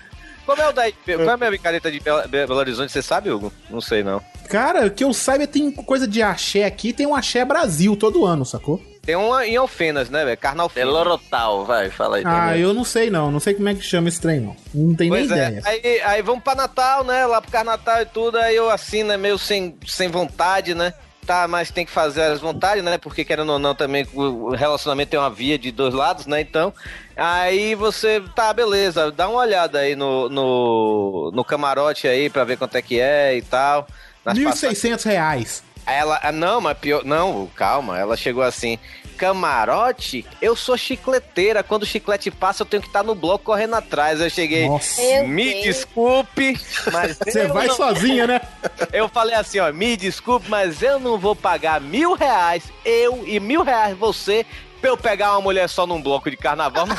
[0.46, 0.94] Como é o daí?
[1.04, 2.90] Qual é a minha brincadeira de Belo Belo Horizonte?
[2.90, 3.52] Você sabe, Hugo?
[3.68, 4.22] Não sei, não.
[4.48, 8.46] Cara, que eu saiba, tem coisa de axé aqui, tem um axé Brasil todo ano,
[8.46, 8.80] sacou?
[9.08, 10.36] Tem uma em Alfenas, né, velho?
[10.36, 10.90] Carnal É Fino.
[10.90, 12.22] Lorotal, vai, fala aí.
[12.26, 12.60] Ah, também.
[12.60, 13.30] eu não sei não.
[13.32, 14.54] Não sei como é que chama esse trem, não.
[14.74, 15.62] Não tenho nem Pois é, ideia.
[15.64, 17.24] aí, aí vamos pra Natal, né?
[17.24, 20.92] Lá pro Carnatal e tudo, aí eu assim, né, meio sem, sem vontade, né?
[21.26, 22.98] tá, mas tem que fazer as vontades, né?
[22.98, 26.42] Porque querendo ou não, também o relacionamento tem uma via de dois lados, né?
[26.42, 26.72] Então,
[27.16, 32.58] aí você, tá, beleza, dá uma olhada aí no, no, no camarote aí pra ver
[32.58, 33.86] quanto é que é e tal.
[34.24, 35.62] Nas 1.600 reais.
[35.92, 38.78] Ela, ah, não, mas pior, não, calma, ela chegou assim,
[39.16, 43.74] camarote, eu sou chicleteira, quando o chiclete passa eu tenho que estar no bloco correndo
[43.74, 45.00] atrás, eu cheguei, Nossa.
[45.26, 46.58] me desculpe,
[46.92, 48.40] mas Você vai não- sozinha, né?
[48.92, 53.40] eu falei assim, ó, me desculpe, mas eu não vou pagar mil reais, eu e
[53.40, 54.46] mil reais você,
[54.80, 56.86] pra eu pegar uma mulher só num bloco de carnaval.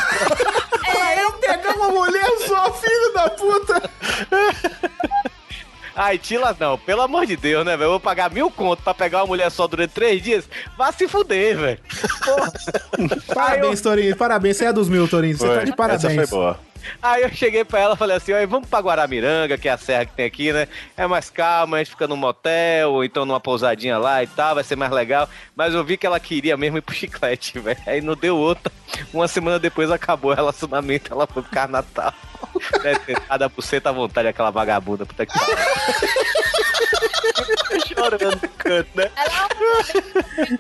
[0.89, 3.89] Pra eu pegar uma mulher só, filho da puta.
[6.01, 7.87] Ai, Tila, não, pelo amor de Deus, né, velho?
[7.87, 10.47] Eu vou pagar mil conto pra pegar uma mulher só durante três dias?
[10.77, 11.79] Vá se fuder, velho.
[13.35, 14.15] Parabéns, Torinho.
[14.15, 14.55] Parabéns.
[14.55, 15.37] Você é dos mil, Torinho.
[15.37, 16.05] Você tá de parabéns.
[16.05, 16.57] Essa foi boa.
[17.01, 19.77] Aí eu cheguei pra ela e falei assim, ó, vamos pra Guaramiranga, que é a
[19.77, 20.67] serra que tem aqui, né?
[20.95, 24.55] É mais calma, a gente fica num motel, ou então numa pousadinha lá e tal,
[24.55, 25.29] vai ser mais legal.
[25.55, 27.79] Mas eu vi que ela queria mesmo ir pro chiclete, velho.
[27.85, 28.71] Aí não deu outra.
[29.13, 32.13] Uma semana depois acabou o relacionamento, ela foi pro Carnatal.
[32.81, 35.55] Deve ter dado a buceta à vontade, aquela vagabunda, puta que pariu.
[37.87, 39.11] Chorando no canto, né?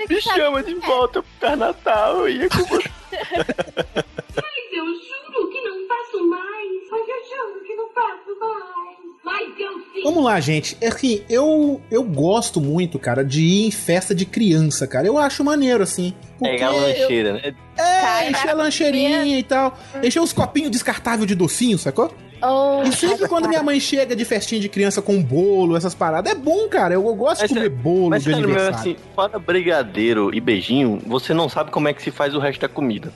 [0.09, 2.19] Me chama de volta pro Carnatal.
[2.19, 2.89] Eu ia com você.
[3.11, 6.89] Mas eu juro que não faço mais.
[6.91, 8.97] Mas eu juro que não faço mais.
[9.23, 10.03] Mas eu sim.
[10.19, 10.75] Vamos lá, gente.
[10.81, 15.07] É que eu, eu gosto muito, cara, de ir em festa de criança, cara.
[15.07, 16.13] Eu acho maneiro, assim.
[16.41, 17.53] Pegar a eu- lancheira, né?
[17.77, 19.77] É, encher a lancheirinha e tal.
[20.03, 22.13] Encher os copinhos descartáveis de docinho, sacou?
[22.41, 26.31] Oh, E sempre quando minha mãe chega de festinha de criança com bolo, essas paradas,
[26.33, 26.93] é bom, cara.
[26.95, 28.75] Eu, eu gosto de Mas, comer bolo Mas de aniversário.
[28.77, 32.59] assim, fora brigadeiro e beijinho, você não sabe como é que se faz o resto
[32.61, 33.13] da comida.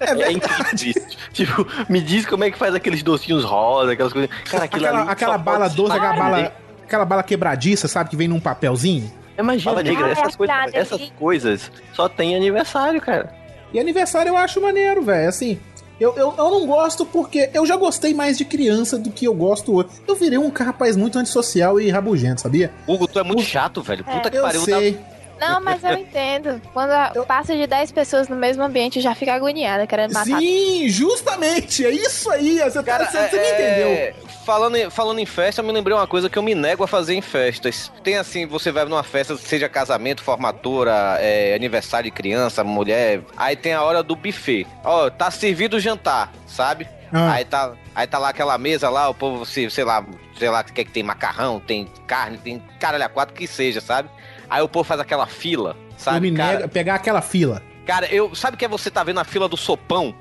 [0.00, 1.18] É, incrível isso.
[1.32, 4.30] Tipo, me diz como é que faz aqueles docinhos rosa, aquelas coisas.
[4.50, 6.52] Cara, aquilo aquela ali aquela bala doce, aquela bala,
[6.84, 8.10] aquela bala quebradiça, sabe?
[8.10, 9.10] Que vem num papelzinho.
[9.38, 13.32] Imagina, Fala, negra, essas, é coisas, verdade, essas coisas só tem aniversário, cara.
[13.72, 15.28] E aniversário eu acho maneiro, velho.
[15.28, 15.58] Assim,
[16.00, 19.34] eu, eu, eu não gosto porque eu já gostei mais de criança do que eu
[19.34, 19.88] gosto hoje.
[20.08, 22.72] Eu virei um rapaz muito antissocial e rabugento, sabia?
[22.86, 24.02] Hugo, tu é muito chato, velho.
[24.02, 24.60] Puta que eu pariu.
[24.62, 24.98] sei.
[25.40, 26.60] Não, mas eu entendo.
[26.72, 30.38] Quando a- passa de 10 pessoas no mesmo ambiente, eu já fico agoniada, querendo matar.
[30.38, 31.84] Sim, justamente.
[31.86, 32.58] É isso aí.
[32.60, 34.30] Você, Cara, tá, você, você me é- entendeu.
[34.44, 36.88] Falando em, falando em festa, eu me lembrei uma coisa que eu me nego a
[36.88, 37.90] fazer em festas.
[38.02, 43.20] Tem assim, você vai numa festa, seja casamento, formatura, é, aniversário de criança, mulher.
[43.36, 44.66] Aí tem a hora do buffet.
[44.84, 46.88] Ó, tá servido o jantar, sabe?
[47.12, 47.32] Ah.
[47.32, 50.04] Aí tá, aí tá lá aquela mesa lá, o povo, se- sei lá,
[50.38, 54.08] sei lá, que que tem macarrão, tem carne, tem caralho a quatro que seja, sabe?
[54.50, 56.30] Aí o povo faz aquela fila, eu sabe?
[56.30, 57.62] me cara, pegar aquela fila.
[57.86, 60.14] cara, eu, sabe que é você tá vendo a fila do sopão?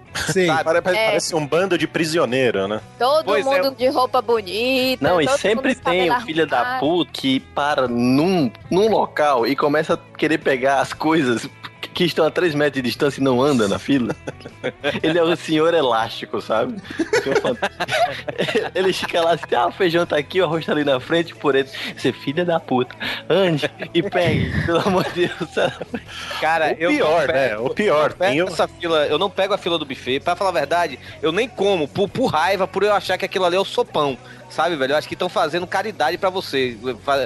[0.63, 0.81] Pare- É.
[0.81, 2.81] Parece um bando de prisioneiro, né?
[2.97, 3.61] Todo Pois é.
[3.61, 5.07] mundo de roupa bonita.
[5.07, 9.93] Não, e sempre tem o filho da puta que para num, num local e começa
[9.95, 11.47] a querer pegar as coisas
[11.93, 14.15] que estão a 3 metros de distância e não anda na fila.
[15.01, 16.75] Ele é o senhor elástico, sabe?
[18.75, 21.35] Ele fica lá assim, ah, o feijão tá aqui, o arroz tá ali na frente,
[21.35, 21.69] por ele.
[21.95, 22.95] Você, filha da puta,
[23.29, 25.49] ande e pegue, pelo amor de Deus.
[25.53, 25.75] sabe?
[26.39, 27.57] Cara, O pior, não né?
[27.57, 30.19] O pior, eu pego essa fila, eu não pego a fila do buffet.
[30.19, 33.45] Pra falar a verdade, eu nem como, por, por raiva, por eu achar que aquilo
[33.45, 34.17] ali é o sopão.
[34.49, 34.93] Sabe, velho?
[34.93, 36.77] Eu acho que estão fazendo caridade pra você.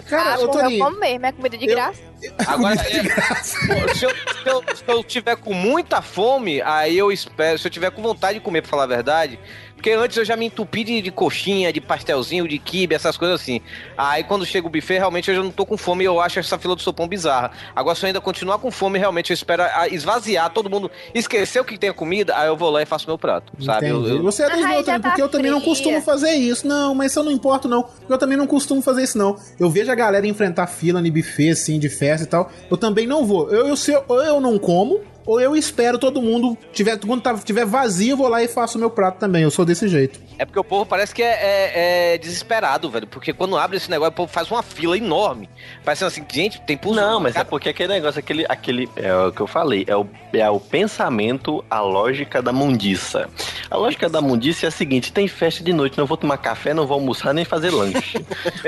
[0.10, 2.02] Cara, Ah, eu eu como mesmo, é comida de Eu- graça.
[2.48, 4.06] Agora, é, se, eu, se,
[4.46, 7.58] eu, se eu tiver com muita fome, aí eu espero.
[7.60, 9.38] Se eu tiver com vontade de comer, pra falar a verdade.
[9.84, 13.42] Porque antes eu já me entupi de, de coxinha, de pastelzinho, de quibe, essas coisas
[13.42, 13.60] assim.
[13.98, 16.40] Aí quando chega o buffet, realmente eu já não tô com fome e eu acho
[16.40, 17.52] essa fila do sopão bizarra.
[17.76, 19.62] Agora, se eu ainda continuar com fome, realmente eu espero
[19.92, 23.06] esvaziar, todo mundo esquecer o que tem a comida, aí eu vou lá e faço
[23.08, 23.90] meu prato, sabe?
[23.90, 26.66] Eu- eu- Você é dos meus também, tá porque eu também não costumo fazer isso.
[26.66, 27.84] Não, mas isso eu não importo, não.
[27.84, 29.36] Porque eu também não costumo fazer isso, não.
[29.60, 32.50] Eu vejo a galera enfrentar fila no buffet, assim, de festa e tal.
[32.72, 33.50] Eu também não vou.
[33.52, 36.58] Eu, eu, se eu, eu não como, ou eu espero todo mundo.
[36.74, 39.44] Tiver, quando tá, tiver vazio, eu vou lá e faço o meu prato também.
[39.44, 40.20] Eu sou desse jeito.
[40.38, 43.08] É porque o povo parece que é, é- é desesperado, velho.
[43.08, 45.48] Porque quando abre esse negócio, o povo faz uma fila enorme.
[45.86, 47.00] Parecendo assim, gente, tem pulso.
[47.00, 48.90] Não, mas é Cara, porque aquele negócio, aquele, aquele.
[48.96, 53.30] É o que eu falei, é o, é o pensamento, a lógica da mundiça.
[53.70, 56.74] A lógica da mundiça é a seguinte: tem festa de noite, não vou tomar café,
[56.74, 58.18] não vou almoçar nem fazer lanche.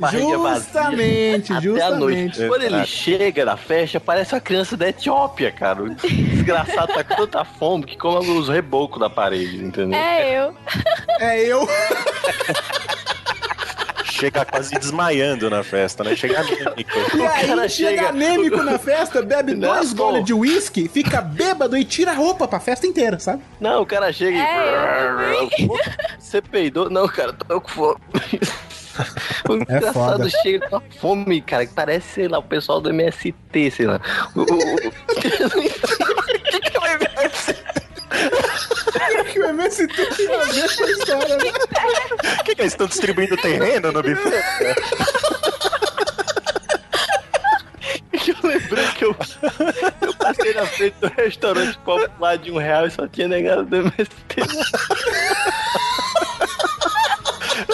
[0.00, 2.22] Vazia Justamente, Até a noite.
[2.24, 2.48] justamente.
[2.48, 5.73] Quando ele chega na festa, parece uma criança da Etiópia, cara.
[5.82, 9.98] O desgraçado tá com tanta fome que come os rebocos da parede, entendeu?
[9.98, 10.54] É eu.
[11.20, 11.66] É eu.
[14.04, 16.14] Chega quase desmaiando na festa, né?
[16.14, 16.90] Chega anêmico.
[17.16, 20.04] E aí cara chega, chega- anêmico na festa, bebe Não, dois pô.
[20.04, 23.42] goles de uísque, fica bêbado e tira a roupa pra festa inteira, sabe?
[23.60, 25.68] Não, o cara chega É, e.
[26.18, 26.88] Você peidou?
[26.88, 27.98] Não, cara, tô com fome.
[29.48, 30.24] O É foda.
[30.24, 33.34] engraçado chega com a fome, cara, que parece, sei lá, o pessoal do MST,
[33.70, 34.00] sei lá.
[34.34, 34.54] O, o, o-
[39.32, 41.44] que o MST tem a ver com a história, né?
[42.40, 44.44] O que, que eles estão distribuindo terreno no buffet?
[48.24, 49.14] que eu lembrei que eu,
[50.00, 53.76] eu passei na frente do restaurante popular de um real e só tinha negado do
[53.76, 54.08] MST.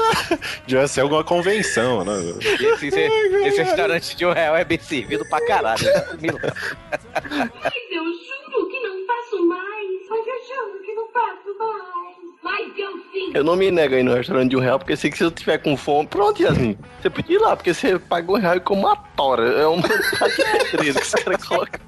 [0.67, 2.13] Devia ser alguma convenção, né?
[2.41, 3.01] Esse, esse-
[3.47, 5.85] esse restaurante de um real é bem servido pra caralho.
[6.23, 6.39] Eu.
[6.43, 10.09] Mas eu juro que não faço mais.
[10.09, 12.11] Mas eu juro que não faço mais.
[12.43, 13.31] Mas eu sim.
[13.35, 15.31] Eu não me nego aí no restaurante de um real, porque sei que se eu
[15.31, 16.77] tiver com fome, pronto, Yasmin.
[17.01, 19.47] Você podia ir lá, porque você pagou um real e come uma tora.
[19.61, 19.83] É uma
[20.71, 21.81] que os caras colocam.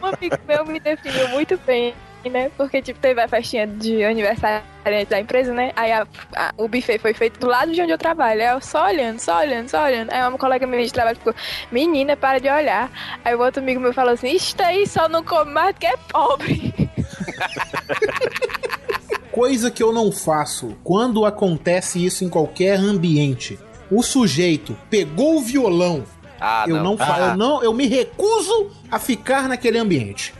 [0.00, 1.94] Um amigo meu me definiu muito bem,
[2.28, 2.50] né?
[2.56, 4.62] Porque, tipo, teve a festinha de aniversário
[5.08, 5.72] da empresa, né?
[5.76, 8.40] Aí a- a- o buffet foi feito do lado de onde eu trabalho.
[8.40, 10.10] Aí eu só olhando, só olhando, só olhando.
[10.12, 11.34] Aí uma colega minha de trabalho ficou,
[11.70, 12.90] menina, para de olhar.
[13.24, 15.96] Aí o outro amigo meu falou assim, isso aí só não come mais porque é
[16.10, 16.72] pobre.
[19.30, 23.58] Coisa que eu não faço quando acontece isso em qualquer ambiente.
[23.90, 26.04] O sujeito pegou o violão.
[26.40, 27.28] Ah, eu não, fa- Ah.
[27.30, 30.34] eu não, eu me recuso a ficar naquele ambiente.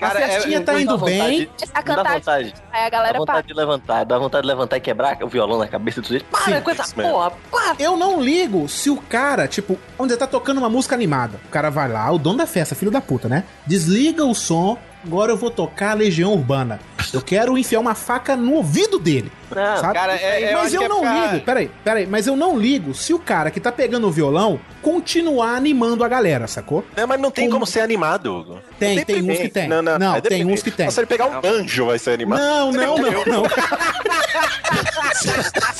[0.00, 1.50] Cara, a festinha é- tá Dá indo vontade- bem.
[1.72, 2.54] A Dá cantar, vontade.
[2.72, 3.18] aí a Dá galera para.
[3.20, 6.24] vontade de levantar, dá vontade de levantar e quebrar o violão na cabeça do sujeito.
[6.30, 7.76] Para Sim, com essa porra, para!
[7.78, 11.38] Eu não ligo se o cara, tipo, onde tá tocando uma música animada.
[11.46, 13.44] O cara vai lá, o dono da festa, filho da puta, né?
[13.66, 14.78] Desliga o som.
[15.04, 16.78] Agora eu vou tocar a Legião Urbana.
[17.12, 19.32] Eu quero enfiar uma faca no ouvido dele.
[19.50, 19.94] Não, sabe?
[19.94, 22.94] cara, é- eu mas eu é não pra- ligo, peraí, peraí, mas eu não ligo
[22.94, 26.84] se o cara que tá pegando o violão continuar animando a galera, sacou?
[26.96, 28.60] Não, mas não tem Como- como ser animado.
[28.78, 29.68] Tem, Não tem uns que tem.
[29.68, 30.88] Não, não, Não, é tem uns que tem.
[30.90, 32.38] Se ele pegar um banjo, vai ser animado.
[32.38, 33.42] Não, não, não, não.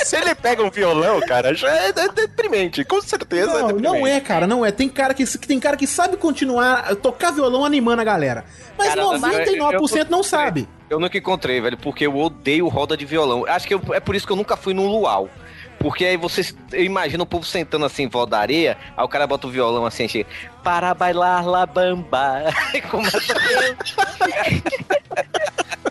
[0.05, 2.85] Se ele pega um violão, cara, já é é deprimente.
[2.85, 3.83] Com certeza é Não, deprimente.
[4.01, 4.71] não é, cara, não é.
[4.73, 8.45] Tem cara que, que tem cara que sabe continuar a tocar violão animando a galera.
[8.77, 10.69] Mas Cara, 99% eu- não eu- sabe.
[10.89, 13.45] Eu nunca encontrei, velho, porque eu odeio roda de violão.
[13.47, 15.29] Acho que eu- é por isso que eu nunca fui num luau.
[15.79, 19.09] Porque aí você eu imagino o povo sentando assim em volta da areia, aí o
[19.09, 20.29] cara bota o violão assim, chega,
[20.63, 22.43] para bailar la bamba.
[22.91, 23.19] Começa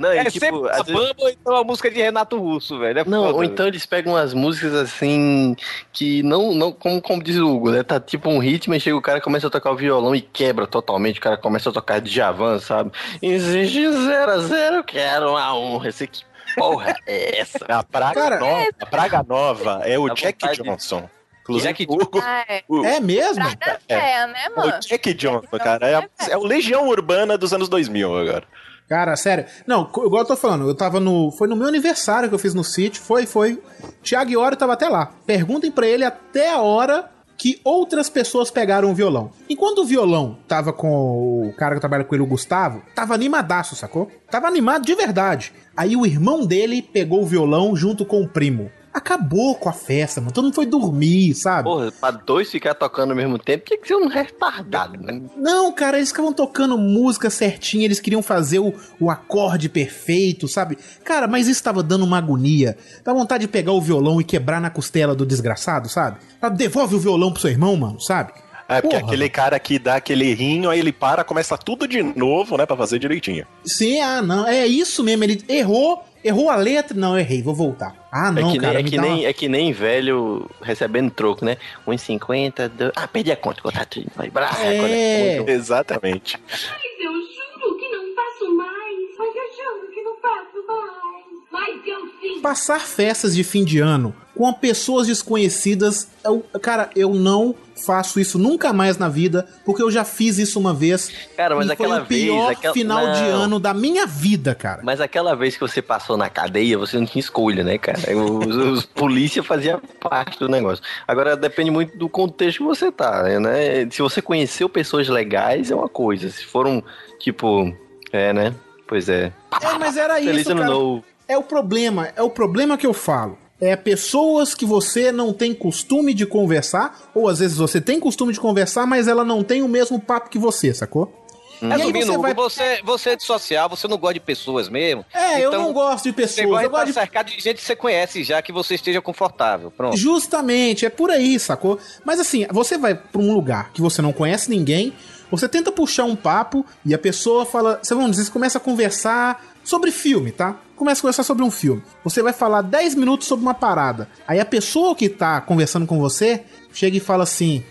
[0.00, 2.78] Não, e, É tipo, sempre a vezes- bamba ou então a música de Renato Russo,
[2.78, 3.00] velho.
[3.00, 3.52] É Não, foda, ou velho.
[3.52, 5.56] então eles pegam umas músicas assim
[5.92, 7.82] que não, não como, como diz o Hugo, né?
[7.82, 10.66] Tá tipo um ritmo e chega o cara começa a tocar o violão e quebra
[10.66, 11.18] totalmente.
[11.18, 12.90] O cara começa a tocar de Javan, sabe?
[13.22, 15.88] Exige 0 a 0, quero uma honra.
[15.88, 16.22] Esse que
[16.56, 17.64] porra é essa?
[17.68, 21.08] A Praga Cara, Nova, a Praga Nova é o Dá Jack vontade de- Johnson.
[21.42, 22.62] Inclusive, Jack o, Hugo- Ah, é.
[22.68, 23.44] o- É mesmo?
[23.56, 23.94] Praga É.
[23.94, 24.80] é, né, o mano?
[24.80, 25.86] Jack Johnson, cara.
[25.88, 28.42] É, a- é o Legião Urbana dos anos 2000 agora.
[28.88, 29.46] Cara, sério.
[29.66, 31.32] Não, igual eu tô falando, eu tava no.
[31.32, 33.02] Foi no meu aniversário que eu fiz no sítio.
[33.02, 33.60] Foi, foi.
[34.02, 35.12] Tiago Iori tava até lá.
[35.26, 39.30] Perguntem pra ele até a hora que outras pessoas pegaram o violão.
[39.48, 43.76] Enquanto o violão tava com o cara que trabalha com ele, o Gustavo, tava animadaço,
[43.76, 44.10] sacou?
[44.30, 45.52] Tava animado de verdade.
[45.76, 48.70] Aí o irmão dele pegou o violão junto com o primo.
[48.96, 50.32] Acabou com a festa, mano.
[50.32, 51.64] Todo mundo foi dormir, sabe?
[51.64, 55.20] Porra, pra dois ficar tocando ao mesmo tempo, tinha que ser um retardado, né?
[55.36, 60.78] Não, cara, eles ficavam tocando música certinha, eles queriam fazer o, o acorde perfeito, sabe?
[61.04, 62.78] Cara, mas isso tava dando uma agonia.
[63.04, 66.16] Dá vontade de pegar o violão e quebrar na costela do desgraçado, sabe?
[66.40, 68.32] Ah, Devolve o violão pro seu irmão, mano, sabe?
[68.68, 69.08] É, porque Porra.
[69.08, 72.76] aquele cara que dá aquele rinho, aí ele para, começa tudo de novo, né, pra
[72.76, 73.46] fazer direitinho.
[73.64, 77.94] Sim, ah, não, é isso mesmo, ele errou, errou a letra, não, errei, vou voltar.
[78.12, 81.10] Ah, não, é que, cara, nem, é, que nem, uma- é que nem velho recebendo
[81.10, 81.56] troco, né?
[81.86, 82.68] 1,50.
[82.68, 82.92] Do...
[82.96, 84.06] Ah, perdi a conta, contatinho.
[84.16, 85.38] Vai, brá, É.
[85.38, 86.38] conta- Exatamente.
[86.48, 86.60] Mas
[87.00, 89.18] eu juro que não faço mais.
[89.18, 91.26] Mas eu juro que não faço mais.
[91.50, 92.40] Mas eu sim.
[92.40, 97.54] Passar festas de fim de ano com pessoas desconhecidas, eu, cara, eu não
[97.84, 101.10] faço isso nunca mais na vida, porque eu já fiz isso uma vez.
[101.36, 103.42] Cara, mas e aquela foi o pior vez, aquela- final de Não.
[103.42, 104.80] ano da minha vida, cara.
[104.82, 107.98] Mas aquela vez que você passou na cadeia, você não tinha escolha, né, cara?
[108.16, 110.82] Os, os polícia fazia parte do negócio.
[111.06, 113.88] Agora depende muito do contexto que você tá, né?
[113.90, 116.30] Se você conheceu pessoas legais, é uma coisa.
[116.30, 116.82] Se foram,
[117.18, 117.74] tipo,
[118.12, 118.54] é, né?
[118.86, 119.32] Pois é.
[119.62, 120.66] É, mas era Feliz isso, cara.
[120.70, 121.04] novo.
[121.28, 123.36] É o problema, é o problema que eu falo.
[123.60, 128.32] É pessoas que você não tem costume de conversar, ou às vezes você tem costume
[128.32, 131.22] de conversar, mas ela não tem o mesmo papo que você, sacou?
[131.62, 135.06] Aí Resumindo, você vai- você, você é de social, você não gosta de pessoas mesmo.
[135.14, 137.56] É, eu Então, não gosto de Você pessoas, gosta eu gosto de cercado de gente
[137.56, 139.70] que você conhece já, que você esteja confortável.
[139.70, 139.96] Pronto.
[139.96, 141.78] Justamente, é por aí, sacou?
[142.04, 144.92] Mas assim, você vai pra um lugar que você não conhece ninguém,
[145.30, 148.60] você tenta puxar um papo e a pessoa fala, você vamos dizer, você começa a
[148.60, 150.60] conversar sobre filme, tá?
[150.76, 151.82] Começa a conversar sobre um filme.
[152.04, 154.08] Você vai falar 10 minutos sobre uma parada.
[154.28, 157.64] Aí a pessoa que tá conversando com você chega e fala assim: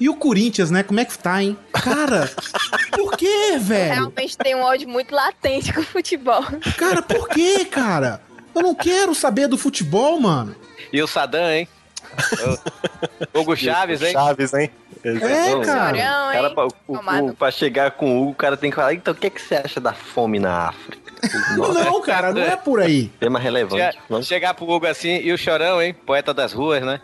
[0.00, 0.82] E o Corinthians, né?
[0.82, 1.56] Como é que tá, hein?
[1.72, 2.30] Cara,
[2.90, 3.94] por que, velho?
[3.94, 6.42] Realmente tem um ódio muito latente com o futebol.
[6.76, 8.20] Cara, por que, cara?
[8.54, 10.56] Eu não quero saber do futebol, mano.
[10.92, 11.68] E o Sadam, hein?
[13.34, 14.12] Hugo Chaves, hein?
[14.12, 14.70] Chaves, hein?
[15.04, 15.44] É, cara.
[15.50, 16.54] Chorão, Cara, hein?
[16.54, 19.16] pra, o- o- pra chegar com o Hugo, o cara tem que falar, então o
[19.16, 20.98] que, é que você acha da fome na África?
[21.56, 23.08] Nossa, Não, cara, não é por aí.
[23.20, 23.82] tema relevante.
[23.82, 25.94] Che- Vamos- chegar pro Hugo assim, e o Chorão, hein?
[25.94, 27.00] Poeta das ruas, né?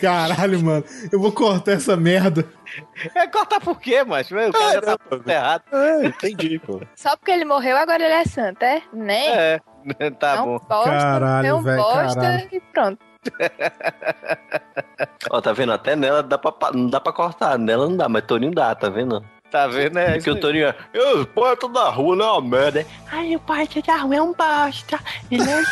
[0.00, 0.84] Caralho, mano.
[1.10, 2.44] Eu vou cortar essa merda.
[3.14, 4.34] É, cortar por quê, macho?
[4.34, 5.62] O cara já tá tudo errado.
[5.72, 6.80] É, entendi, pô.
[6.94, 8.82] Só porque ele morreu, agora ele é santo, é?
[8.92, 9.26] Né?
[9.54, 9.60] É,
[10.18, 10.58] tá não bom.
[10.58, 12.48] bosta, Caralho, não velho, bosta caralho.
[12.50, 12.98] e pronto.
[15.30, 15.72] Ó, tá vendo?
[15.72, 17.58] Até nela dá pra, não dá pra cortar.
[17.58, 19.24] Nela não dá, mas Toninho dá, tá vendo?
[19.50, 20.16] Tá vendo, né?
[20.16, 20.74] É que o Toninho é.
[20.92, 22.86] Eu, poeta da rua não é uma merda.
[23.10, 24.98] Ai, o poeta da rua é um bosta.
[25.30, 25.62] Ele é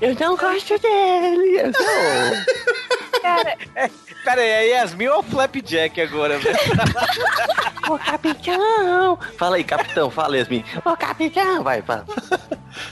[0.00, 1.60] Eu não gosto dele.
[1.60, 1.86] Eu sou...
[3.22, 3.56] Cara,
[4.26, 6.58] Pera aí, é Yasmin ou Flapjack agora, velho?
[7.88, 9.16] Ô, capitão!
[9.38, 10.64] Fala aí, capitão, fala, Yasmin.
[10.84, 11.62] Ô, capitão!
[11.62, 12.04] Vai, fala.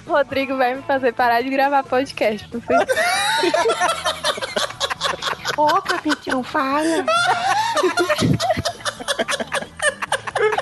[0.06, 2.48] o Rodrigo vai me fazer parar de gravar podcast.
[2.52, 2.76] Não sei.
[5.58, 7.04] Ô, capitão, fala.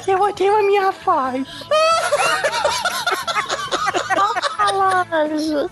[0.06, 1.46] Eu odeio a minha voz.
[4.72, 5.70] Falando.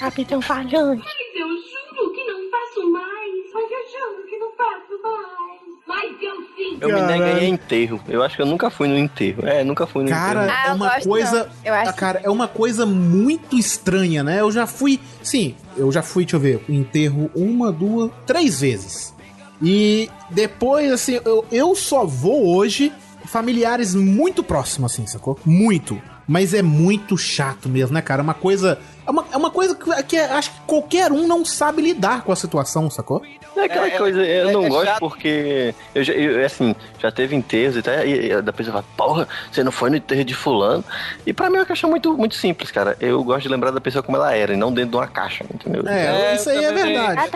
[0.00, 0.74] capitão falante.
[0.76, 3.52] Mas eu juro que não faço mais.
[3.54, 5.58] Mas eu juro que não faço mais.
[5.86, 6.78] Mas eu sim.
[6.80, 8.00] Eu me nego em enterro.
[8.08, 9.46] Eu acho que eu nunca fui no enterro.
[9.46, 10.58] É, nunca fui no Cara, enterro.
[10.58, 11.44] Ah, é eu uma gosto coisa.
[11.44, 11.50] não.
[11.64, 14.40] Eu acho Ah, Cara, é uma coisa muito estranha, né?
[14.40, 15.00] Eu já fui.
[15.22, 19.14] Sim, eu já fui, deixa eu ver, enterro uma, duas, três vezes.
[19.62, 22.92] E depois, assim, eu, eu só vou hoje
[23.24, 25.38] familiares muito próximos, assim, sacou?
[25.44, 26.00] Muito.
[26.28, 28.20] Mas é muito chato mesmo, né, cara?
[28.20, 28.78] É uma coisa.
[29.08, 32.20] É uma, é uma coisa que, que é- acho que qualquer um não sabe lidar
[32.24, 33.22] com a situação, sacou?
[33.56, 34.98] É aquela É, é, coisa, eu é- não é gosto chato.
[35.00, 38.84] porque eu, já, eu, assim, já teve enterros e tal, e, e da pessoa fala,
[38.96, 40.84] porra, você não foi no enterro de fulano.
[41.26, 42.96] E pra mim é uma questão muito, muito simples, cara.
[43.00, 45.42] Eu gosto de lembrar da pessoa como ela era, e não dentro de uma caixa,
[45.52, 45.82] entendeu?
[45.88, 47.30] É, isso aí é verdade.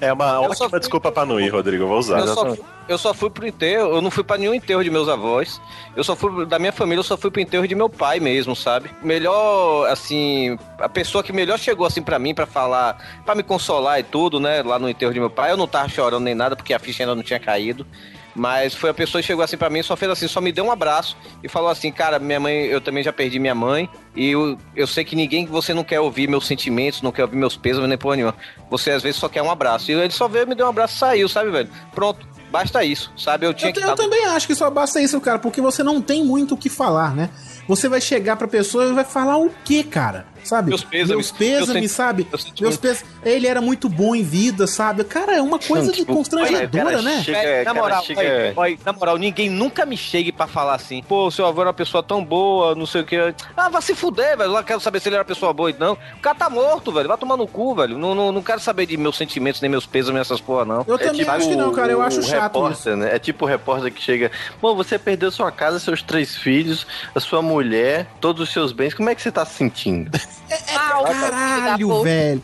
[0.00, 1.84] É uma Eu ótima desculpa pra não ir, Rodrigo.
[1.84, 2.20] Eu vou usar.
[2.20, 4.90] Eu só, fui, eu só fui pro enterro, eu não fui pra nenhum enterro de
[4.90, 5.60] meus avós.
[5.96, 8.54] Eu só fui, da minha família, eu só fui pro enterro de meu pai mesmo,
[8.54, 8.90] sabe?
[9.02, 14.00] Melhor, assim, a pessoa que melhor chegou assim pra mim pra falar, pra me consolar
[14.00, 14.62] e tudo, né?
[14.62, 17.02] Lá no enterro de meu pai, eu não tava chorando nem nada porque a ficha
[17.02, 17.86] ainda não tinha caído.
[18.34, 20.64] Mas foi a pessoa que chegou assim pra mim, só fez assim, só me deu
[20.64, 24.30] um abraço e falou assim, cara, minha mãe, eu também já perdi minha mãe e
[24.30, 27.56] eu, eu sei que ninguém, você não quer ouvir meus sentimentos, não quer ouvir meus
[27.58, 28.34] pesos, nem porra nenhuma.
[28.70, 29.90] Você às vezes só quer um abraço.
[29.90, 31.68] E ele só veio, me deu um abraço e saiu, sabe, velho?
[31.94, 33.44] Pronto, basta isso, sabe?
[33.44, 36.00] Eu tinha Eu, que eu também acho que só basta isso, cara, porque você não
[36.00, 37.28] tem muito o que falar, né?
[37.68, 40.31] Você vai chegar pra pessoa e vai falar o quê, cara?
[40.44, 40.70] Sabe?
[40.70, 42.26] Meus pêsames, Meus pêsames, sabe?
[42.60, 43.04] meus pêsames.
[43.24, 45.04] Ele era muito bom em vida, sabe?
[45.04, 47.22] Cara, é uma coisa de Tipo, constrangedora, cara, né?
[47.22, 51.02] chega- na moral, chega- olha, olha, na moral, ninguém nunca me chegue pra falar assim,
[51.02, 53.16] pô, seu avô era uma pessoa tão boa, não sei o que.
[53.56, 54.50] Ah, vai se fuder, velho.
[54.50, 55.92] Eu não quero saber se ele era uma pessoa boa, não.
[55.92, 57.08] O cara tá morto, velho.
[57.08, 57.96] Vai tomar no cu, velho.
[57.96, 60.84] Não, não, não quero saber de meus sentimentos, nem meus pesos, nem essas porra, não.
[60.88, 61.92] Eu também acho que não, cara.
[61.92, 62.96] Eu acho o chato repórter, isso.
[62.96, 63.14] né?
[63.14, 64.30] É tipo o repórter que chega.
[64.60, 68.94] Bom, você perdeu sua casa, seus três filhos, a sua mulher, todos os seus bens.
[68.94, 70.10] Como é que você tá se sentindo?
[70.74, 72.42] Ah, Caralho, velho.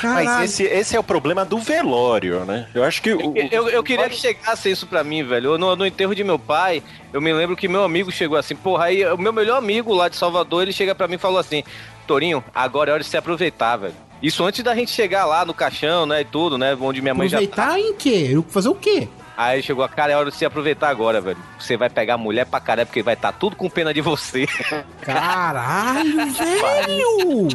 [0.00, 0.24] Caralho.
[0.28, 2.68] Mas esse, esse é o problema do velório, né?
[2.74, 3.12] Eu acho que.
[3.12, 5.52] o- Eu, eu, eu queria que chegasse isso pra mim, velho.
[5.54, 6.82] Eu, No, no enterro de meu pai,
[7.12, 10.08] eu me lembro que meu amigo chegou assim, porra, aí o meu melhor amigo lá
[10.08, 11.62] de Salvador, ele chega pra mim e falou assim:
[12.06, 13.94] Torinho, agora é hora de se aproveitar, velho.
[14.20, 17.28] Isso antes da gente chegar lá no caixão, né, e tudo, né, onde minha mãe
[17.28, 17.44] já tá.
[17.44, 18.28] Aproveitar em quê?
[18.32, 19.06] Eu fazer o quê?
[19.38, 21.38] Aí chegou, cara, é hora de se aproveitar agora, velho.
[21.60, 24.48] Você vai pegar a mulher pra caralho, porque vai estar tudo com pena de você.
[25.00, 27.48] Caralho, velho!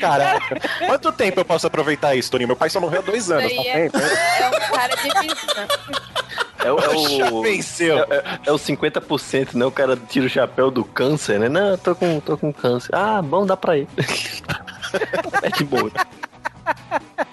[0.00, 0.56] Caraca.
[0.86, 2.48] Quanto tempo eu posso aproveitar isso, Toninho?
[2.48, 3.48] Meu pai só morreu há dois anos.
[3.54, 6.10] Tá é, tempo, é um cara de.
[6.62, 7.40] É, o- é Já o.
[7.42, 7.98] venceu.
[8.00, 9.64] É, é- é o 50%, né?
[9.64, 11.48] O cara tira o chapéu do câncer, né?
[11.48, 12.90] Não, eu tô com, tô com câncer.
[12.94, 13.88] Ah, bom, dá pra ir.
[15.42, 15.90] é de boa.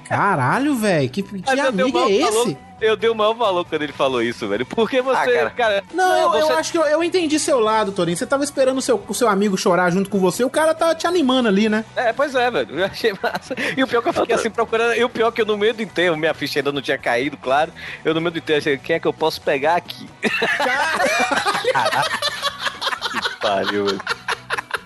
[0.07, 1.10] Caralho, velho.
[1.10, 2.57] Que, que amigo é esse?
[2.82, 4.66] Eu dei o maior valor quando ele falou isso, velho.
[4.66, 5.49] Porque você, Ah, cara.
[5.52, 5.84] cara...
[5.94, 8.18] Não, eu, eu você- acho que eu, eu entendi seu lado, Torinho.
[8.18, 10.94] Você tava esperando o seu, o seu amigo chorar junto com você, o cara tá
[10.95, 11.84] te animando ali, né?
[11.95, 12.80] É, pois é, velho.
[12.80, 13.56] Eu achei massa.
[13.76, 14.94] E o pior que eu fiquei assim procurando.
[14.95, 17.38] E o pior que eu no meio do enterro, minha ficha ainda não tinha caído,
[17.38, 17.72] claro.
[18.06, 20.08] Eu no meio do enterro achei, quem é que eu posso pegar aqui?
[23.41, 24.02] Pariu, velho.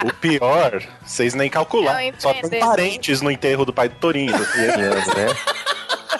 [0.03, 2.11] O pior, vocês nem calcularam.
[2.11, 4.31] Não, Só tem parentes no enterro do pai do Torinho.
[4.33, 5.27] né?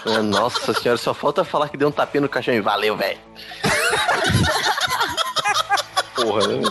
[0.06, 3.20] Ah, Nossa senhora, só falta falar que deu um tapinha no caixão e valeu, velho.
[6.16, 6.70] Porra, né?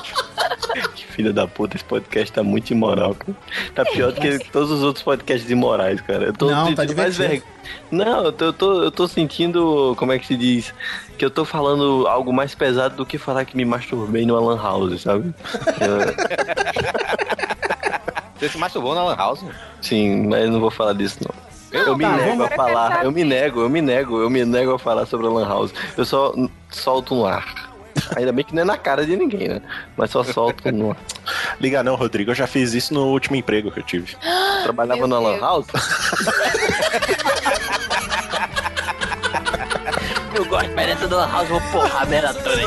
[0.95, 3.37] Que filha da puta, esse podcast tá muito imoral, cara.
[3.75, 6.27] Tá pior do que todos os outros podcasts imorais, cara.
[6.27, 7.43] Eu tô Não, tá mais vergonha.
[7.91, 10.73] Não, eu tô, eu, tô, eu tô sentindo, como é que se diz?
[11.19, 14.61] Que eu tô falando algo mais pesado do que falar que me masturbei numa lan
[14.61, 15.35] house, sabe?
[15.81, 16.15] Eu-
[18.39, 19.45] Você se masturbou na Lan House?
[19.83, 21.50] sim, mas não vou falar disso não.
[21.73, 24.75] Eu me tá, nego a falar, eu me nego, eu me nego, eu me nego
[24.75, 25.73] a falar sobre a Lan House.
[25.97, 26.35] Eu só
[26.71, 27.71] solto no ar.
[28.17, 29.63] Ainda bem que não é na cara de ninguém, né?
[29.97, 30.97] Mas só solto no ar.
[31.61, 34.17] Liga não, Rodrigo, eu já fiz isso no último emprego que eu tive.
[34.65, 35.39] Trabalhava Meu na Lan.
[35.39, 35.67] House?
[40.33, 42.67] Eu gosto, mas dentro da Lan House eu vou porrar a merda toda aqui.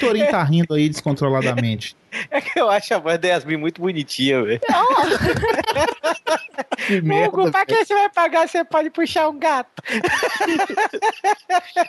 [0.03, 1.97] O que, que o Torinho tá rindo aí descontroladamente?
[2.31, 4.61] É que eu acho a voz da Yasmin muito bonitinha, velho.
[6.87, 7.51] Que merda.
[7.51, 8.49] pra que você vai pagar?
[8.49, 9.71] Você pode puxar um gato.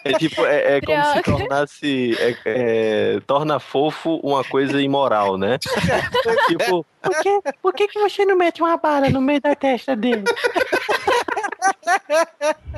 [0.05, 2.15] É tipo, é, é como se tornasse.
[2.19, 5.57] é- é, torna fofo uma coisa imoral, né?
[6.47, 9.95] tipo, por que, por que, que você não mete uma bala no meio da testa
[9.95, 10.23] dele?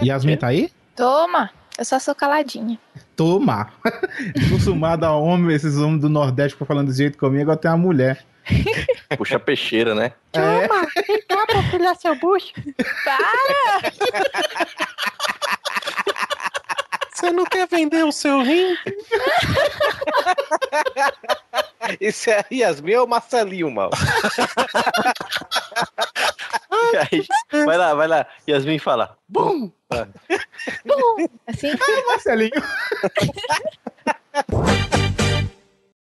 [0.02, 0.72] Yasmin tá aí?
[0.96, 2.80] Toma, eu só sou caladinha.
[3.16, 3.72] Toma!
[4.48, 7.72] Acostumado a homem, esses homens do Nordeste que ficam falando desse jeito comigo, agora tem
[7.72, 8.26] uma mulher.
[9.18, 10.12] Puxa peixeira, né?
[10.34, 10.68] É,
[11.08, 12.54] Vem cá pra filhar seu bucho.
[13.04, 14.85] Para!
[17.26, 18.78] Você não quer vender o seu rim?
[22.00, 23.90] Isso é a Yasmin ou Marcelinho, mal?
[27.12, 27.26] Aí,
[27.66, 28.28] vai lá, vai lá.
[28.48, 29.18] Yasmin fala.
[29.28, 29.72] Bum!
[30.86, 31.28] Bum!
[31.48, 31.72] Assim?
[32.08, 32.62] Marcelinho.